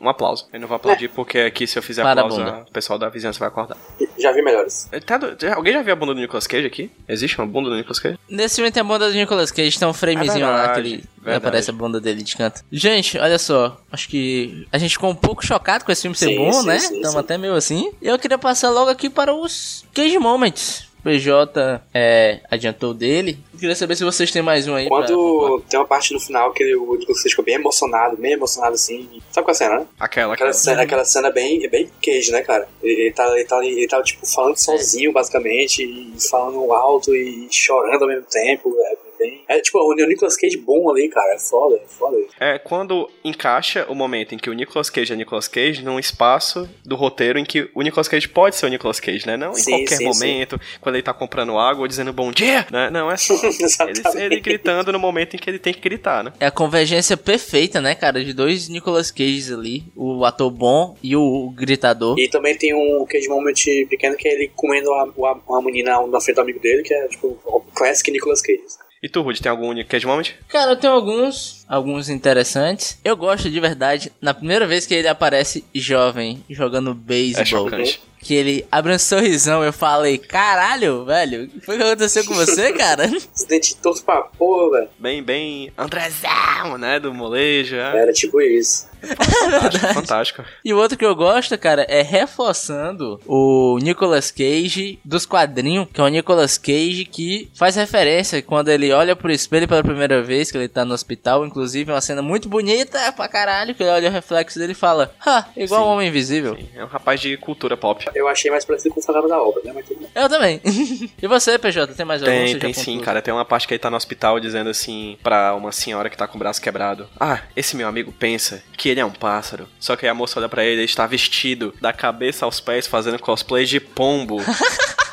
Um, 0.01 0.09
aplauso. 0.09 0.47
Eu 0.53 0.59
não 0.59 0.67
vou 0.67 0.75
aplaudir 0.75 1.07
porque 1.09 1.39
aqui, 1.39 1.65
se 1.67 1.77
eu 1.77 1.83
fizer 1.83 2.01
Para 2.01 2.21
a 2.21 2.25
aplauso, 2.25 2.41
o 2.69 2.71
pessoal 2.71 2.97
da 2.99 3.09
vizinhança 3.09 3.39
vai 3.39 3.47
acordar. 3.47 3.77
Já 4.17 4.31
vi 4.31 4.41
melhores. 4.41 4.89
Tá 5.05 5.17
do- 5.17 5.35
alguém 5.55 5.73
já 5.73 5.81
viu 5.81 5.93
a 5.93 5.95
bunda 5.95 6.13
do 6.13 6.19
Nicolas 6.19 6.47
Cage 6.47 6.65
aqui? 6.67 6.91
Existe 7.07 7.37
uma 7.37 7.47
bunda 7.47 7.69
do 7.69 7.75
Nicolas 7.75 7.99
Cage? 7.99 8.17
Nesse 8.29 8.55
filme 8.55 8.71
tem 8.71 8.81
a 8.81 8.83
bunda 8.83 9.07
do 9.09 9.13
Nicolas 9.15 9.51
Cage, 9.51 9.77
tem 9.79 9.87
um 9.87 9.93
framezinho 9.93 10.45
É 10.45 10.49
lá 10.49 10.69
que 10.73 10.79
ele 10.79 11.03
verdade. 11.17 11.37
aparece 11.37 11.69
a 11.69 11.73
bunda 11.73 11.99
dele 11.99 12.21
de 12.23 12.35
canto. 12.35 12.61
Gente, 12.71 13.17
olha 13.17 13.37
só, 13.39 13.77
acho 13.91 14.07
que 14.09 14.67
a 14.71 14.77
gente 14.77 14.91
ficou 14.91 15.09
um 15.09 15.15
pouco 15.15 15.45
chocado 15.45 15.85
com 15.85 15.91
esse 15.91 16.01
filme 16.03 16.15
ser 16.15 16.27
Sim, 16.27 16.37
bom, 16.37 16.51
sim, 16.53 16.67
né? 16.67 16.77
Estamos 16.77 17.15
até 17.15 17.37
meio 17.37 17.53
assim. 17.55 17.91
E 18.01 18.07
eu 18.07 18.17
queria 18.19 18.37
passar 18.37 18.69
logo 18.69 18.89
aqui 18.89 19.09
para 19.09 19.33
os 19.33 19.85
Cage 19.93 20.17
Moments. 20.19 20.88
PJ 21.03 21.81
é, 21.93 22.39
adiantou 22.49 22.93
dele. 22.93 23.37
Eu 23.53 23.59
queria 23.59 23.75
saber 23.75 23.95
se 23.95 24.03
vocês 24.03 24.31
têm 24.31 24.41
mais 24.41 24.67
um 24.67 24.75
aí. 24.75 24.87
pra- 24.87 24.97
Quando 25.05 25.61
tem 25.69 25.79
uma 25.79 25.85
parte 25.85 26.13
no 26.13 26.19
final 26.19 26.51
que 26.53 26.63
o 26.75 26.95
Nicolas 26.95 27.21
Cage 27.21 27.29
fica 27.35 27.43
bem 27.43 27.55
emocionado, 27.55 28.17
bem 28.17 28.33
emocionado 28.33 28.73
assim. 28.75 29.09
Sabe 29.31 29.45
qual 29.45 29.49
é 29.49 29.51
a 29.51 29.55
cena, 29.55 29.79
né? 29.79 29.85
Aquela, 29.99 30.33
Aquela 30.33 30.33
aquela. 30.33 30.53
cena, 30.53 30.81
aquela 30.81 31.05
cena 31.05 31.31
bem, 31.31 31.67
bem 31.69 31.89
Cage, 32.03 32.31
né, 32.31 32.41
cara? 32.41 32.67
Ele, 32.81 33.01
ele, 33.01 33.11
tá, 33.13 33.27
ele, 33.35 33.45
tá, 33.45 33.65
ele 33.65 33.87
tá, 33.87 34.01
tipo, 34.03 34.25
falando 34.25 34.57
sozinho, 34.57 35.11
basicamente, 35.11 35.83
e 35.83 36.13
falando 36.29 36.71
alto 36.73 37.15
e 37.15 37.47
chorando 37.51 38.03
ao 38.03 38.07
mesmo 38.07 38.25
tempo. 38.29 38.75
É, 38.79 39.08
bem... 39.19 39.43
é 39.47 39.59
tipo, 39.59 39.77
o 39.79 39.93
Nicolas 39.93 40.35
Cage 40.37 40.57
bom 40.57 40.89
ali, 40.89 41.09
cara. 41.09 41.35
É 41.35 41.39
foda, 41.39 41.75
é 41.75 41.87
foda. 41.87 42.17
É 42.39 42.57
quando 42.57 43.09
encaixa 43.23 43.85
o 43.89 43.93
momento 43.95 44.33
em 44.33 44.37
que 44.37 44.49
o 44.49 44.53
Nicolas 44.53 44.89
Cage 44.89 45.13
é 45.13 45.15
Nicolas 45.15 45.47
Cage 45.47 45.83
num 45.83 45.99
espaço 45.99 46.67
do 46.85 46.95
roteiro 46.95 47.37
em 47.37 47.45
que 47.45 47.69
o 47.75 47.81
Nicolas 47.81 48.07
Cage 48.07 48.27
pode 48.27 48.55
ser 48.55 48.65
o 48.65 48.69
Nicolas 48.69 48.99
Cage, 48.99 49.27
né? 49.27 49.37
Não 49.37 49.51
em 49.51 49.55
Sim, 49.55 49.71
qualquer 49.71 49.95
sim, 49.97 50.05
momento, 50.05 50.59
quando 50.81 50.95
ele 50.95 51.03
tá 51.03 51.13
comprando 51.13 51.57
água 51.57 51.81
ou 51.81 51.87
dizendo 51.87 52.13
bom 52.13 52.31
dia, 52.31 52.65
né? 52.71 52.89
Não, 52.89 53.11
é 53.11 53.17
só 53.17 53.33
ele, 54.15 54.23
ele 54.25 54.39
gritando 54.39 54.91
no 54.91 54.99
momento 54.99 55.35
em 55.35 55.39
que 55.39 55.49
ele 55.49 55.59
tem 55.59 55.73
que 55.73 55.79
gritar, 55.81 56.23
né? 56.23 56.33
É 56.39 56.45
a 56.45 56.51
convergência 56.51 57.15
perfeita, 57.17 57.81
né, 57.81 57.95
cara? 57.95 58.23
De 58.23 58.33
dois 58.33 58.69
Nicolas 58.69 59.11
Cages 59.11 59.51
ali. 59.51 59.83
O 59.95 60.23
ator 60.25 60.49
bom 60.49 60.95
e 61.03 61.15
o 61.15 61.49
gritador. 61.55 62.17
E 62.17 62.27
também 62.29 62.57
tem 62.57 62.73
um 62.73 63.05
Cage 63.05 63.27
Moment 63.27 63.53
pequeno 63.89 64.15
que 64.15 64.27
é 64.27 64.33
ele 64.33 64.51
comendo 64.55 64.91
a, 64.93 65.03
a- 65.03 65.39
uma 65.47 65.61
menina 65.61 66.05
na 66.07 66.19
frente 66.21 66.35
do 66.35 66.41
amigo 66.41 66.59
dele, 66.59 66.83
que 66.83 66.93
é, 66.93 67.07
tipo, 67.07 67.37
o 67.45 67.61
classic 67.73 68.09
Nicolas 68.11 68.41
Cage. 68.41 68.61
E 69.01 69.07
tu, 69.07 69.21
Rude, 69.21 69.41
tem 69.41 69.49
algum 69.49 69.67
Cage 69.85 70.05
Moment? 70.05 70.33
Cara, 70.49 70.71
eu 70.71 70.75
tenho 70.75 70.93
alguns, 70.93 71.58
alguns 71.69 72.09
interessantes. 72.09 72.97
Eu 73.05 73.15
gosto 73.15 73.49
de 73.49 73.59
verdade, 73.59 74.11
na 74.19 74.33
primeira 74.33 74.65
vez 74.67 74.85
que 74.87 74.93
ele 74.95 75.07
aparece 75.07 75.63
jovem, 75.73 76.43
jogando 76.49 76.89
É 76.91 76.93
beisebol. 76.95 77.45
chocante. 77.69 78.01
que 78.21 78.33
ele 78.33 78.65
abre 78.69 78.93
um 78.93 78.99
sorrisão. 78.99 79.63
Eu 79.63 79.71
falei, 79.71 80.17
caralho, 80.17 81.05
velho, 81.05 81.43
o 81.45 81.47
que 81.47 81.61
foi 81.61 81.77
que 81.77 81.83
aconteceu 81.83 82.25
com 82.25 82.33
você, 82.33 82.73
cara? 82.75 83.05
Os 83.33 83.43
dentes 83.45 83.73
todos 83.75 84.01
pra 84.01 84.23
porra, 84.23 84.71
velho. 84.79 84.89
Bem, 84.99 85.23
bem 85.23 85.71
Andrezão, 85.77 86.77
né? 86.77 86.99
Do 86.99 87.13
molejo. 87.13 87.75
é. 87.77 88.01
Era 88.01 88.11
tipo 88.11 88.41
isso. 88.41 88.89
Fantástico, 89.01 89.93
fantástico. 89.93 90.43
E 90.65 90.73
o 90.73 90.77
outro 90.77 90.97
que 90.97 91.05
eu 91.05 91.15
gosto, 91.15 91.57
cara, 91.57 91.83
é 91.87 92.01
reforçando 92.01 93.17
o 93.25 93.79
Nicolas 93.81 94.29
Cage 94.29 94.99
dos 95.05 95.25
quadrinhos, 95.25 95.87
que 95.93 96.01
é 96.01 96.03
o 96.03 96.07
Nicolas 96.09 96.57
Cage 96.57 97.05
que 97.09 97.49
faz 97.55 97.77
referência 97.77 98.41
quando 98.41 98.67
ele 98.67 98.91
olha 98.91 99.15
pro 99.15 99.31
espelho 99.31 99.69
pela 99.69 99.81
primeira 99.83 100.21
vez, 100.21 100.51
que 100.51 100.57
ele 100.57 100.67
tá 100.67 100.83
no 100.83 100.93
hospital, 100.93 101.45
inclusive 101.45 101.58
é 101.63 101.93
uma 101.93 102.01
cena 102.01 102.21
muito 102.21 102.49
bonita 102.49 103.11
pra 103.13 103.27
caralho, 103.27 103.73
que 103.75 103.83
ele 103.83 103.89
olha 103.89 104.09
o 104.09 104.11
reflexo 104.11 104.59
dele 104.59 104.73
e 104.73 104.75
fala, 104.75 105.13
ha, 105.25 105.45
igual 105.55 105.81
Sim. 105.81 105.87
um 105.87 105.91
homem 105.91 106.07
invisível. 106.09 106.55
Sim, 106.55 106.69
É 106.75 106.83
um 106.83 106.87
rapaz 106.87 107.19
de 107.19 107.37
cultura 107.37 107.75
pop. 107.77 108.05
Eu 108.13 108.27
achei 108.27 108.49
mais 108.51 108.65
parecido 108.65 108.93
com 108.93 108.99
o 108.99 109.03
fantasma 109.03 109.29
da 109.29 109.41
obra, 109.41 109.61
né? 109.63 109.71
Mas 109.73 109.85
tudo 109.85 109.99
bem. 109.99 110.09
Eu 110.15 110.29
também. 110.29 110.61
e 111.21 111.27
você, 111.27 111.57
PJ, 111.57 111.93
tem 111.93 112.05
mais 112.05 112.21
algum? 112.21 112.33
Tem, 112.33 112.59
tem 112.59 112.73
sim, 112.73 112.99
cara. 112.99 113.21
Tem 113.21 113.33
uma 113.33 113.45
parte 113.45 113.67
que 113.67 113.73
ele 113.73 113.79
tá 113.79 113.89
no 113.89 113.97
hospital 113.97 114.39
dizendo 114.39 114.69
assim 114.69 115.17
pra 115.21 115.53
uma 115.55 115.71
senhora 115.71 116.09
que 116.09 116.17
tá 116.17 116.27
com 116.27 116.35
o 116.35 116.39
braço 116.39 116.61
quebrado: 116.61 117.07
Ah, 117.19 117.41
esse 117.55 117.75
meu 117.75 117.87
amigo 117.87 118.11
pensa 118.11 118.63
que 118.77 118.89
ele 118.89 118.99
é 118.99 119.05
um 119.05 119.11
pássaro. 119.11 119.67
Só 119.79 119.95
que 119.95 120.05
aí 120.05 120.09
a 120.09 120.13
moça 120.13 120.39
olha 120.39 120.49
pra 120.49 120.63
ele, 120.63 120.81
ele 120.81 120.85
está 120.85 121.05
vestido 121.05 121.73
da 121.81 121.93
cabeça 121.93 122.45
aos 122.45 122.59
pés 122.59 122.87
fazendo 122.87 123.19
cosplay 123.19 123.65
de 123.65 123.79
pombo. 123.79 124.37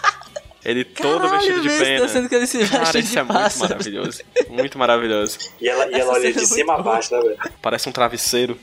Ele 0.69 0.85
todo 0.85 1.21
Caralho, 1.21 1.39
vestido 1.39 1.61
de 1.63 1.69
pena. 1.69 2.01
tá 2.01 2.09
sendo 2.09 2.29
que 2.29 2.35
ele 2.35 2.47
se 2.47 2.59
veste 2.59 2.77
Cara, 2.77 2.93
de 2.93 2.99
isso 2.99 3.19
é 3.19 3.23
muito 3.23 3.33
pássaro. 3.35 3.71
maravilhoso. 3.71 4.23
Muito 4.49 4.79
maravilhoso. 4.79 5.39
E 5.61 5.69
ela, 5.69 5.87
e 5.89 5.95
ela 5.95 6.13
olha 6.15 6.33
de 6.33 6.39
é 6.43 6.45
cima 6.45 6.73
a 6.73 6.77
muito 6.77 6.85
baixo, 6.87 7.15
né, 7.15 7.21
velho? 7.23 7.39
Parece 7.63 7.89
um 7.89 7.93
travesseiro. 7.93 8.59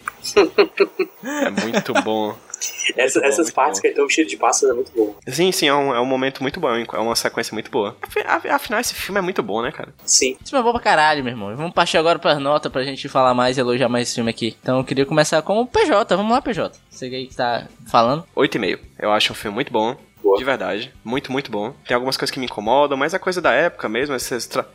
é 1.23 1.49
muito 1.49 1.93
bom. 2.03 2.35
Essa- 2.95 3.19
bom, 3.19 3.25
essas 3.25 3.45
muito 3.47 3.53
partes 3.55 3.77
bom. 3.77 3.81
que 3.81 3.87
ele 3.87 3.95
tem 3.95 4.05
um 4.05 4.09
cheiro 4.09 4.29
de 4.29 4.37
pássaro 4.37 4.71
é 4.71 4.75
muito 4.75 4.91
bom. 4.95 5.15
Sim, 5.27 5.51
sim, 5.51 5.67
é 5.67 5.73
um, 5.73 5.93
é 5.95 5.99
um 5.99 6.05
momento 6.05 6.41
muito 6.41 6.59
bom, 6.59 6.69
é 6.73 6.99
uma 6.99 7.15
sequência 7.15 7.53
muito 7.53 7.69
boa. 7.69 7.95
Afi- 8.01 8.47
Afinal, 8.49 8.79
esse 8.79 8.93
filme 8.93 9.19
é 9.19 9.21
muito 9.21 9.43
bom, 9.43 9.61
né, 9.61 9.71
cara? 9.71 9.93
Sim. 10.05 10.37
Isso 10.43 10.55
é 10.55 10.61
bom 10.63 10.71
pra 10.71 10.79
caralho, 10.81 11.23
meu 11.23 11.31
irmão. 11.33 11.55
Vamos 11.55 11.73
partir 11.73 11.97
agora 11.97 12.19
pras 12.19 12.39
notas 12.39 12.71
pra 12.71 12.83
gente 12.83 13.07
falar 13.09 13.33
mais 13.33 13.57
e 13.57 13.61
elogiar 13.61 13.89
mais 13.89 14.07
esse 14.07 14.15
filme 14.15 14.29
aqui. 14.29 14.55
Então 14.61 14.77
eu 14.77 14.83
queria 14.83 15.05
começar 15.05 15.41
com 15.41 15.59
o 15.59 15.65
PJ. 15.67 16.15
Vamos 16.15 16.31
lá, 16.31 16.41
PJ. 16.41 16.77
Você 16.89 17.05
aí 17.05 17.27
que 17.27 17.35
tá 17.35 17.67
falando. 17.89 18.25
8,5. 18.35 18.79
Eu 18.99 19.11
acho 19.11 19.33
um 19.33 19.35
filme 19.35 19.55
muito 19.55 19.71
bom. 19.71 19.97
Boa. 20.23 20.37
De 20.37 20.43
verdade. 20.43 20.93
Muito, 21.03 21.31
muito 21.31 21.51
bom. 21.51 21.73
Tem 21.85 21.93
algumas 21.95 22.15
coisas 22.17 22.31
que 22.31 22.39
me 22.39 22.45
incomodam, 22.45 22.97
mas 22.97 23.13
é 23.13 23.19
coisa 23.19 23.41
da 23.41 23.51
época 23.51 23.89
mesmo. 23.89 24.15
esses 24.15 24.47
tra- 24.47 24.65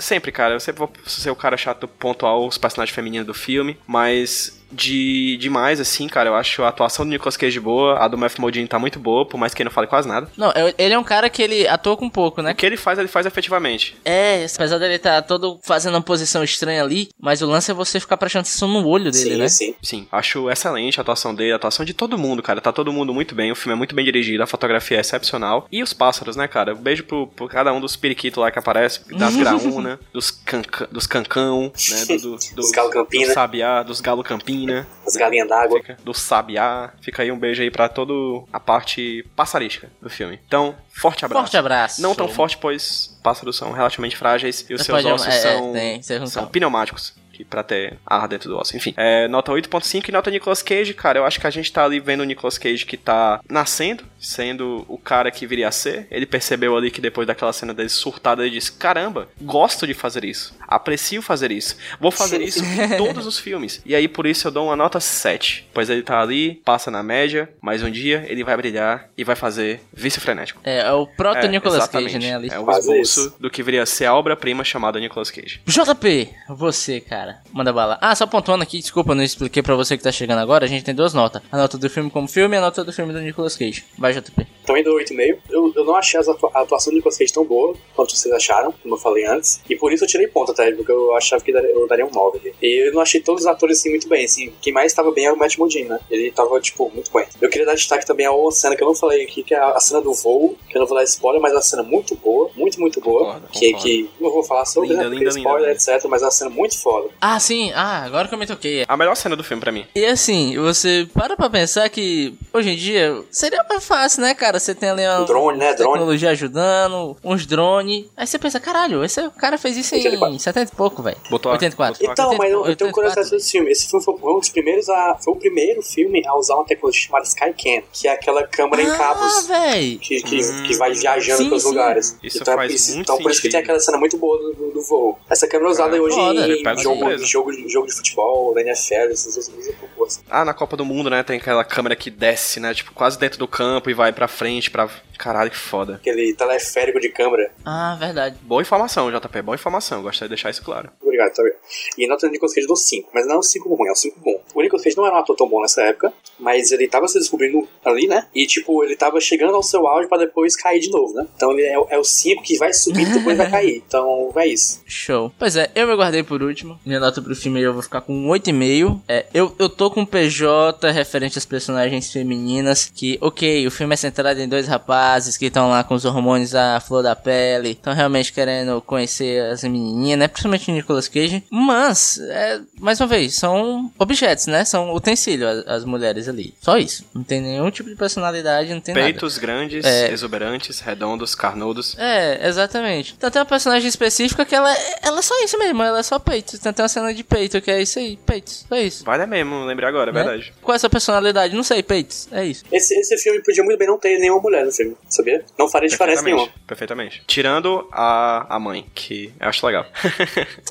Sempre, 0.00 0.32
cara. 0.32 0.54
Eu 0.54 0.60
sempre 0.60 0.80
vou 0.80 0.90
ser 1.06 1.30
o 1.30 1.36
cara 1.36 1.56
chato 1.56 1.86
pontual 1.86 2.46
os 2.46 2.58
personagens 2.58 2.94
femininos 2.94 3.26
do 3.26 3.34
filme. 3.34 3.78
Mas 3.86 4.57
de 4.70 5.36
demais, 5.38 5.80
assim, 5.80 6.06
cara. 6.08 6.28
Eu 6.30 6.34
acho 6.34 6.62
a 6.62 6.68
atuação 6.68 7.04
do 7.04 7.10
Nicolas 7.10 7.36
Cage 7.36 7.58
boa. 7.60 7.98
A 7.98 8.08
do 8.08 8.18
Matthew 8.18 8.40
Modine 8.40 8.68
tá 8.68 8.78
muito 8.78 8.98
boa, 8.98 9.26
por 9.26 9.38
mais 9.38 9.54
que 9.54 9.62
ele 9.62 9.68
não 9.68 9.74
fale 9.74 9.86
quase 9.86 10.06
nada. 10.08 10.30
Não, 10.36 10.50
eu- 10.52 10.74
ele 10.78 10.94
é 10.94 10.98
um 10.98 11.04
cara 11.04 11.28
que 11.30 11.42
ele 11.42 11.66
atua 11.66 11.96
com 11.96 12.08
pouco, 12.08 12.42
né? 12.42 12.52
O 12.52 12.54
que 12.54 12.66
ele 12.66 12.76
faz, 12.76 12.98
ele 12.98 13.08
faz 13.08 13.26
efetivamente. 13.26 13.96
É, 14.04 14.46
apesar 14.54 14.78
dele 14.78 14.94
estar 14.94 15.22
todo 15.22 15.58
fazendo 15.64 15.94
uma 15.94 16.02
posição 16.02 16.42
estranha 16.44 16.82
ali, 16.82 17.08
mas 17.20 17.42
o 17.42 17.46
lance 17.46 17.70
é 17.70 17.74
você 17.74 17.98
ficar 18.00 18.16
prestando 18.16 18.42
atenção 18.42 18.68
no 18.68 18.86
olho 18.86 19.10
dele, 19.10 19.30
sim, 19.30 19.36
né? 19.36 19.48
sim. 19.48 19.74
Sim, 19.82 20.06
acho 20.12 20.50
excelente 20.50 20.98
a 21.00 21.02
atuação 21.02 21.34
dele, 21.34 21.52
a 21.52 21.56
atuação 21.56 21.84
de 21.84 21.94
todo 21.94 22.18
mundo, 22.18 22.42
cara. 22.42 22.60
Tá 22.60 22.72
todo 22.72 22.92
mundo 22.92 23.12
muito 23.14 23.34
bem, 23.34 23.50
o 23.50 23.56
filme 23.56 23.72
é 23.74 23.76
muito 23.76 23.94
bem 23.94 24.04
dirigido, 24.04 24.42
a 24.42 24.46
fotografia 24.46 24.96
é 24.96 25.00
excepcional. 25.00 25.66
E 25.70 25.82
os 25.82 25.92
pássaros, 25.92 26.36
né, 26.36 26.46
cara? 26.48 26.74
Um 26.74 26.78
beijo 26.78 27.04
pro, 27.04 27.26
pro 27.26 27.48
cada 27.48 27.72
um 27.72 27.80
dos 27.80 27.96
periquitos 27.96 28.40
lá 28.40 28.50
que 28.50 28.58
aparece, 28.58 29.00
das 29.16 29.34
graúna, 29.36 29.98
dos, 30.12 30.30
canca, 30.30 30.86
dos 30.90 31.06
cancão, 31.06 31.72
né? 31.90 32.04
Do, 32.06 32.18
do, 32.18 32.36
do, 32.36 32.54
Dos 32.56 32.70
galo 32.72 32.90
campina. 32.90 33.26
Do 33.26 33.32
sabiá, 33.34 33.82
dos 33.82 34.00
galo 34.00 34.22
campina, 34.66 34.86
As 35.06 35.16
galinhas 35.16 35.48
d'água. 35.48 35.80
do 36.04 36.14
sabiá. 36.14 36.92
Fica 37.00 37.22
aí 37.22 37.30
um 37.30 37.38
beijo 37.38 37.62
aí 37.62 37.70
pra 37.70 37.88
toda 37.88 38.12
a 38.52 38.60
parte 38.60 39.24
passarística 39.34 39.90
do 40.00 40.10
filme. 40.10 40.38
Então, 40.46 40.74
forte 40.88 41.24
abraço. 41.24 41.42
Forte 41.44 41.56
abraço. 41.56 42.02
Não 42.02 42.14
tão 42.14 42.28
forte, 42.28 42.56
pois 42.58 43.18
pássaros 43.22 43.56
são 43.56 43.72
relativamente 43.72 44.16
frágeis 44.16 44.64
e 44.68 44.74
os 44.74 44.82
seus 44.82 45.04
ossos 45.04 45.26
é, 45.26 45.30
é, 45.30 45.32
são, 45.40 45.72
tem, 45.72 46.02
você 46.02 46.18
não 46.18 46.26
são 46.26 46.46
pneumáticos. 46.46 47.14
Que 47.32 47.44
pra 47.44 47.62
ter 47.62 47.96
ar 48.04 48.26
dentro 48.26 48.48
do 48.48 48.58
osso. 48.58 48.76
Enfim, 48.76 48.92
é, 48.96 49.28
nota 49.28 49.52
8.5 49.52 50.08
e 50.08 50.10
nota 50.10 50.28
Nicolas 50.28 50.60
Cage, 50.60 50.92
cara. 50.92 51.20
Eu 51.20 51.24
acho 51.24 51.38
que 51.38 51.46
a 51.46 51.50
gente 51.50 51.72
tá 51.72 51.84
ali 51.84 52.00
vendo 52.00 52.22
o 52.22 52.24
Nicolas 52.24 52.58
Cage 52.58 52.84
que 52.84 52.96
tá 52.96 53.40
nascendo, 53.48 54.02
sendo 54.18 54.84
o 54.88 54.98
cara 54.98 55.30
que 55.30 55.46
viria 55.46 55.68
a 55.68 55.72
ser. 55.72 56.06
Ele 56.10 56.26
percebeu 56.26 56.76
ali 56.76 56.90
que 56.90 57.00
depois 57.00 57.26
daquela 57.26 57.52
cena 57.52 57.72
dele 57.72 57.88
surtada, 57.88 58.42
ele 58.42 58.50
disse: 58.50 58.72
Caramba, 58.72 59.28
gosto 59.40 59.86
de 59.86 59.94
fazer 59.94 60.24
isso. 60.24 60.54
Aprecio 60.66 61.22
fazer 61.22 61.50
isso. 61.50 61.76
Vou 62.00 62.10
fazer 62.10 62.40
isso 62.42 62.64
em 62.64 62.96
todos 62.98 63.26
os 63.26 63.38
filmes. 63.38 63.80
E 63.84 63.94
aí, 63.94 64.08
por 64.08 64.26
isso, 64.26 64.48
eu 64.48 64.52
dou 64.52 64.66
uma 64.66 64.76
nota 64.76 65.00
7. 65.00 65.68
Pois 65.72 65.88
ele 65.88 66.02
tá 66.02 66.20
ali, 66.20 66.60
passa 66.64 66.90
na 66.90 67.02
média, 67.02 67.48
mas 67.60 67.82
um 67.82 67.90
dia 67.90 68.24
ele 68.28 68.44
vai 68.44 68.56
brilhar 68.56 69.08
e 69.16 69.24
vai 69.24 69.36
fazer 69.36 69.80
Vício 69.92 70.20
Frenético. 70.20 70.60
É, 70.64 70.80
é 70.80 70.92
o 70.92 71.06
proto 71.06 71.44
É, 71.44 71.48
Nicolas 71.48 71.78
exatamente. 71.78 72.12
Cage, 72.14 72.26
né? 72.26 72.34
Ali. 72.34 72.48
É 72.50 72.58
o 72.58 72.70
esboço 72.70 73.34
do 73.38 73.50
que 73.50 73.62
viria 73.62 73.82
a 73.82 73.86
ser 73.86 74.06
a 74.06 74.14
obra-prima 74.14 74.64
chamada 74.64 74.98
Nicolas 75.00 75.30
Cage. 75.30 75.60
JP, 75.66 76.28
você, 76.48 77.00
cara, 77.00 77.40
manda 77.52 77.72
bala. 77.72 77.98
Ah, 78.00 78.14
só 78.14 78.26
pontuando 78.26 78.62
aqui, 78.62 78.78
desculpa, 78.78 79.14
não 79.14 79.22
expliquei 79.22 79.62
pra 79.62 79.74
você 79.74 79.96
que 79.96 80.02
tá 80.02 80.12
chegando 80.12 80.38
agora. 80.38 80.64
A 80.64 80.68
gente 80.68 80.84
tem 80.84 80.94
duas 80.94 81.14
notas: 81.14 81.42
a 81.50 81.56
nota 81.56 81.78
do 81.78 81.88
filme 81.88 82.10
como 82.10 82.28
filme 82.28 82.56
e 82.56 82.58
a 82.58 82.60
nota 82.60 82.84
do 82.84 82.92
filme 82.92 83.12
do 83.12 83.20
Nicolas 83.20 83.56
Cage. 83.56 83.84
Vai, 83.96 84.07
JP. 84.12 84.46
Também 84.64 84.82
dou 84.84 84.96
8,5. 84.98 85.38
Eu, 85.48 85.72
eu 85.74 85.84
não 85.84 85.96
achei 85.96 86.20
as 86.20 86.28
atua- 86.28 86.50
a 86.52 86.60
atuação 86.60 86.92
do 86.92 86.96
Nicolas 86.96 87.16
Cage 87.16 87.32
tão 87.32 87.42
boa 87.44 87.74
quanto 87.96 88.14
vocês 88.14 88.32
acharam, 88.34 88.70
como 88.82 88.94
eu 88.94 88.98
falei 88.98 89.24
antes. 89.24 89.62
E 89.68 89.74
por 89.74 89.92
isso 89.92 90.04
eu 90.04 90.08
tirei 90.08 90.26
ponto 90.28 90.52
até, 90.52 90.70
porque 90.72 90.92
eu 90.92 91.14
achava 91.16 91.42
que 91.42 91.50
daria- 91.52 91.70
eu 91.70 91.86
daria 91.88 92.04
um 92.04 92.10
9 92.10 92.38
ali. 92.38 92.54
E 92.62 92.88
eu 92.88 92.92
não 92.92 93.00
achei 93.00 93.20
todos 93.20 93.42
os 93.42 93.46
atores 93.46 93.78
assim 93.78 93.88
muito 93.88 94.06
bem. 94.08 94.24
Assim, 94.26 94.52
quem 94.60 94.72
mais 94.72 94.92
estava 94.92 95.10
bem 95.10 95.24
era 95.24 95.34
o 95.34 95.38
Matt 95.38 95.56
Modine, 95.56 95.88
né? 95.88 95.98
Ele 96.10 96.30
tava, 96.30 96.60
tipo, 96.60 96.90
muito 96.94 97.10
bem. 97.12 97.24
Eu 97.40 97.48
queria 97.48 97.66
dar 97.66 97.74
destaque 97.74 98.04
também 98.04 98.26
a 98.26 98.32
uma 98.32 98.52
cena 98.52 98.76
que 98.76 98.82
eu 98.82 98.86
não 98.86 98.94
falei 98.94 99.22
aqui, 99.24 99.42
que 99.42 99.54
é 99.54 99.58
a, 99.58 99.70
a 99.70 99.80
cena 99.80 100.02
do 100.02 100.12
voo, 100.12 100.56
que 100.68 100.76
eu 100.76 100.80
não 100.80 100.86
vou 100.86 100.98
dar 100.98 101.04
spoiler, 101.04 101.40
mas 101.40 101.52
é 101.52 101.56
uma 101.56 101.62
cena 101.62 101.82
muito 101.82 102.14
boa, 102.16 102.50
muito, 102.54 102.78
muito 102.78 103.00
boa. 103.00 103.24
Concordo, 103.24 103.48
que, 103.50 103.66
concordo. 103.72 103.84
que 103.86 104.10
não 104.20 104.30
vou 104.30 104.42
falar 104.42 104.66
sobre, 104.66 104.90
Linda, 104.90 105.08
né? 105.08 105.16
Linda, 105.16 105.30
spoiler, 105.30 105.68
linda. 105.70 105.72
etc. 105.72 106.04
Mas 106.10 106.20
é 106.20 106.24
uma 106.26 106.30
cena 106.30 106.50
muito 106.50 106.78
foda. 106.78 107.08
Ah, 107.22 107.40
sim, 107.40 107.72
ah, 107.74 108.04
agora 108.04 108.28
que 108.28 108.34
eu 108.34 108.38
me 108.38 108.46
toquei. 108.46 108.84
A 108.86 108.96
melhor 108.98 109.14
cena 109.14 109.34
do 109.34 109.42
filme 109.42 109.62
pra 109.62 109.72
mim. 109.72 109.86
E 109.94 110.04
assim, 110.04 110.56
você 110.58 111.08
para 111.14 111.36
pra 111.36 111.48
pensar 111.48 111.88
que 111.88 112.34
hoje 112.52 112.70
em 112.70 112.76
dia 112.76 113.22
seria 113.30 113.64
mais 113.68 113.84
fácil, 113.98 114.22
né, 114.22 114.34
cara? 114.34 114.58
Você 114.60 114.74
tem 114.74 114.90
ali 114.90 115.02
uma 115.06 115.20
Um 115.20 115.24
drone, 115.24 115.58
né? 115.58 115.74
Drone. 115.74 115.92
tecnologia 115.92 116.30
ajudando, 116.30 117.16
uns 117.24 117.46
drones. 117.46 118.06
Aí 118.16 118.26
você 118.26 118.38
pensa, 118.38 118.60
caralho, 118.60 119.04
esse 119.04 119.28
cara 119.30 119.58
fez 119.58 119.76
isso 119.76 119.94
em 119.94 119.98
84. 119.98 120.38
70 120.38 120.72
e 120.72 120.76
pouco, 120.76 121.02
velho. 121.02 121.16
Botou 121.30 121.50
a- 121.50 121.54
84. 121.54 121.94
botou 121.98 122.10
a- 122.10 122.12
Então, 122.12 122.38
mas 122.38 122.50
eu, 122.52 122.58
eu 122.66 122.76
tenho 122.76 122.88
84. 122.90 122.92
curiosidade 122.94 123.30
desse 123.30 123.50
filme. 123.52 123.70
Esse 123.70 123.88
filme 123.88 124.04
foi, 124.04 124.16
foi 124.18 124.32
um 124.34 124.38
dos 124.38 124.48
primeiros 124.48 124.88
a. 124.88 125.16
Foi 125.22 125.32
o 125.32 125.36
primeiro 125.36 125.82
filme 125.82 126.22
a 126.26 126.36
usar 126.36 126.54
uma 126.54 126.64
tecnologia 126.64 127.02
chamada 127.02 127.24
Skycam, 127.26 127.82
que 127.92 128.06
é 128.08 128.12
aquela 128.12 128.46
câmera 128.46 128.82
em 128.82 128.90
Ah, 128.90 128.96
cabos. 128.96 129.46
véi. 129.46 129.98
Que, 129.98 130.22
que, 130.22 130.40
Hum. 130.44 130.62
que 130.64 130.76
vai 130.76 130.92
viajando 130.92 131.38
Sim, 131.42 131.48
pelos 131.48 131.62
sim. 131.62 131.68
lugares. 131.68 132.16
Isso 132.22 132.38
então, 132.42 132.54
faz 132.54 132.72
isso- 132.72 132.94
muito 132.94 133.02
então 133.12 133.18
por 133.22 133.30
isso 133.30 133.42
que 133.42 133.48
tem 133.48 133.60
aquela 133.60 133.80
cena 133.80 133.98
muito 133.98 134.16
boa 134.16 134.38
do, 134.38 134.52
do- 134.54 134.70
do 134.72 134.82
voo. 134.82 135.18
Essa 135.28 135.46
câmera 135.48 135.70
é 135.70 135.72
usada 135.72 135.96
É, 135.96 136.00
hoje 136.00 136.16
foda, 136.16 136.48
em 136.48 136.62
jogo, 136.78 136.98
surpresa. 136.98 137.24
jogo, 137.26 137.52
jogo 137.68 137.86
de 137.86 137.94
futebol, 137.94 138.54
da 138.54 138.60
NFL, 138.60 139.10
essas 139.12 139.34
coisas 139.48 139.74
assim. 140.06 140.22
Ah, 140.30 140.44
na 140.44 140.54
Copa 140.54 140.76
do 140.76 140.84
Mundo, 140.84 141.10
né? 141.10 141.22
Tem 141.22 141.36
aquela 141.36 141.64
câmera 141.64 141.94
que 141.96 142.10
desce, 142.10 142.60
né? 142.60 142.72
Tipo, 142.72 142.92
quase 142.92 143.18
dentro 143.18 143.38
do 143.38 143.46
campo 143.48 143.87
e 143.90 143.94
vai 143.94 144.12
pra 144.12 144.28
frente 144.28 144.70
pra. 144.70 144.88
Caralho, 145.18 145.50
que 145.50 145.56
foda. 145.56 145.94
Aquele 145.96 146.32
teleférico 146.32 147.00
de 147.00 147.08
câmera. 147.08 147.50
Ah, 147.64 147.96
verdade. 147.98 148.36
Boa 148.42 148.62
informação, 148.62 149.10
JP, 149.10 149.42
boa 149.42 149.56
informação. 149.56 150.00
Gostaria 150.00 150.28
de 150.28 150.34
deixar 150.36 150.48
isso 150.50 150.62
claro. 150.62 150.90
Obrigado, 151.02 151.34
tá 151.34 151.42
vendo? 151.42 151.56
E 151.98 152.06
nota 152.06 152.28
do 152.28 152.30
Nicolas 152.30 152.54
Cage 152.54 152.68
do 152.68 152.76
5, 152.76 153.10
mas 153.12 153.26
não 153.26 153.34
é 153.34 153.38
um 153.38 153.42
5 153.42 153.68
ruim, 153.74 153.88
é 153.88 153.90
um 153.92 153.96
5 153.96 154.20
bom. 154.20 154.40
O 154.54 154.62
Nicolas 154.62 154.84
Cage 154.84 154.96
não 154.96 155.04
era 155.04 155.16
um 155.16 155.18
ator 155.18 155.34
tão 155.34 155.48
bom 155.48 155.60
nessa 155.60 155.82
época, 155.82 156.12
mas 156.38 156.70
ele 156.70 156.86
tava 156.86 157.08
se 157.08 157.18
descobrindo 157.18 157.66
ali, 157.84 158.06
né? 158.06 158.28
E 158.32 158.46
tipo, 158.46 158.84
ele 158.84 158.94
tava 158.94 159.20
chegando 159.20 159.56
ao 159.56 159.62
seu 159.64 159.88
auge 159.88 160.08
pra 160.08 160.18
depois 160.18 160.54
cair 160.54 160.78
de 160.78 160.88
novo, 160.88 161.12
né? 161.14 161.26
Então 161.34 161.50
ele 161.50 161.62
é, 161.66 161.76
o- 161.76 161.86
é 161.90 161.98
o 161.98 162.04
5 162.04 162.40
que 162.44 162.56
vai 162.56 162.72
subir 162.72 163.02
e 163.08 163.12
depois 163.14 163.36
vai 163.36 163.50
cair. 163.50 163.82
Então 163.88 164.30
é 164.36 164.46
isso. 164.46 164.82
Show. 164.86 165.32
Pois 165.36 165.56
é, 165.56 165.68
eu 165.74 165.88
me 165.88 165.96
guardei 165.96 166.22
por 166.22 166.42
último. 166.44 166.78
Minha 166.86 167.00
nota 167.00 167.20
pro 167.20 167.34
filme 167.34 167.60
eu 167.60 167.72
vou 167.72 167.82
ficar 167.82 168.02
com 168.02 168.12
um 168.14 168.28
8,5. 168.28 169.00
É, 169.08 169.26
eu, 169.34 169.52
eu 169.58 169.68
tô 169.68 169.90
com 169.90 170.06
PJ 170.06 170.88
referente 170.92 171.38
às 171.38 171.44
personagens 171.44 172.12
femininas. 172.12 172.90
Que, 172.94 173.18
ok, 173.20 173.66
o 173.66 173.70
filme 173.78 173.94
é 173.94 173.96
centrado 173.96 174.40
em 174.40 174.48
dois 174.48 174.66
rapazes 174.68 175.36
que 175.36 175.46
estão 175.46 175.70
lá 175.70 175.82
com 175.82 175.94
os 175.94 176.04
hormônios 176.04 176.54
à 176.54 176.78
flor 176.80 177.02
da 177.02 177.16
pele. 177.16 177.70
Estão 177.70 177.94
realmente 177.94 178.32
querendo 178.32 178.80
conhecer 178.82 179.42
as 179.50 179.62
menininhas, 179.64 180.18
né? 180.18 180.28
Principalmente 180.28 180.70
o 180.70 180.74
Nicolas 180.74 181.08
Cage. 181.08 181.42
Mas, 181.50 182.18
é, 182.18 182.60
mais 182.80 183.00
uma 183.00 183.06
vez, 183.06 183.34
são 183.34 183.90
objetos, 183.98 184.46
né? 184.46 184.64
São 184.64 184.92
utensílios 184.94 185.48
as, 185.48 185.66
as 185.78 185.84
mulheres 185.84 186.28
ali. 186.28 186.54
Só 186.60 186.76
isso. 186.76 187.04
Não 187.14 187.22
tem 187.22 187.40
nenhum 187.40 187.70
tipo 187.70 187.88
de 187.88 187.96
personalidade, 187.96 188.72
não 188.74 188.80
tem 188.80 188.94
nada. 188.94 189.06
Peitos 189.06 189.38
grandes, 189.38 189.84
É. 189.84 190.10
exuberantes, 190.12 190.80
redondos, 190.80 191.34
carnudos. 191.34 191.96
É, 191.98 192.46
exatamente. 192.46 193.14
Então 193.16 193.30
tem 193.30 193.40
uma 193.40 193.46
personagem 193.46 193.88
específica 193.88 194.44
que 194.44 194.54
ela, 194.54 194.72
é- 194.72 194.98
ela 195.02 195.18
é 195.20 195.22
só 195.22 195.34
isso 195.44 195.58
mesmo, 195.58 195.82
ela 195.82 196.00
é 196.00 196.02
só 196.02 196.18
peito. 196.18 196.56
Então 196.56 196.72
tem 196.72 196.82
uma 196.82 196.88
cena 196.88 197.14
de 197.14 197.22
peito 197.24 197.60
que 197.60 197.70
é 197.70 197.80
isso 197.80 197.98
aí, 197.98 198.16
peitos, 198.26 198.66
é 198.70 198.82
isso. 198.82 199.04
Vale 199.04 199.24
mesmo, 199.26 199.64
lembrei 199.64 199.88
agora, 199.88 200.10
é 200.10 200.14
né? 200.14 200.22
verdade. 200.24 200.52
Qual 200.62 200.74
é 200.74 200.76
a 200.76 200.78
sua 200.80 200.90
personalidade? 200.90 201.54
Não 201.54 201.62
sei, 201.62 201.82
peitos, 201.82 202.28
é 202.32 202.44
isso. 202.44 202.64
Esse, 202.72 202.94
esse 202.98 203.16
filme 203.18 203.42
podia 203.42 203.62
muito 203.68 203.78
bem 203.78 203.88
não 203.88 203.98
ter 203.98 204.18
nenhuma 204.18 204.40
mulher 204.40 204.64
no 204.64 204.72
filme. 204.72 204.96
sabia? 205.08 205.44
Não 205.58 205.68
faria 205.68 205.88
diferença 205.88 206.22
nenhuma. 206.22 206.48
Perfeitamente. 206.66 207.22
Tirando 207.26 207.86
a, 207.92 208.46
a 208.56 208.58
mãe, 208.58 208.86
que 208.94 209.32
eu 209.40 209.48
acho 209.48 209.66
legal. 209.66 209.86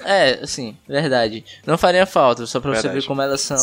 É, 0.04 0.40
assim, 0.42 0.76
verdade. 0.88 1.44
Não 1.66 1.78
faria 1.78 2.06
falta, 2.06 2.46
só 2.46 2.60
pra 2.60 2.72
você 2.72 2.84
Verdade. 2.84 3.02
ver 3.02 3.08
como 3.08 3.22
elas 3.22 3.42
são 3.42 3.58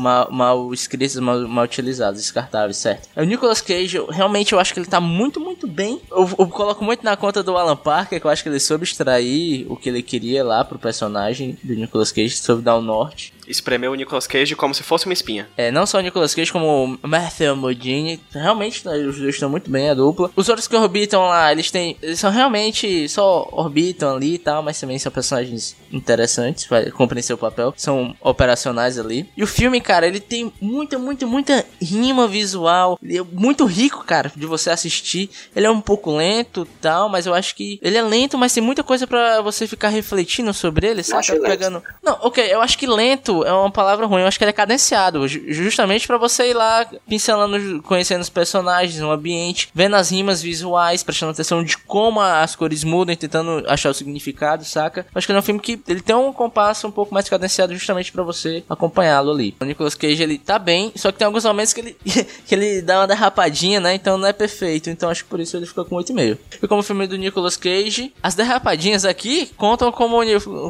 mal, 0.00 0.28
mal 0.30 0.74
escritas, 0.74 1.16
mal, 1.16 1.40
mal 1.48 1.64
utilizadas, 1.64 2.20
descartáveis, 2.20 2.76
certo? 2.76 3.08
O 3.16 3.22
Nicolas 3.24 3.60
Cage, 3.60 3.96
eu- 3.96 4.06
realmente 4.06 4.52
eu 4.52 4.60
acho 4.60 4.72
que 4.72 4.80
ele 4.80 4.86
tá 4.86 5.00
muito, 5.00 5.40
muito 5.40 5.66
bem. 5.66 6.00
Eu, 6.10 6.28
eu 6.38 6.46
coloco 6.48 6.84
muito 6.84 7.04
na 7.04 7.16
conta 7.16 7.42
do 7.42 7.56
Alan 7.56 7.76
Parker, 7.76 8.20
que 8.20 8.26
eu 8.26 8.30
acho 8.30 8.42
que 8.42 8.48
ele 8.48 8.60
soube 8.60 8.84
extrair 8.84 9.66
o 9.68 9.76
que 9.76 9.88
ele 9.88 10.02
queria 10.02 10.44
lá 10.44 10.64
pro 10.64 10.78
personagem 10.78 11.58
do 11.62 11.74
Nicolas 11.74 12.12
Cage, 12.12 12.36
soube 12.36 12.62
dar 12.62 12.76
o 12.76 12.82
norte. 12.82 13.32
Espremeu 13.46 13.92
o 13.92 13.94
Nicolas 13.94 14.26
Cage 14.26 14.56
como 14.56 14.74
se 14.74 14.82
fosse 14.82 15.06
uma 15.06 15.12
espinha. 15.12 15.48
É, 15.56 15.70
não 15.70 15.86
só 15.86 15.98
o 15.98 16.00
Nicolas 16.00 16.34
Cage, 16.34 16.52
como 16.52 16.98
o 17.02 17.08
Matthew 17.08 17.56
Modine. 17.56 18.20
Realmente, 18.32 18.86
né, 18.86 18.96
os 18.98 19.18
dois 19.18 19.34
estão 19.34 19.50
muito 19.50 19.70
bem, 19.70 19.90
a 19.90 19.94
dupla. 19.94 20.30
Os 20.34 20.48
outros 20.48 20.66
que 20.66 20.76
orbitam 20.76 21.22
lá, 21.22 21.52
eles 21.52 21.70
têm. 21.70 21.96
Eles 22.02 22.18
são 22.18 22.30
realmente 22.30 23.08
só 23.08 23.48
orbitam 23.52 24.16
ali 24.16 24.34
e 24.34 24.38
tal, 24.38 24.62
mas 24.62 24.80
também 24.80 24.98
são 24.98 25.10
personagens 25.12 25.76
interessantes, 25.92 26.66
vai 26.66 26.90
cumprir 26.90 27.22
seu 27.22 27.38
papel. 27.38 27.72
São 27.76 28.14
operacionais 28.20 28.98
ali. 28.98 29.28
E 29.36 29.42
o 29.42 29.46
filme, 29.46 29.80
cara, 29.80 30.06
ele 30.06 30.20
tem 30.20 30.52
muita, 30.60 30.98
muita, 30.98 31.26
muita 31.26 31.64
rima 31.80 32.26
visual. 32.26 32.98
Ele 33.02 33.18
é 33.18 33.22
muito 33.22 33.64
rico, 33.64 34.04
cara, 34.04 34.32
de 34.34 34.46
você 34.46 34.70
assistir. 34.70 35.30
Ele 35.54 35.66
é 35.66 35.70
um 35.70 35.80
pouco 35.80 36.14
lento 36.14 36.66
e 36.70 36.80
tal, 36.80 37.08
mas 37.08 37.26
eu 37.26 37.34
acho 37.34 37.54
que. 37.54 37.78
Ele 37.82 37.96
é 37.96 38.02
lento, 38.02 38.38
mas 38.38 38.52
tem 38.52 38.62
muita 38.62 38.82
coisa 38.82 39.06
pra 39.06 39.40
você 39.40 39.66
ficar 39.66 39.88
refletindo 39.88 40.52
sobre 40.52 40.86
ele, 40.86 41.02
sabe? 41.02 41.24
Pegando. 41.40 41.82
Não, 42.02 42.18
ok, 42.22 42.44
eu 42.52 42.60
acho 42.60 42.78
que 42.78 42.86
lento 42.86 43.33
é 43.42 43.52
uma 43.52 43.70
palavra 43.70 44.06
ruim, 44.06 44.20
eu 44.22 44.28
acho 44.28 44.38
que 44.38 44.44
é 44.44 44.52
cadenciado, 44.52 45.26
ju- 45.26 45.42
justamente 45.48 46.06
pra 46.06 46.16
você 46.18 46.50
ir 46.50 46.54
lá 46.54 46.86
pincelando, 47.08 47.82
conhecendo 47.82 48.20
os 48.20 48.28
personagens, 48.28 49.00
o 49.02 49.10
ambiente, 49.10 49.68
vendo 49.74 49.96
as 49.96 50.10
rimas 50.10 50.42
visuais, 50.42 51.02
prestando 51.02 51.32
atenção 51.32 51.64
de 51.64 51.76
como 51.78 52.20
as 52.20 52.54
cores 52.54 52.84
mudam 52.84 53.16
tentando 53.16 53.64
achar 53.68 53.90
o 53.90 53.94
significado, 53.94 54.64
saca? 54.64 55.06
Acho 55.14 55.26
que 55.26 55.32
ele 55.32 55.38
é 55.38 55.40
um 55.40 55.44
filme 55.44 55.60
que 55.60 55.80
ele 55.88 56.00
tem 56.00 56.14
um 56.14 56.32
compasso 56.32 56.86
um 56.86 56.90
pouco 56.90 57.12
mais 57.14 57.28
cadenciado 57.28 57.72
justamente 57.74 58.12
pra 58.12 58.22
você 58.22 58.62
acompanhá-lo 58.68 59.30
ali. 59.32 59.56
O 59.60 59.64
Nicolas 59.64 59.94
Cage, 59.94 60.22
ele 60.22 60.38
tá 60.38 60.58
bem, 60.58 60.92
só 60.96 61.10
que 61.10 61.18
tem 61.18 61.26
alguns 61.26 61.44
momentos 61.44 61.72
que 61.72 61.80
ele, 61.80 61.96
que 62.46 62.54
ele 62.54 62.82
dá 62.82 63.00
uma 63.00 63.06
derrapadinha, 63.06 63.80
né? 63.80 63.94
Então 63.94 64.18
não 64.18 64.28
é 64.28 64.32
perfeito, 64.32 64.90
então 64.90 65.08
acho 65.08 65.24
que 65.24 65.30
por 65.30 65.40
isso 65.40 65.56
ele 65.56 65.66
ficou 65.66 65.84
com 65.84 65.96
8,5. 65.96 66.38
E 66.62 66.68
como 66.68 66.82
filme 66.82 67.06
do 67.06 67.16
Nicolas 67.16 67.56
Cage, 67.56 68.12
as 68.22 68.34
derrapadinhas 68.34 69.04
aqui 69.04 69.50
contam 69.56 69.90
como, 69.90 70.18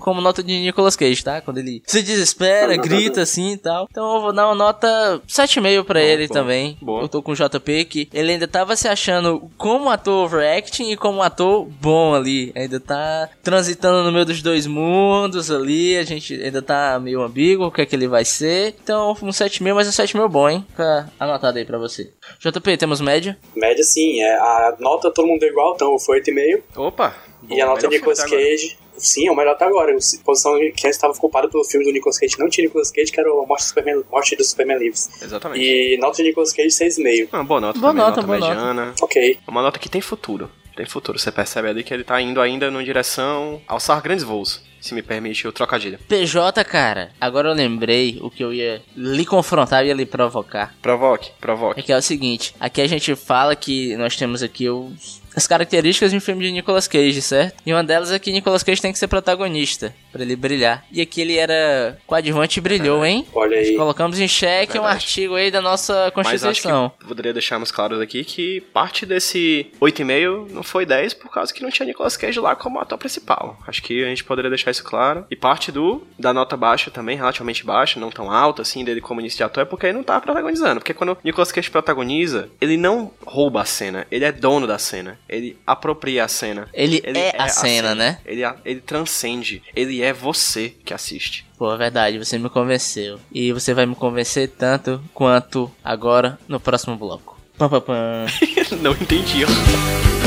como 0.00 0.20
nota 0.20 0.42
de 0.42 0.60
Nicolas 0.60 0.94
Cage, 0.96 1.22
tá? 1.24 1.40
Quando 1.40 1.58
ele 1.58 1.82
se 1.86 2.02
desespera, 2.02 2.44
grita 2.80 3.22
assim 3.22 3.52
e 3.52 3.56
tal. 3.56 3.86
Então 3.90 4.16
eu 4.16 4.20
vou 4.22 4.32
dar 4.32 4.46
uma 4.46 4.54
nota 4.54 5.20
7,5 5.28 5.84
pra 5.84 6.02
ele 6.02 6.26
boa. 6.26 6.40
também. 6.40 6.78
Boa. 6.80 7.02
Eu 7.02 7.08
tô 7.08 7.22
com 7.22 7.32
o 7.32 7.34
JP 7.34 7.84
que 7.84 8.08
ele 8.12 8.32
ainda 8.32 8.48
tava 8.48 8.76
se 8.76 8.88
achando 8.88 9.50
como 9.56 9.90
ator 9.90 10.24
overacting 10.24 10.90
e 10.90 10.96
como 10.96 11.22
ator 11.22 11.64
bom 11.64 12.14
ali. 12.14 12.52
Ainda 12.54 12.80
tá 12.80 13.28
transitando 13.42 14.04
no 14.04 14.12
meio 14.12 14.24
dos 14.24 14.42
dois 14.42 14.66
mundos 14.66 15.50
ali. 15.50 15.96
A 15.96 16.04
gente 16.04 16.34
ainda 16.34 16.62
tá 16.62 16.98
meio 17.00 17.22
ambíguo 17.22 17.66
o 17.66 17.70
que 17.70 17.82
é 17.82 17.86
que 17.86 17.94
ele 17.94 18.08
vai 18.08 18.24
ser. 18.24 18.74
Então 18.82 19.12
um 19.22 19.30
7,5, 19.30 19.74
mas 19.74 19.88
um 19.88 19.90
7,5 19.90 20.28
bom, 20.28 20.48
hein? 20.48 20.66
Fica 20.70 21.10
anotado 21.18 21.58
aí 21.58 21.64
pra 21.64 21.78
você. 21.78 22.10
JP, 22.38 22.76
temos 22.76 23.00
média? 23.00 23.36
Média, 23.54 23.82
sim. 23.82 24.20
É, 24.20 24.34
a 24.36 24.76
nota 24.78 25.10
todo 25.10 25.26
mundo 25.26 25.40
deu 25.40 25.50
igual, 25.50 25.74
então 25.74 25.98
foi 25.98 26.20
8,5. 26.20 26.62
Opa! 26.76 27.14
E 27.48 27.60
a 27.60 27.66
nota 27.66 27.86
de 27.86 27.96
Nicolas 27.96 28.22
Cage, 28.24 28.78
sim, 28.96 29.26
é 29.26 29.30
o 29.30 29.36
melhor 29.36 29.52
até 29.52 29.64
agora. 29.64 29.92
A 29.92 30.24
posição 30.24 30.52
que 30.76 30.86
estava 30.88 31.14
culpada 31.14 31.48
pelo 31.48 31.64
filme 31.64 31.84
do 31.84 31.92
Nicolas 31.92 32.18
Cage, 32.18 32.38
não 32.38 32.48
tinha 32.48 32.66
Nicolas 32.66 32.90
Cage, 32.90 33.10
que 33.12 33.20
era 33.20 33.32
o 33.32 33.46
Morte 33.46 33.62
do 33.62 33.66
Superman, 33.68 34.04
Morte 34.10 34.36
do 34.36 34.44
Superman 34.44 34.78
Lives. 34.78 35.10
Exatamente. 35.22 35.62
E 35.64 35.96
nota 35.98 36.16
de 36.16 36.24
Nicolas 36.24 36.52
Cage, 36.52 36.68
6,5. 36.68 37.28
Uma 37.32 37.44
boa 37.44 37.60
nota 37.60 37.78
Boa 37.78 37.92
também, 37.92 38.04
nota, 38.06 38.16
nota, 38.22 38.26
boa 38.26 38.38
nota. 38.38 38.54
mediana. 38.54 38.94
Ok. 39.00 39.38
Uma 39.46 39.62
nota 39.62 39.78
que 39.78 39.88
tem 39.88 40.00
futuro. 40.00 40.50
Tem 40.76 40.86
futuro. 40.86 41.18
Você 41.18 41.30
percebe 41.30 41.68
ali 41.68 41.84
que 41.84 41.94
ele 41.94 42.04
tá 42.04 42.20
indo 42.20 42.40
ainda 42.40 42.70
numa 42.70 42.82
direção 42.82 43.60
alçar 43.68 44.02
grandes 44.02 44.24
voos. 44.24 44.62
Se 44.84 44.92
me 44.94 45.00
permite 45.00 45.48
o 45.48 45.52
trocadilho. 45.52 45.98
PJ, 46.06 46.62
cara, 46.62 47.10
agora 47.18 47.48
eu 47.48 47.54
lembrei 47.54 48.18
o 48.20 48.28
que 48.28 48.44
eu 48.44 48.52
ia 48.52 48.82
lhe 48.94 49.24
confrontar, 49.24 49.86
ia 49.86 49.94
lhe 49.94 50.04
provocar. 50.04 50.74
Provoque, 50.82 51.30
É 51.30 51.40
provoque. 51.40 51.82
que 51.82 51.90
é 51.90 51.96
o 51.96 52.02
seguinte, 52.02 52.54
aqui 52.60 52.82
a 52.82 52.86
gente 52.86 53.16
fala 53.16 53.56
que 53.56 53.96
nós 53.96 54.14
temos 54.14 54.42
aqui 54.42 54.68
os, 54.68 55.22
as 55.34 55.46
características 55.46 56.10
de 56.10 56.18
um 56.18 56.20
filme 56.20 56.44
de 56.44 56.52
Nicolas 56.52 56.86
Cage, 56.86 57.22
certo? 57.22 57.62
E 57.64 57.72
uma 57.72 57.82
delas 57.82 58.12
é 58.12 58.18
que 58.18 58.30
Nicolas 58.30 58.62
Cage 58.62 58.82
tem 58.82 58.92
que 58.92 58.98
ser 58.98 59.08
protagonista, 59.08 59.94
pra 60.12 60.22
ele 60.22 60.36
brilhar. 60.36 60.84
E 60.92 61.00
aqui 61.00 61.22
ele 61.22 61.38
era 61.38 61.98
coadjuvante 62.06 62.58
e 62.58 62.62
brilhou, 62.62 63.04
hein? 63.06 63.26
Olha 63.34 63.56
aí. 63.56 63.76
Colocamos 63.76 64.20
em 64.20 64.28
xeque 64.28 64.78
um 64.78 64.84
artigo 64.84 65.34
aí 65.34 65.50
da 65.50 65.62
nossa 65.62 66.12
Mas 66.14 66.26
Constituição. 66.28 66.92
que 67.00 67.06
poderia 67.06 67.32
deixarmos 67.32 67.70
claros 67.72 68.00
aqui 68.02 68.22
que 68.22 68.60
parte 68.72 69.06
desse 69.06 69.66
8,5 69.80 70.50
não 70.50 70.62
foi 70.62 70.84
10 70.84 71.14
por 71.14 71.30
causa 71.30 71.52
que 71.54 71.62
não 71.62 71.70
tinha 71.70 71.86
Nicolas 71.86 72.16
Cage 72.18 72.38
lá 72.38 72.54
como 72.54 72.78
ator 72.78 72.98
principal. 72.98 73.58
Acho 73.66 73.82
que 73.82 74.04
a 74.04 74.08
gente 74.08 74.22
poderia 74.22 74.50
deixar 74.50 74.73
isso 74.74 74.84
claro. 74.84 75.24
E 75.30 75.36
parte 75.36 75.72
do 75.72 76.02
da 76.18 76.32
nota 76.32 76.56
baixa 76.56 76.90
também, 76.90 77.16
relativamente 77.16 77.64
baixa, 77.64 77.98
não 77.98 78.10
tão 78.10 78.30
alta 78.30 78.62
assim, 78.62 78.84
dele 78.84 79.00
como 79.00 79.20
início 79.20 79.38
de 79.38 79.44
ator, 79.44 79.62
é 79.62 79.66
porque 79.66 79.86
ele 79.86 79.96
não 79.96 80.04
tá 80.04 80.20
protagonizando. 80.20 80.80
Porque 80.80 80.94
quando 80.94 81.12
o 81.12 81.18
Nicolas 81.24 81.52
Cage 81.52 81.70
protagoniza, 81.70 82.48
ele 82.60 82.76
não 82.76 83.10
rouba 83.24 83.62
a 83.62 83.64
cena, 83.64 84.06
ele 84.10 84.24
é 84.24 84.32
dono 84.32 84.66
da 84.66 84.78
cena. 84.78 85.18
Ele 85.28 85.56
apropria 85.66 86.24
a 86.24 86.28
cena. 86.28 86.68
Ele 86.72 87.02
é 87.04 87.34
a 87.38 87.48
cena, 87.48 87.94
né? 87.94 88.18
Ele, 88.24 88.42
ele 88.64 88.80
transcende. 88.80 89.62
Ele 89.74 90.02
é 90.02 90.12
você 90.12 90.74
que 90.84 90.92
assiste. 90.92 91.46
Pô, 91.56 91.72
é 91.72 91.76
verdade, 91.76 92.18
você 92.18 92.38
me 92.38 92.48
convenceu. 92.48 93.18
E 93.32 93.52
você 93.52 93.72
vai 93.72 93.86
me 93.86 93.94
convencer 93.94 94.48
tanto 94.48 95.00
quanto 95.12 95.70
agora 95.82 96.38
no 96.48 96.58
próximo 96.58 96.96
bloco. 96.96 97.38
Pam, 97.56 97.68
pam, 97.68 97.80
pam. 97.80 98.26
não 98.82 98.92
entendi. 98.92 99.44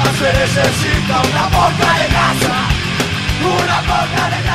se 0.00 0.32
necesita 0.32 1.20
una 1.30 1.44
boca 1.48 1.98
de 1.98 2.08
grasa, 2.08 2.68
una 3.42 3.80
boca 3.82 4.30
de 4.30 4.42
grasa 4.42 4.51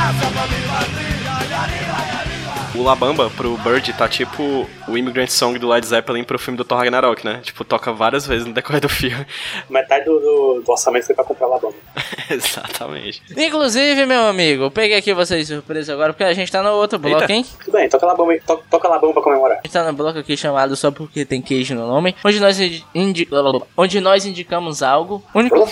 O 2.78 2.82
Labamba 2.84 3.28
pro 3.30 3.56
Bird 3.58 3.92
tá 3.94 4.08
tipo 4.08 4.64
o 4.86 4.96
Immigrant 4.96 5.28
Song 5.28 5.58
do 5.58 5.66
Led 5.66 5.84
Zeppelin 5.84 6.22
pro 6.22 6.38
filme 6.38 6.56
do 6.56 6.64
Thor 6.64 6.78
Ragnarok, 6.78 7.24
né? 7.24 7.40
Tipo, 7.42 7.64
toca 7.64 7.92
várias 7.92 8.24
vezes 8.24 8.46
no 8.46 8.52
decorrer 8.52 8.80
do 8.80 8.88
filme. 8.88 9.26
Metade 9.68 10.04
do, 10.04 10.20
do, 10.20 10.62
do 10.64 10.70
orçamento 10.70 11.04
foi 11.04 11.14
pra 11.14 11.24
comprar 11.24 11.48
lá 11.48 11.58
bamba. 11.58 11.74
Exatamente. 12.30 13.20
Inclusive, 13.36 14.06
meu 14.06 14.22
amigo, 14.28 14.64
eu 14.64 14.70
peguei 14.70 14.96
aqui 14.96 15.12
vocês 15.12 15.48
de 15.48 15.54
surpresa 15.54 15.92
agora, 15.92 16.12
porque 16.12 16.22
a 16.22 16.32
gente 16.32 16.52
tá 16.52 16.62
no 16.62 16.70
outro 16.70 17.00
bloco, 17.00 17.22
Eita. 17.22 17.32
hein? 17.32 17.44
Tudo 17.64 17.72
bem, 17.72 17.88
toca 17.88 18.06
lá 18.06 18.14
bamba, 18.14 18.32
aí, 18.32 18.40
to, 18.40 18.60
toca 18.70 18.88
bamba 18.88 19.12
pra 19.12 19.22
comemorar. 19.22 19.58
A 19.58 19.60
gente 19.66 19.72
tá 19.72 19.84
no 19.84 19.92
bloco 19.92 20.20
aqui 20.20 20.36
chamado 20.36 20.76
Só 20.76 20.92
Porque 20.92 21.24
Tem 21.24 21.42
Queijo 21.42 21.74
no 21.74 21.84
Nome, 21.84 22.14
onde 22.24 22.38
nós, 22.38 22.60
indi 22.94 23.28
onde 23.76 24.00
nós 24.00 24.24
indicamos 24.24 24.84
algo 24.84 25.24
único, 25.34 25.56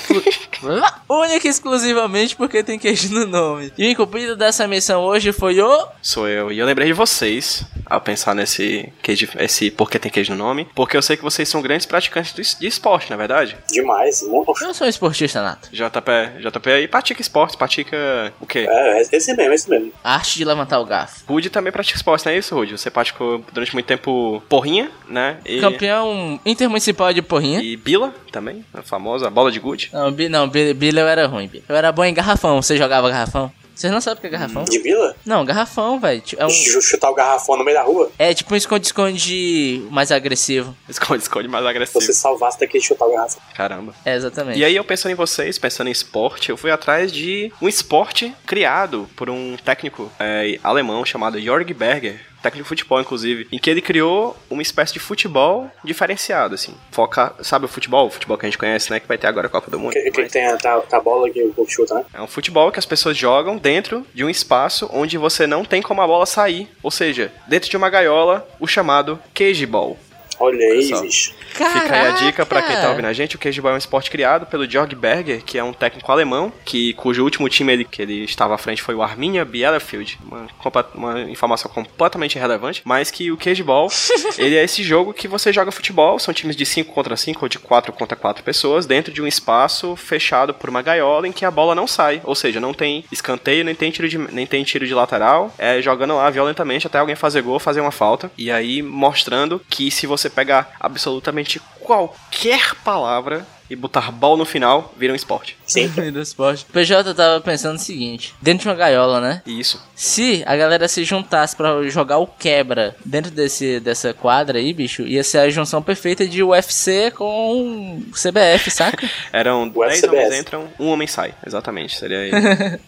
único 1.09 1.47
e 1.47 1.49
exclusivamente 1.49 2.35
porque 2.35 2.65
tem 2.65 2.79
queijo 2.79 3.13
no 3.13 3.27
nome. 3.27 3.73
E 3.79 3.87
o 3.87 3.91
incumprido 3.91 4.35
dessa 4.35 4.67
missão 4.67 5.05
hoje 5.05 5.31
foi 5.33 5.61
o... 5.61 5.87
Sou 6.03 6.27
eu. 6.27 6.51
E 6.51 6.59
eu 6.59 6.67
lembrei 6.67 6.89
de 6.89 6.96
vocês 6.97 7.65
ao 7.85 8.01
pensar 8.01 8.35
nesse 8.35 8.93
queijo, 9.03 9.29
esse 9.39 9.71
porque 9.71 9.99
tem 9.99 10.11
queijo 10.11 10.33
no 10.33 10.39
nome, 10.39 10.67
porque 10.75 10.97
eu 10.97 11.03
sei 11.03 11.17
que 11.17 11.23
vocês 11.23 11.49
são 11.49 11.63
grandes 11.63 11.87
praticantes 11.87 12.57
de 12.59 12.67
esporte, 12.67 13.11
na 13.11 13.15
é 13.15 13.19
verdade. 13.19 13.57
Demais. 13.71 14.23
Muito... 14.23 14.53
Eu 14.63 14.75
sou 14.75 14.87
um 14.87 14.91
esportista 14.91 15.41
nato. 15.43 15.69
JP, 15.71 16.41
JP 16.41 16.71
aí 16.73 16.89
pratica 16.89 17.21
esporte, 17.23 17.57
pratica 17.57 18.33
o 18.41 18.47
quê? 18.47 18.67
É, 18.69 19.01
esse 19.03 19.35
mesmo, 19.37 19.53
esse 19.55 19.71
mesmo. 19.71 19.93
A 20.03 20.15
arte 20.15 20.37
de 20.37 20.45
levantar 20.45 20.81
o 20.81 20.85
garfo. 20.85 21.25
Rude 21.29 21.51
também 21.51 21.73
pratica 21.73 21.97
esporte, 21.97 22.27
não 22.27 22.33
é 22.33 22.39
isso, 22.39 22.55
Rude? 22.55 22.73
Você 22.77 22.91
praticou 22.91 23.45
durante 23.53 23.73
muito 23.75 23.87
tempo 23.87 24.43
porrinha, 24.49 24.91
né? 25.09 25.39
E, 25.47 25.61
Campeão 25.61 26.41
intermunicipal 26.45 27.13
de 27.13 27.23
porrinha. 27.23 27.61
e 27.61 27.77
bila 27.77 28.13
também, 28.33 28.65
a 28.75 28.83
famosa 28.83 29.31
bola 29.31 29.53
de 29.53 29.61
gude. 29.61 29.91
Não, 29.93 30.11
Bi- 30.11 30.29
não, 30.29 30.49
Bi- 30.49 30.75
Billy 30.75 30.99
eu 30.99 31.07
era 31.09 31.27
ruim, 31.27 31.47
Billy. 31.47 31.65
Eu 31.69 31.77
era 31.77 31.93
bom 31.93 32.05
em 32.05 32.15
garrafão. 32.15 32.61
Você 32.61 32.77
jogava 32.77 33.09
garrafão? 33.09 33.53
Vocês 33.77 33.93
não 33.93 34.01
sabem 34.01 34.17
o 34.19 34.21
que 34.23 34.27
é 34.27 34.31
garrafão? 34.31 34.65
De 34.65 34.79
vila? 34.79 35.15
Não, 35.25 35.45
garrafão, 35.45 36.01
velho. 36.01 36.23
É, 36.39 36.47
um, 36.47 36.49
Ch- 36.51 36.81
Chutar 36.83 37.11
o 37.11 37.15
garrafão 37.15 37.57
no 37.59 37.63
meio 37.65 37.77
da 37.77 37.83
rua? 37.83 38.11
é 38.19 38.33
tipo 38.33 38.55
um 38.55 38.57
esconde-esconde 38.57 39.87
mais 39.91 40.11
agressivo. 40.11 40.75
Esconde, 40.89 41.23
esconde 41.23 41.49
mais 41.49 41.65
agressivo. 41.65 42.01
Você 42.01 42.13
salvasse 42.13 42.59
daqui 42.59 42.79
de 42.79 42.87
chutar 42.87 43.07
o 43.07 43.13
garrafão. 43.13 43.41
Caramba. 43.55 43.95
É, 44.05 44.15
exatamente. 44.17 44.59
E 44.59 44.65
aí 44.65 44.75
eu 44.75 44.85
pensando 44.85 45.13
em 45.13 45.15
vocês, 45.15 45.59
pensando 45.59 45.89
em 45.89 45.93
esporte, 45.93 46.51
eu 46.51 46.57
fui 46.57 46.71
atrás 46.71 47.13
de 47.13 47.53
um 47.61 47.69
esporte 47.69 48.35
criado 48.47 49.09
por 49.15 49.29
um 49.31 49.57
técnico 49.63 50.11
é, 50.19 50.59
alemão 50.63 51.05
chamado 51.05 51.41
Jörg 51.41 51.73
Berger, 51.75 52.21
técnico 52.47 52.65
de 52.65 52.69
futebol 52.69 53.01
inclusive, 53.01 53.49
em 53.51 53.59
que 53.59 53.69
ele 53.69 53.81
criou 53.81 54.37
uma 54.49 54.63
espécie 54.63 54.93
de 54.93 55.01
futebol 55.01 55.71
diferenciado, 55.85 56.55
assim. 56.55 56.75
Foca, 56.91 57.35
sabe 57.41 57.65
o 57.65 57.69
futebol? 57.69 58.07
O 58.07 58.11
futebol 58.11 58.39
que 58.39 58.47
a 58.47 58.49
gente 58.49 58.59
conhece, 58.59 58.91
né? 58.91 59.01
Que 59.01 59.09
vai 59.09 59.19
ter 59.19 59.27
agora 59.27 59.47
a 59.47 59.51
Copa 59.51 59.71
do 59.71 59.79
Mundo. 59.79 59.93
Que, 59.93 60.11
que 60.11 60.29
tem 60.29 60.47
a, 60.47 60.57
tá, 60.57 60.81
tá 60.81 60.97
a 60.99 61.01
bola 61.01 61.29
que 61.31 61.43
o 61.43 61.53
povo 61.53 61.71
chuta, 61.71 61.95
né? 61.95 62.05
É 62.15 62.23
um 62.23 62.27
futebol 62.27 62.71
que 62.71 62.79
as 62.79 62.87
pessoas 62.87 63.17
jogam 63.17 63.57
dentro 63.57 64.07
de 64.15 64.25
um 64.25 64.31
espaço 64.31 64.89
onde 64.93 65.19
você 65.19 65.47
não 65.47 65.65
tem 65.65 65.83
como 65.83 66.01
a 66.01 66.07
bola 66.07 66.27
sair. 66.27 66.69
Ou 66.83 66.91
seja, 66.91 67.33
dentro 67.49 67.69
de 67.69 67.77
uma 67.77 67.91
gaiola, 67.91 68.47
o 68.61 68.67
chamado 68.67 69.19
cage 69.35 69.67
ball. 69.67 69.99
Olha 70.39 70.67
aí, 70.67 70.91
bicho. 71.01 71.35
Fica 71.49 71.95
aí 71.95 72.07
a 72.07 72.11
dica 72.11 72.45
pra 72.45 72.63
quem 72.63 72.77
tá 72.77 72.91
ouvindo 72.91 73.07
a 73.07 73.13
gente. 73.13 73.37
O 73.37 73.39
Cageball 73.39 73.73
é 73.73 73.75
um 73.75 73.79
esporte 73.79 74.11
criado 74.11 74.47
pelo 74.47 74.69
Georg 74.69 74.95
Berger, 74.95 75.43
que 75.43 75.59
é 75.59 75.65
um 75.65 75.73
técnico 75.73 76.11
alemão, 76.13 76.53
que, 76.65 76.93
cujo 76.95 77.25
último 77.25 77.49
time 77.49 77.73
ele, 77.73 77.85
que 77.85 78.03
ele 78.03 78.25
estava 78.25 78.55
à 78.55 78.59
frente 78.59 78.83
foi 78.83 78.95
o 78.95 79.03
Arminia 79.03 79.45
Bielefeld. 79.45 80.19
Uma, 80.31 80.47
uma 80.95 81.21
informação 81.23 81.71
completamente 81.71 82.37
irrelevante. 82.37 82.83
Mas 82.85 83.11
que 83.11 83.31
o 83.31 83.37
Cageball, 83.37 83.89
ele 84.37 84.57
é 84.57 84.65
esse 84.65 84.83
jogo 84.83 85.15
que 85.15 85.27
você 85.27 85.53
joga 85.53 85.73
futebol. 85.73 86.19
São 86.19 86.35
times 86.35 86.57
de 86.57 86.67
5 86.67 86.93
contra 86.93 87.17
5 87.17 87.45
ou 87.45 87.49
de 87.49 87.59
4 87.59 87.93
contra 87.93 88.17
4 88.17 88.45
pessoas 88.45 88.87
dentro 88.87 89.13
de 89.13 89.23
um 89.23 89.27
espaço 89.27 89.97
fechado 89.97 90.53
por 90.53 90.69
uma 90.69 90.83
gaiola 90.83 91.27
em 91.27 91.33
que 91.33 91.45
a 91.45 91.51
bola 91.51 91.75
não 91.75 91.87
sai. 91.87 92.21
Ou 92.25 92.35
seja, 92.35 92.61
não 92.61 92.75
tem 92.75 93.05
escanteio, 93.11 93.65
nem 93.65 93.75
tem 93.75 93.91
tiro 93.91 94.09
de, 94.09 94.19
nem 94.19 94.47
tem 94.47 94.63
tiro 94.65 94.87
de 94.87 94.95
lateral. 94.95 95.55
É 95.59 95.81
jogando 95.81 96.17
lá 96.17 96.29
violentamente 96.29 96.87
até 96.87 96.99
alguém 96.99 97.17
fazer 97.17 97.43
gol, 97.43 97.59
fazer 97.59 97.81
uma 97.81 97.91
falta. 97.91 98.31
E 98.37 98.51
aí 98.51 98.83
mostrando 98.83 99.61
que 99.69 99.91
se 99.91 100.07
você 100.07 100.26
pegar 100.31 100.75
absolutamente 100.81 101.61
qualquer 101.81 102.75
palavra 102.85 103.47
e 103.69 103.75
botar 103.75 104.13
ball 104.13 104.37
no 104.37 104.45
final, 104.45 104.95
vira 104.97 105.13
um 105.13 105.17
esporte. 105.17 105.57
Sim. 105.67 105.89
do 106.13 106.21
esporte. 106.21 106.65
O 106.69 106.73
PJ 106.73 107.15
tava 107.15 107.41
pensando 107.41 107.77
o 107.77 107.81
seguinte: 107.81 108.35
dentro 108.41 108.63
de 108.63 108.69
uma 108.69 108.75
gaiola, 108.75 109.21
né? 109.21 109.43
Isso. 109.45 109.83
Se 109.95 110.43
a 110.47 110.57
galera 110.57 110.87
se 110.87 111.05
juntasse 111.05 111.57
pra 111.57 111.83
jogar 111.89 112.19
o 112.19 112.27
quebra 112.27 112.95
dentro 113.05 113.31
desse, 113.31 113.81
dessa 113.81 114.15
quadra 114.15 114.59
aí, 114.59 114.73
bicho, 114.73 115.03
ia 115.03 115.25
ser 115.25 115.39
a 115.39 115.51
junção 115.51 115.83
perfeita 115.83 116.27
de 116.27 116.43
UFC 116.43 117.11
com 117.11 118.03
CBF, 118.13 118.71
saca? 118.71 119.09
Eram 119.33 119.65
O 119.65 119.71
10 119.71 119.95
FCBS. 119.99 120.25
homens 120.27 120.41
entram, 120.41 120.69
um 120.79 120.87
homem 120.89 121.09
sai. 121.09 121.35
Exatamente, 121.45 121.99
seria 121.99 122.19
aí. 122.23 122.31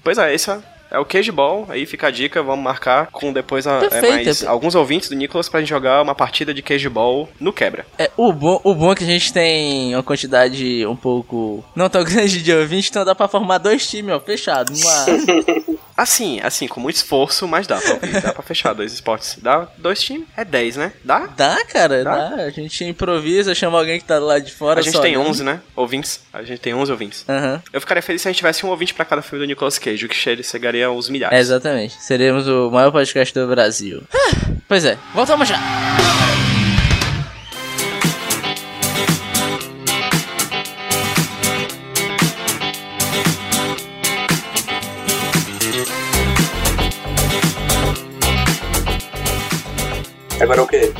pois 0.05 0.17
é, 0.19 0.33
esse 0.33 0.51
é, 0.51 0.59
é 0.91 0.99
o 0.99 1.05
Cage 1.05 1.31
Ball. 1.31 1.67
Aí 1.69 1.87
fica 1.87 2.09
a 2.09 2.11
dica, 2.11 2.43
vamos 2.43 2.65
marcar 2.65 3.09
com 3.11 3.33
depois 3.33 3.67
a, 3.67 3.81
é, 3.91 4.01
mais 4.01 4.45
alguns 4.45 4.75
ouvintes 4.75 5.09
do 5.09 5.17
Nicolas 5.17 5.49
pra 5.49 5.61
gente 5.61 5.69
jogar 5.69 6.03
uma 6.03 6.15
partida 6.15 6.53
de 6.53 6.63
Cage 6.63 6.89
Ball 6.89 7.29
no 7.41 7.53
quebra. 7.53 7.87
É, 7.99 8.11
o, 8.17 8.33
bom, 8.33 8.61
o 8.65 8.75
bom 8.75 8.93
é 8.93 8.95
que 8.95 9.05
a 9.05 9.07
gente 9.07 9.33
tem 9.33 9.95
uma 9.95 10.03
quantidade 10.03 10.87
um 10.87 10.97
pouco 10.97 11.65
não 11.75 11.89
tão 11.89 12.03
grande 12.05 12.43
de 12.43 12.53
ouvintes, 12.53 12.91
então 12.91 13.05
dá 13.05 13.15
pra 13.15 13.29
formar 13.29 13.59
dois 13.59 13.87
times, 13.87 14.15
ó, 14.15 14.21
fechado. 14.21 14.73
Uma... 14.73 15.78
Assim, 15.99 16.39
assim, 16.45 16.69
com 16.69 16.79
muito 16.79 16.95
esforço, 16.95 17.49
mas 17.49 17.67
dá 17.67 17.77
pra, 17.81 17.95
ouvir, 17.95 18.21
dá 18.23 18.33
pra 18.33 18.43
fechar 18.43 18.73
dois 18.73 18.93
esportes. 18.93 19.37
Dá 19.43 19.67
dois 19.77 20.01
times, 20.01 20.29
é 20.37 20.45
10, 20.45 20.77
né? 20.77 20.93
Dá? 21.03 21.27
Dá, 21.37 21.59
cara, 21.67 22.05
Dá? 22.05 22.29
dá. 22.29 22.35
A 22.45 22.51
gente 22.51 22.85
improvisa, 22.85 23.53
chama 23.53 23.77
alguém 23.79 23.99
que 23.99 24.05
tá 24.05 24.19
do 24.21 24.27
lado 24.27 24.45
de 24.45 24.53
fora. 24.53 24.79
A 24.79 24.83
gente 24.83 24.93
só 24.95 25.03
tem 25.03 25.17
olhando. 25.17 25.31
11, 25.31 25.43
né? 25.43 25.61
Ouvintes. 25.75 26.21
A 26.33 26.45
gente 26.45 26.61
tem 26.61 26.73
11 26.73 26.93
ouvintes. 26.93 27.25
Aham. 27.29 27.61
Eu 27.73 27.81
ficaria 27.81 28.01
feliz 28.03 28.23
se 28.23 28.29
a 28.29 28.31
gente 28.31 28.39
tivesse 28.39 28.65
um 28.65 28.69
ouvinte 28.69 28.95
pra 28.95 29.05
cada 29.05 29.23
filme 29.23 29.45
do 29.45 29.49
Nicolas 29.49 29.77
Cage, 29.77 30.07
o 30.07 30.09
que 30.09 30.15
che- 30.15 30.43
chegaria 30.45 30.87
aos 30.87 31.09
É, 31.09 31.13
milhares. 31.13 31.39
exatamente. 31.39 32.01
Seremos 32.01 32.47
o 32.47 32.71
maior 32.71 32.93
podcast 32.93 33.35
do 33.35 33.49
Brasil. 33.49 34.03
Ah, 34.15 34.51
pois 34.69 34.85
é, 34.85 34.97
voltamos 35.13 35.49
já. 35.49 35.59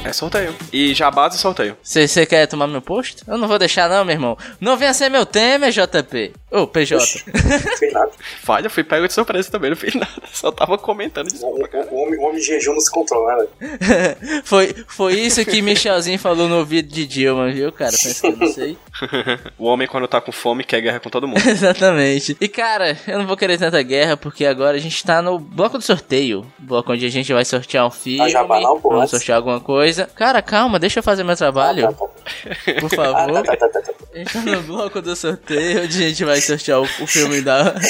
É 0.09 0.13
sorteio. 0.13 0.55
E 0.73 0.95
jabás 0.95 1.35
e 1.35 1.39
sorteio. 1.39 1.77
Você 1.83 2.25
quer 2.27 2.47
tomar 2.47 2.67
meu 2.67 2.81
posto? 2.83 3.25
Eu 3.27 3.37
não 3.39 3.49
vou 3.49 3.59
deixar 3.59 3.89
não, 3.89 4.05
meu 4.05 4.15
irmão. 4.15 4.37
Não 4.61 4.77
venha 4.77 4.95
ser 4.95 5.09
meu 5.09 5.27
tema, 5.27 5.71
JP. 5.71 6.33
Ô, 6.51 6.67
PJ. 6.67 7.23
Não 7.27 7.77
fez 7.77 7.93
nada. 7.93 8.11
Falha, 8.43 8.71
fui 8.71 8.83
pego 8.85 9.07
de 9.07 9.13
surpresa 9.13 9.51
também, 9.51 9.71
não 9.71 9.77
fiz 9.77 9.95
nada. 9.95 10.09
Só 10.33 10.51
tava 10.51 10.79
comentando 10.79 11.29
O, 11.43 11.69
cara. 11.69 11.87
o- 11.91 11.95
o 11.95 12.03
homem, 12.05 12.19
o 12.19 12.23
homem 12.23 12.41
de 12.41 12.47
jejum 12.47 12.73
não 12.73 12.81
se 12.81 12.91
controla, 12.91 13.47
né? 13.61 14.17
foi, 14.45 14.75
foi 14.87 15.15
isso 15.15 15.45
que 15.45 15.61
Michelzinho 15.61 16.19
falou 16.19 16.49
no 16.49 16.59
ouvido 16.59 16.89
de 16.89 17.07
Dilma, 17.07 17.51
viu, 17.51 17.71
cara? 17.73 17.91
Pensa 17.91 18.21
que 18.21 18.27
eu 18.29 18.37
não 18.37 18.53
sei. 18.53 18.77
o 19.59 19.67
homem, 19.67 19.87
quando 19.89 20.07
tá 20.09 20.21
com 20.21 20.33
fome, 20.33 20.65
quer 20.65 20.81
guerra 20.81 21.01
com 21.01 21.11
todo 21.11 21.27
mundo. 21.29 21.39
Exatamente. 21.47 22.37
E 22.41 22.49
cara, 22.49 22.97
eu 23.07 23.19
não 23.19 23.27
vou 23.27 23.37
querer 23.37 23.59
tanta 23.59 23.81
guerra 23.83 24.17
porque 24.17 24.45
agora 24.47 24.77
a 24.77 24.81
gente 24.81 25.03
tá 25.05 25.21
no 25.21 25.39
bloco 25.39 25.77
do 25.79 25.85
sorteio. 25.85 26.47
Bloco 26.59 26.93
onde 26.93 27.05
a 27.05 27.11
gente 27.11 27.33
vai 27.33 27.45
sortear 27.45 27.87
um 27.87 27.91
filme. 27.91 28.35
Ah, 28.35 28.45
não, 28.61 28.81
pô, 28.81 28.91
vamos 28.91 29.11
sortear 29.11 29.37
alguma 29.37 29.61
coisa. 29.61 29.98
Cara, 30.07 30.43
calma, 30.43 30.79
deixa 30.79 30.99
eu 30.99 31.03
fazer 31.03 31.25
meu 31.25 31.37
trabalho, 31.37 31.93
tá, 31.93 31.93
tá. 32.75 32.81
por 32.81 32.91
favor. 32.91 33.43
tá, 33.43 33.57
tá, 33.57 33.69
tá, 33.69 33.81
tá. 33.81 33.93
A 34.15 34.19
gente 34.19 34.33
tá 34.33 34.41
no 34.41 34.63
bloco 34.63 35.01
do 35.01 35.15
sorteio 35.17 35.85
onde 35.85 36.05
a 36.05 36.09
gente 36.09 36.25
vai 36.25 36.41
sortear 36.41 36.81
o, 36.81 36.85
o 36.85 37.07
filme 37.07 37.41
da. 37.41 37.75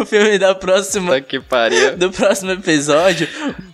o 0.00 0.06
filme 0.06 0.38
da 0.38 0.54
próxima. 0.54 1.14
Puta 1.14 1.20
que 1.20 1.40
pariu. 1.40 1.96
do 1.96 2.10
próximo 2.10 2.52
episódio. 2.52 3.28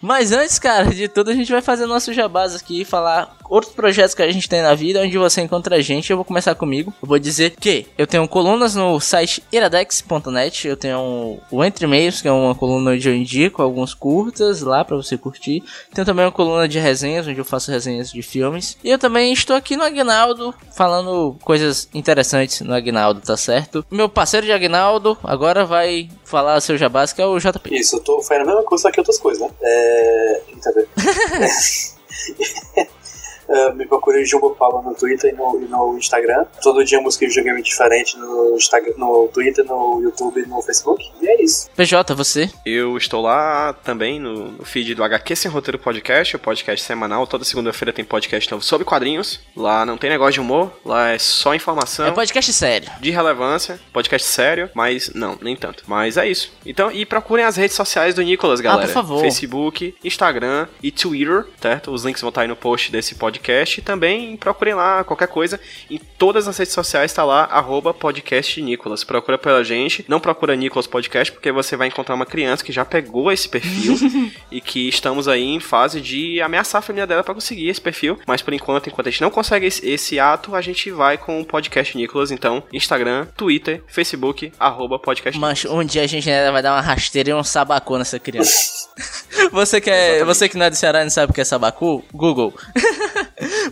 Mas 0.04 0.32
antes, 0.32 0.58
cara, 0.58 0.90
de 0.90 1.08
tudo, 1.08 1.30
a 1.30 1.34
gente 1.34 1.50
vai 1.50 1.62
fazer 1.62 1.86
nosso 1.86 2.12
jabás 2.12 2.54
aqui 2.54 2.82
e 2.82 2.84
falar 2.84 3.34
outros 3.48 3.72
projetos 3.72 4.14
que 4.14 4.22
a 4.22 4.30
gente 4.30 4.46
tem 4.46 4.60
na 4.60 4.74
vida, 4.74 5.00
onde 5.00 5.16
você 5.16 5.40
encontra 5.40 5.76
a 5.76 5.80
gente. 5.80 6.10
Eu 6.10 6.18
vou 6.18 6.26
começar 6.26 6.54
comigo. 6.54 6.92
Eu 7.02 7.08
vou 7.08 7.18
dizer 7.18 7.54
que 7.58 7.86
eu 7.96 8.06
tenho 8.06 8.28
colunas 8.28 8.74
no 8.74 9.00
site 9.00 9.42
iradex.net. 9.50 10.68
Eu 10.68 10.76
tenho 10.76 11.38
o 11.50 11.64
Entre 11.64 11.86
Meios, 11.86 12.20
que 12.20 12.28
é 12.28 12.32
uma 12.32 12.54
coluna 12.54 12.90
onde 12.90 13.08
eu 13.08 13.14
indico 13.14 13.62
alguns 13.62 13.94
curtas 13.94 14.60
lá 14.60 14.84
pra 14.84 14.94
você 14.94 15.16
curtir. 15.16 15.62
Tenho 15.94 16.04
também 16.04 16.26
uma 16.26 16.32
coluna 16.32 16.68
de 16.68 16.78
resenhas, 16.78 17.26
onde 17.26 17.38
eu 17.38 17.44
faço 17.44 17.70
resenhas 17.70 18.12
de 18.12 18.20
filmes. 18.20 18.76
E 18.84 18.90
eu 18.90 18.98
também 18.98 19.32
estou 19.32 19.56
aqui 19.56 19.74
no 19.74 19.84
Agnaldo, 19.84 20.54
falando 20.76 21.34
coisas 21.42 21.88
interessantes 21.94 22.60
no 22.60 22.74
Agnaldo, 22.74 23.22
tá 23.22 23.38
certo? 23.38 23.86
Meu 23.90 24.10
parceiro 24.10 24.44
de 24.44 24.52
Agnaldo 24.52 25.16
agora 25.24 25.64
vai 25.64 26.10
falar 26.34 26.60
seu 26.60 26.76
jabás, 26.76 27.12
que 27.12 27.22
é 27.22 27.26
o 27.26 27.38
JP. 27.38 27.72
Isso, 27.72 27.96
eu 27.96 28.00
tô 28.00 28.20
fazendo 28.20 28.42
a 28.42 28.46
mesma 28.46 28.64
coisa, 28.64 28.82
só 28.82 28.90
que 28.90 29.00
outras 29.00 29.18
coisas, 29.18 29.40
né? 29.40 29.50
É. 29.62 30.42
Entendeu? 30.52 30.88
É, 33.48 33.72
me 33.72 33.86
procure 33.86 34.24
Jumbo 34.24 34.54
Paulo 34.54 34.82
no 34.82 34.94
Twitter 34.94 35.32
e 35.32 35.36
no, 35.36 35.60
e 35.60 35.66
no 35.66 35.98
Instagram. 35.98 36.46
Todo 36.62 36.84
dia 36.84 37.00
música 37.00 37.26
de 37.26 37.30
videogame 37.30 37.62
diferente 37.62 38.16
no, 38.18 38.56
Instagram, 38.56 38.94
no 38.96 39.28
Twitter, 39.28 39.64
no 39.64 40.00
YouTube 40.02 40.40
e 40.40 40.46
no 40.46 40.60
Facebook. 40.62 41.04
E 41.20 41.28
é 41.28 41.42
isso. 41.42 41.68
PJ, 41.76 42.14
você? 42.14 42.50
Eu 42.64 42.96
estou 42.96 43.20
lá 43.20 43.72
também 43.72 44.18
no, 44.18 44.52
no 44.52 44.64
feed 44.64 44.94
do 44.94 45.04
HQ 45.04 45.36
Sem 45.36 45.50
Roteiro 45.50 45.78
Podcast, 45.78 46.36
o 46.36 46.38
podcast 46.38 46.84
semanal. 46.84 47.26
Toda 47.26 47.44
segunda-feira 47.44 47.92
tem 47.92 48.04
podcast 48.04 48.50
novo 48.50 48.64
sobre 48.64 48.84
quadrinhos. 48.84 49.40
Lá 49.56 49.84
não 49.84 49.96
tem 49.96 50.10
negócio 50.10 50.34
de 50.34 50.40
humor, 50.40 50.72
lá 50.84 51.10
é 51.10 51.18
só 51.18 51.54
informação. 51.54 52.06
É 52.06 52.10
podcast 52.10 52.52
sério. 52.52 52.90
de 53.00 53.10
relevância, 53.10 53.78
podcast 53.92 54.26
sério, 54.28 54.70
mas 54.74 55.12
não, 55.14 55.38
nem 55.40 55.56
tanto. 55.56 55.84
Mas 55.86 56.16
é 56.16 56.28
isso. 56.28 56.52
Então, 56.64 56.90
e 56.90 57.04
procurem 57.04 57.44
as 57.44 57.56
redes 57.56 57.76
sociais 57.76 58.14
do 58.14 58.22
Nicolas, 58.22 58.60
galera. 58.60 58.86
por 58.86 58.92
favor. 58.92 59.20
Facebook, 59.20 59.94
Instagram 60.02 60.66
e 60.82 60.90
Twitter, 60.90 61.46
certo? 61.60 61.90
Os 61.92 62.04
links 62.04 62.20
vão 62.20 62.30
estar 62.30 62.42
aí 62.42 62.48
no 62.48 62.56
post 62.56 62.90
desse 62.90 63.14
podcast. 63.14 63.43
E 63.52 63.82
também 63.82 64.36
procurem 64.36 64.74
lá 64.74 65.04
qualquer 65.04 65.28
coisa. 65.28 65.60
Em 65.90 65.98
todas 66.18 66.48
as 66.48 66.56
redes 66.56 66.72
sociais 66.72 67.10
está 67.10 67.24
lá, 67.24 67.44
arroba 67.44 67.92
podcast 67.92 68.60
Nicolas. 68.60 69.04
Procura 69.04 69.36
pela 69.36 69.62
gente. 69.62 70.04
Não 70.08 70.20
procura 70.20 70.56
Nicolas 70.56 70.86
Podcast, 70.86 71.32
porque 71.32 71.52
você 71.52 71.76
vai 71.76 71.88
encontrar 71.88 72.14
uma 72.14 72.26
criança 72.26 72.64
que 72.64 72.72
já 72.72 72.84
pegou 72.84 73.30
esse 73.30 73.48
perfil 73.48 73.96
e 74.50 74.60
que 74.60 74.88
estamos 74.88 75.28
aí 75.28 75.42
em 75.42 75.60
fase 75.60 76.00
de 76.00 76.40
ameaçar 76.40 76.78
a 76.78 76.82
família 76.82 77.06
dela 77.06 77.22
para 77.22 77.34
conseguir 77.34 77.68
esse 77.68 77.80
perfil. 77.80 78.18
Mas 78.26 78.42
por 78.42 78.54
enquanto, 78.54 78.88
enquanto 78.88 79.08
a 79.08 79.10
gente 79.10 79.22
não 79.22 79.30
consegue 79.30 79.66
esse, 79.66 79.86
esse 79.88 80.18
ato, 80.18 80.54
a 80.54 80.60
gente 80.60 80.90
vai 80.90 81.18
com 81.18 81.40
o 81.40 81.44
podcast 81.44 81.96
Nicolas. 81.96 82.30
Então, 82.30 82.62
Instagram, 82.72 83.26
Twitter, 83.36 83.82
Facebook, 83.86 84.52
arroba 84.58 84.98
podcast 84.98 85.38
Mas 85.38 85.64
um 85.64 85.84
dia 85.84 86.02
a 86.02 86.06
gente 86.06 86.28
ainda 86.30 86.52
vai 86.52 86.62
dar 86.62 86.72
uma 86.72 86.80
rasteira 86.80 87.30
e 87.30 87.34
um 87.34 87.44
sabacu 87.44 87.98
nessa 87.98 88.18
criança. 88.18 88.88
você 89.50 89.80
que 89.80 89.90
é, 89.90 90.24
você 90.24 90.48
que 90.48 90.56
não 90.56 90.66
é 90.66 90.70
do 90.70 90.76
Ceará 90.76 91.00
e 91.00 91.04
não 91.04 91.10
sabe 91.10 91.30
o 91.30 91.34
que 91.34 91.40
é 91.40 91.44
sabacu, 91.44 92.04
Google. 92.12 92.54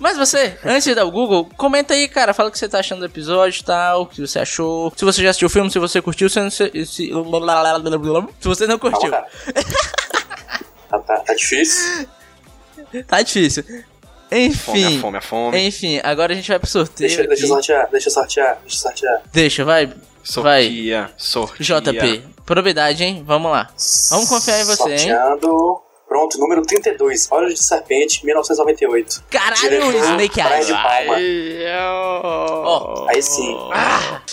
Mas 0.00 0.16
você, 0.16 0.56
antes 0.64 0.84
de 0.84 0.94
dar 0.94 1.04
o 1.04 1.10
Google, 1.10 1.48
comenta 1.56 1.94
aí, 1.94 2.08
cara, 2.08 2.32
fala 2.34 2.48
o 2.48 2.52
que 2.52 2.58
você 2.58 2.68
tá 2.68 2.78
achando 2.80 3.00
do 3.00 3.06
episódio 3.06 3.60
e 3.60 3.64
tal, 3.64 4.02
o 4.02 4.06
que 4.06 4.20
você 4.20 4.38
achou. 4.38 4.92
Se 4.96 5.04
você 5.04 5.22
já 5.22 5.30
assistiu 5.30 5.46
o 5.46 5.50
filme, 5.50 5.70
se 5.70 5.78
você 5.78 6.00
curtiu, 6.02 6.28
se, 6.28 6.50
se, 6.50 6.70
se, 6.70 6.86
se 6.86 7.10
você 8.48 8.66
não 8.66 8.78
Calma, 8.78 8.96
curtiu. 8.96 9.10
cara. 9.10 9.26
tá, 10.90 10.98
tá, 11.00 11.16
tá 11.20 11.34
difícil. 11.34 12.06
Tá 13.06 13.22
difícil. 13.22 13.64
Fome, 13.64 14.46
Enfim. 14.46 14.96
a 14.96 15.00
fome, 15.00 15.18
a 15.18 15.20
fome. 15.20 15.58
Enfim, 15.66 16.00
agora 16.02 16.32
a 16.32 16.36
gente 16.36 16.48
vai 16.48 16.58
pro 16.58 16.68
sorteio. 16.68 17.08
Deixa, 17.08 17.26
deixa 17.26 17.44
eu 17.44 17.48
sortear, 17.48 17.88
deixa 17.90 18.08
eu 18.08 18.12
sortear, 18.12 18.58
deixa 18.62 18.76
eu 18.76 18.80
sortear. 18.80 19.22
Deixa, 19.32 19.64
vai. 19.64 19.86
Vai. 19.86 19.94
Sortia, 20.24 21.10
sortia. 21.18 21.80
JP, 21.80 22.22
probidade, 22.46 23.02
hein? 23.02 23.22
Vamos 23.26 23.50
lá. 23.50 23.68
Vamos 24.10 24.28
confiar 24.28 24.60
em 24.60 24.64
você, 24.64 24.94
hein? 24.94 25.10
Pronto, 26.12 26.38
número 26.38 26.60
32, 26.60 27.26
Olhos 27.30 27.54
de 27.54 27.64
Serpente, 27.64 28.22
1998. 28.22 29.24
Caralho, 29.30 29.60
Diretor, 29.62 29.94
Snake 29.94 30.40
Eyes. 30.42 30.66
de 30.66 30.72
Palma. 30.74 31.16
Ó, 32.66 33.06
Aí 33.08 33.22
sim. 33.22 33.56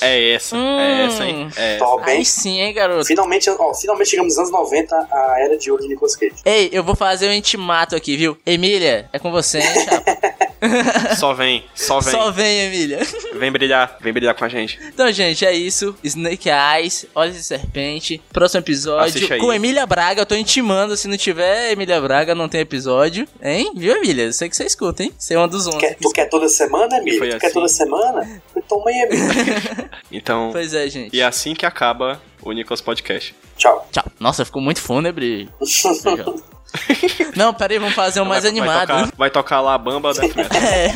É 0.01 0.34
essa, 0.34 0.57
é 0.57 1.05
essa, 1.05 1.23
hein? 1.25 1.49
É 1.55 1.75
essa. 1.75 1.86
Top, 1.86 2.11
hein? 2.11 2.17
Aí 2.17 2.25
sim, 2.25 2.59
hein, 2.59 2.73
garoto. 2.73 3.05
Finalmente, 3.05 3.49
ó, 3.49 3.73
finalmente 3.73 4.09
chegamos 4.09 4.36
nos 4.36 4.39
anos 4.39 4.51
90, 4.51 4.93
a 4.93 5.36
era 5.39 5.57
de 5.57 5.71
ouro 5.71 5.82
de 5.82 5.88
Nicolas 5.88 6.17
Cage. 6.17 6.36
Ei, 6.43 6.67
eu 6.73 6.84
vou 6.84 6.97
fazer 6.97 7.30
um 7.30 7.34
intimato 7.34 7.95
aqui, 7.95 8.17
viu? 8.17 8.38
Emília, 8.45 9.09
é 9.13 9.17
com 9.17 9.32
você, 9.32 9.59
hein, 9.59 9.86
chapa? 9.86 10.19
Só 11.18 11.34
vem, 11.34 11.64
só 11.74 11.99
vem. 11.99 12.12
Só 12.12 12.32
vem, 12.32 12.60
Emília. 12.68 12.99
Vem 13.36 13.51
brilhar, 13.51 13.97
vem 14.01 14.12
brilhar 14.12 14.36
com 14.36 14.43
a 14.45 14.49
gente. 14.49 14.78
Então, 14.93 15.10
gente, 15.12 15.45
é 15.45 15.53
isso. 15.53 15.95
Snake 16.03 16.49
Eyes, 16.49 17.05
Olhos 17.16 17.36
de 17.36 17.43
Serpente. 17.43 18.22
Próximo 18.32 18.60
episódio 18.60 19.39
com 19.39 19.53
Emília 19.53 19.86
Braga. 19.86 20.22
Eu 20.22 20.26
tô 20.26 20.36
intimando. 20.36 20.97
Se 20.97 21.07
não 21.07 21.16
tiver 21.18 21.72
Emília 21.72 21.99
Braga, 22.01 22.36
não 22.36 22.49
tem 22.49 22.62
episódio. 22.62 23.28
Hein? 23.41 23.72
Viu, 23.76 23.95
Emília? 23.95 24.26
Eu 24.26 24.34
sei 24.34 24.49
que 24.49 24.55
você 24.55 24.66
escuta, 24.66 25.03
hein? 25.03 25.14
Você 25.18 25.34
é 25.34 25.38
uma 25.38 25.47
dos 25.47 25.66
11. 25.68 25.78
Quer- 25.78 25.95
tu 25.95 26.10
quer 26.12 26.26
toda 26.30 26.49
semana, 26.49 26.97
E 26.97 26.99
Emílio? 27.01 27.20
foi 27.20 27.30
Tu 27.30 27.38
quer 27.39 27.45
assim. 27.47 27.53
toda 27.53 27.68
semana? 27.70 28.41
Toma 28.68 28.89
aí, 28.89 28.95
Emílio. 29.10 29.89
Então, 30.12 30.49
Pois 30.51 30.74
é, 30.74 30.89
gente. 30.89 31.16
e 31.16 31.22
é 31.22 31.26
assim 31.26 31.53
que 31.53 31.66
acaba 31.66 32.22
o 32.41 32.51
Nicolas 32.51 32.82
Podcast. 32.82 33.36
Tchau. 33.55 33.88
Tchau. 33.91 34.03
Nossa, 34.20 34.43
ficou 34.43 34.62
muito 34.62 34.82
fúnebre. 34.82 35.47
não, 37.36 37.53
pera 37.53 37.74
aí, 37.74 37.80
vamos 37.80 37.95
fazer 37.95 38.22
um 38.22 38.26
mais 38.26 38.43
vai, 38.43 38.51
animado. 38.51 38.88
Vai 38.88 38.88
tocar, 38.88 39.17
vai 39.17 39.30
tocar 39.30 39.61
lá 39.61 39.74
a 39.74 39.78
Bamba 39.78 40.13
Metal. 40.13 40.45
É. 40.61 40.89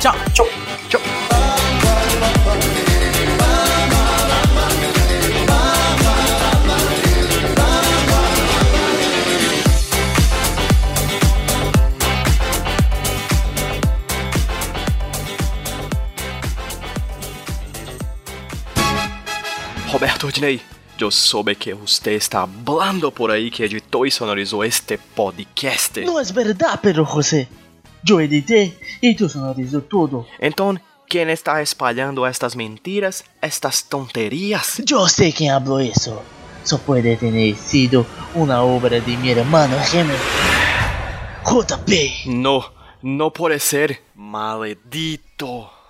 Tchau. 0.00 0.14
Tchau. 0.32 1.00
Roberto 19.92 20.24
Ordinei, 20.24 20.58
eu 20.98 21.10
soube 21.10 21.54
que 21.54 21.74
você 21.74 22.12
está 22.12 22.42
hablando 22.42 23.10
por 23.10 23.30
aí 23.30 23.50
que 23.50 23.64
editou 23.64 24.06
e 24.06 24.10
sonorizou 24.10 24.64
este 24.64 24.98
podcast. 24.98 26.00
No 26.04 26.20
es 26.20 26.30
verdad, 26.30 26.78
Pedro 26.80 27.04
José. 27.04 27.48
Yo 28.04 28.20
edité 28.20 28.72
y 29.00 29.14
tú 29.14 29.28
sonorizó 29.28 29.80
todo. 29.80 30.26
Então, 30.40 30.78
quem 31.08 31.28
está 31.30 31.60
espalhando 31.60 32.26
estas 32.26 32.54
mentiras, 32.54 33.24
estas 33.40 33.82
tonterias? 33.84 34.80
Yo 34.84 35.08
sé 35.08 35.32
quién 35.32 35.50
habló 35.52 35.80
eso. 35.80 36.22
Eso 36.64 36.78
puede 36.78 37.16
tener 37.16 37.56
sido 37.56 38.06
una 38.34 38.62
obra 38.62 39.00
de 39.00 39.16
mi 39.16 39.30
hermano 39.30 39.76
gemelo. 39.90 40.18
JP. 41.44 42.26
No, 42.26 42.64
no 43.02 43.32
puede 43.32 43.58
ser. 43.58 44.00
Maledito. 44.14 45.81